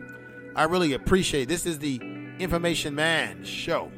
I 0.55 0.63
really 0.63 0.93
appreciate 0.93 1.43
it. 1.43 1.49
This 1.49 1.65
is 1.65 1.77
the 1.79 1.97
Information 2.39 2.95
Man 2.95 3.43
Show. 3.43 3.91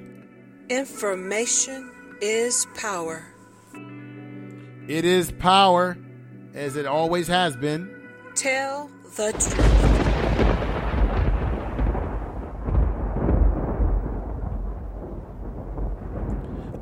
Information 0.67 1.91
is 2.21 2.65
power. 2.75 3.23
It 4.87 5.05
is 5.05 5.31
power, 5.31 5.95
as 6.55 6.75
it 6.75 6.87
always 6.87 7.27
has 7.27 7.55
been. 7.55 8.09
Tell 8.33 8.89
the 9.15 9.31
truth. 9.31 9.59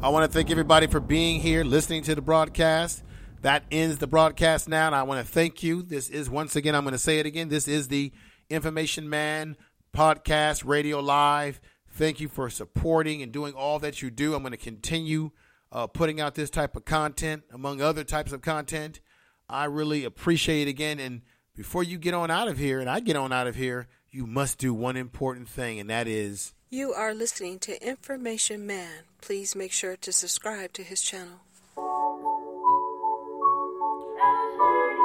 I 0.02 0.08
want 0.08 0.26
to 0.26 0.32
thank 0.32 0.50
everybody 0.50 0.88
for 0.88 1.02
being 1.02 1.42
here, 1.42 1.66
listening 1.66 2.04
to 2.04 2.16
the 2.16 2.22
broadcast. 2.22 3.04
That 3.44 3.66
ends 3.72 3.98
the 3.98 4.08
broadcast 4.08 4.70
now, 4.70 4.86
and 4.86 4.96
I 4.96 5.04
want 5.04 5.26
to 5.26 5.30
thank 5.30 5.64
you. 5.64 5.84
This 5.84 6.08
is, 6.08 6.30
once 6.30 6.56
again, 6.56 6.76
I'm 6.76 6.86
going 6.86 6.94
to 6.94 6.98
say 6.98 7.20
it 7.20 7.26
again. 7.26 7.50
This 7.50 7.68
is 7.68 7.90
the 7.90 8.14
Information 8.50 9.10
Man 9.10 9.58
podcast, 9.94 10.66
radio 10.66 11.02
live. 11.02 11.60
Thank 11.92 12.22
you 12.22 12.30
for 12.30 12.50
supporting 12.50 13.22
and 13.22 13.34
doing 13.34 13.54
all 13.54 13.80
that 13.80 14.02
you 14.02 14.10
do. 14.10 14.34
I'm 14.34 14.44
going 14.44 14.52
to 14.52 14.58
continue 14.58 15.32
uh, 15.74 15.88
putting 15.88 16.22
out 16.22 16.36
this 16.36 16.50
type 16.50 16.78
of 16.78 16.86
content, 16.86 17.44
among 17.52 17.82
other 17.82 18.06
types 18.06 18.32
of 18.32 18.42
content. 18.42 19.02
I 19.50 19.66
really 19.66 20.06
appreciate 20.06 20.70
it 20.70 20.72
again. 20.72 21.02
And 21.02 21.22
before 21.54 21.84
you 21.84 21.98
get 21.98 22.14
on 22.14 22.32
out 22.32 22.48
of 22.48 22.58
here, 22.58 22.80
and 22.80 22.90
I 22.90 23.02
get 23.02 23.18
on 23.18 23.34
out 23.34 23.48
of 23.48 23.56
here, 23.56 23.90
you 24.10 24.26
must 24.26 24.58
do 24.58 24.74
one 24.74 24.96
important 24.96 25.50
thing, 25.50 25.82
and 25.82 25.90
that 25.90 26.08
is 26.08 26.54
You 26.70 26.94
are 26.94 27.14
listening 27.14 27.60
to 27.60 27.86
Information 27.86 28.66
Man. 28.66 29.02
Please 29.20 29.54
make 29.54 29.74
sure 29.74 29.98
to 29.98 30.14
subscribe 30.14 30.72
to 30.74 30.84
his 30.84 31.02
channel. 31.02 31.42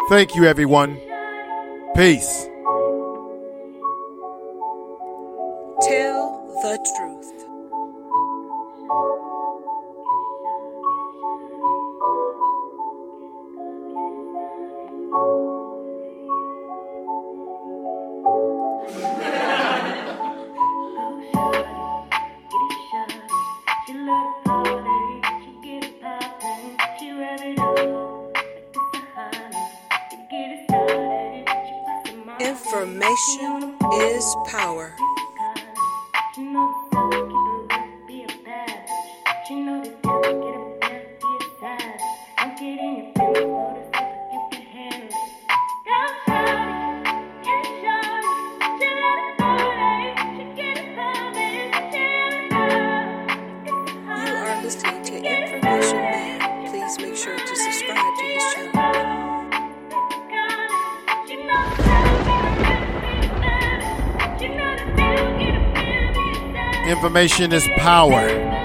Thank 0.09 0.34
you, 0.34 0.44
everyone. 0.44 0.96
Peace. 1.94 2.48
Tell 5.82 6.44
the 6.62 6.78
truth. 6.96 7.32
Information 33.19 33.75
is 33.95 34.37
power. 34.47 34.95
Information 66.99 67.53
is 67.53 67.68
power. 67.76 68.57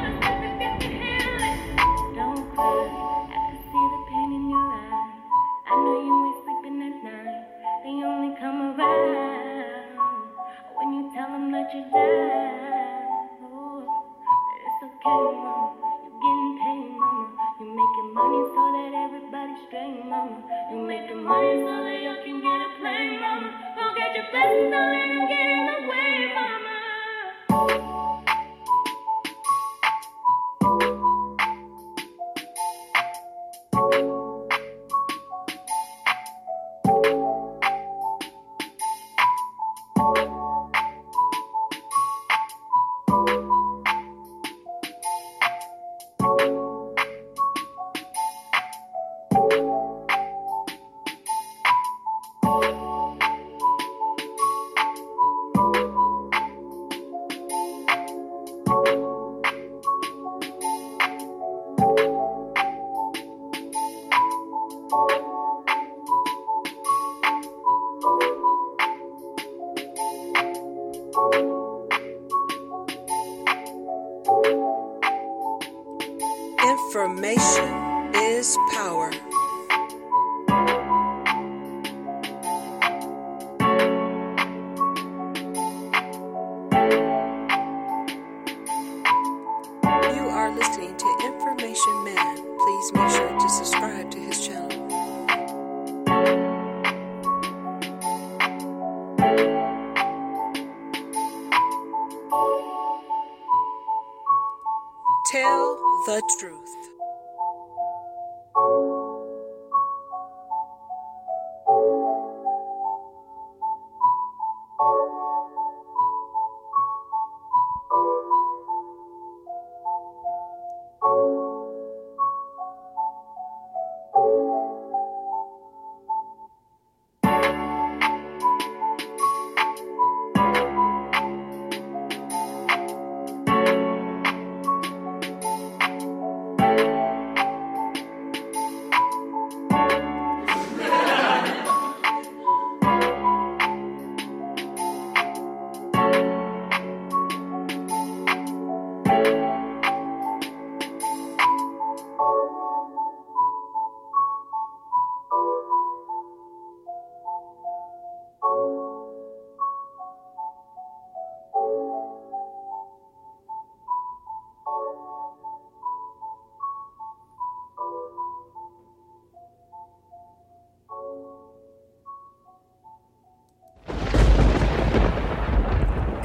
Information 77.23 78.13
is 78.15 78.57
power. 78.73 79.09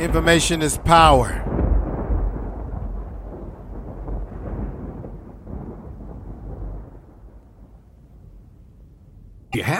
Information 0.08 0.62
is 0.62 0.78
power. 0.78 1.47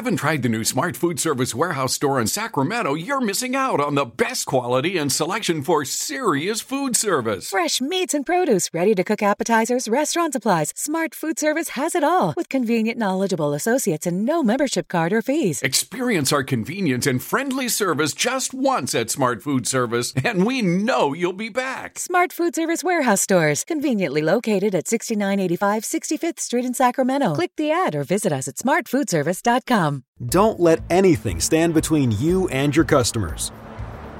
Haven't 0.08 0.16
tried 0.16 0.42
the 0.42 0.48
new 0.48 0.64
Smart 0.64 0.96
Food 0.96 1.20
Service 1.20 1.54
Warehouse 1.54 1.92
store 1.92 2.18
in 2.18 2.26
Sacramento, 2.26 2.94
you're 2.94 3.20
missing 3.20 3.54
out 3.54 3.78
on 3.78 3.94
the 3.94 4.06
best 4.06 4.46
quality 4.46 4.96
and 4.96 5.12
selection 5.12 5.60
for 5.60 5.84
serious 5.84 6.62
food 6.62 6.96
service. 6.96 7.50
Fresh 7.50 7.82
meats 7.82 8.14
and 8.14 8.24
produce, 8.24 8.70
ready 8.72 8.94
to 8.94 9.04
cook 9.04 9.22
appetizers, 9.22 9.86
restaurant 9.86 10.32
supplies. 10.32 10.72
Smart 10.74 11.14
Food 11.14 11.38
Service 11.38 11.70
has 11.70 11.94
it 11.94 12.02
all 12.02 12.32
with 12.38 12.48
convenient, 12.48 12.98
knowledgeable 12.98 13.52
associates 13.52 14.06
and 14.06 14.24
no 14.24 14.42
membership 14.42 14.88
card 14.88 15.12
or 15.12 15.20
fees. 15.20 15.60
Experience 15.60 16.32
our 16.32 16.42
convenience 16.42 17.06
and 17.06 17.22
friendly 17.22 17.68
service 17.68 18.14
just 18.14 18.54
once 18.54 18.94
at 18.94 19.10
Smart 19.10 19.42
Food 19.42 19.66
Service, 19.66 20.14
and 20.24 20.46
we 20.46 20.62
know 20.62 21.12
you'll 21.12 21.34
be 21.34 21.50
back. 21.50 21.98
Smart 21.98 22.32
Food 22.32 22.54
Service 22.54 22.82
Warehouse 22.82 23.20
stores, 23.20 23.62
conveniently 23.62 24.22
located 24.22 24.74
at 24.74 24.88
6985 24.88 25.82
65th 25.82 26.40
Street 26.40 26.64
in 26.64 26.72
Sacramento. 26.72 27.34
Click 27.34 27.52
the 27.56 27.70
ad 27.70 27.94
or 27.94 28.04
visit 28.04 28.32
us 28.32 28.48
at 28.48 28.54
smartfoodservice.com. 28.54 29.97
Don't 30.26 30.60
let 30.60 30.80
anything 30.90 31.40
stand 31.40 31.74
between 31.74 32.10
you 32.12 32.48
and 32.48 32.74
your 32.74 32.84
customers. 32.84 33.52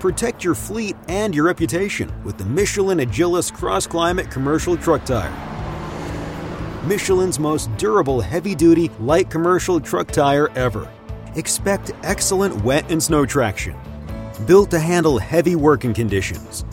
Protect 0.01 0.45
your 0.45 0.55
fleet 0.55 0.97
and 1.09 1.35
your 1.35 1.45
reputation 1.45 2.13
with 2.25 2.39
the 2.39 2.45
Michelin 2.45 2.99
Agilis 2.99 3.53
Cross 3.53 3.89
Climate 3.89 4.31
Commercial 4.31 4.77
Truck 4.77 5.05
Tire. 5.05 5.33
Michelin's 6.87 7.39
most 7.39 7.75
durable 7.77 8.21
heavy 8.21 8.55
duty 8.55 8.91
light 9.01 9.29
commercial 9.29 9.81
truck 9.81 10.09
tire 10.09 10.49
ever. 10.57 10.91
Expect 11.35 11.93
excellent 12.03 12.65
wet 12.65 12.91
and 12.91 13.03
snow 13.03 13.27
traction. 13.27 13.77
Built 14.47 14.71
to 14.71 14.79
handle 14.79 15.19
heavy 15.19 15.57
working 15.57 15.93
conditions. 15.93 16.65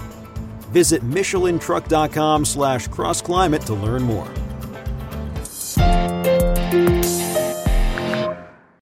Visit 0.69 1.01
MichelinTruck.com 1.03 2.45
slash 2.45 2.87
crossclimate 2.89 3.65
to 3.65 3.73
learn 3.73 4.03
more. 4.03 4.29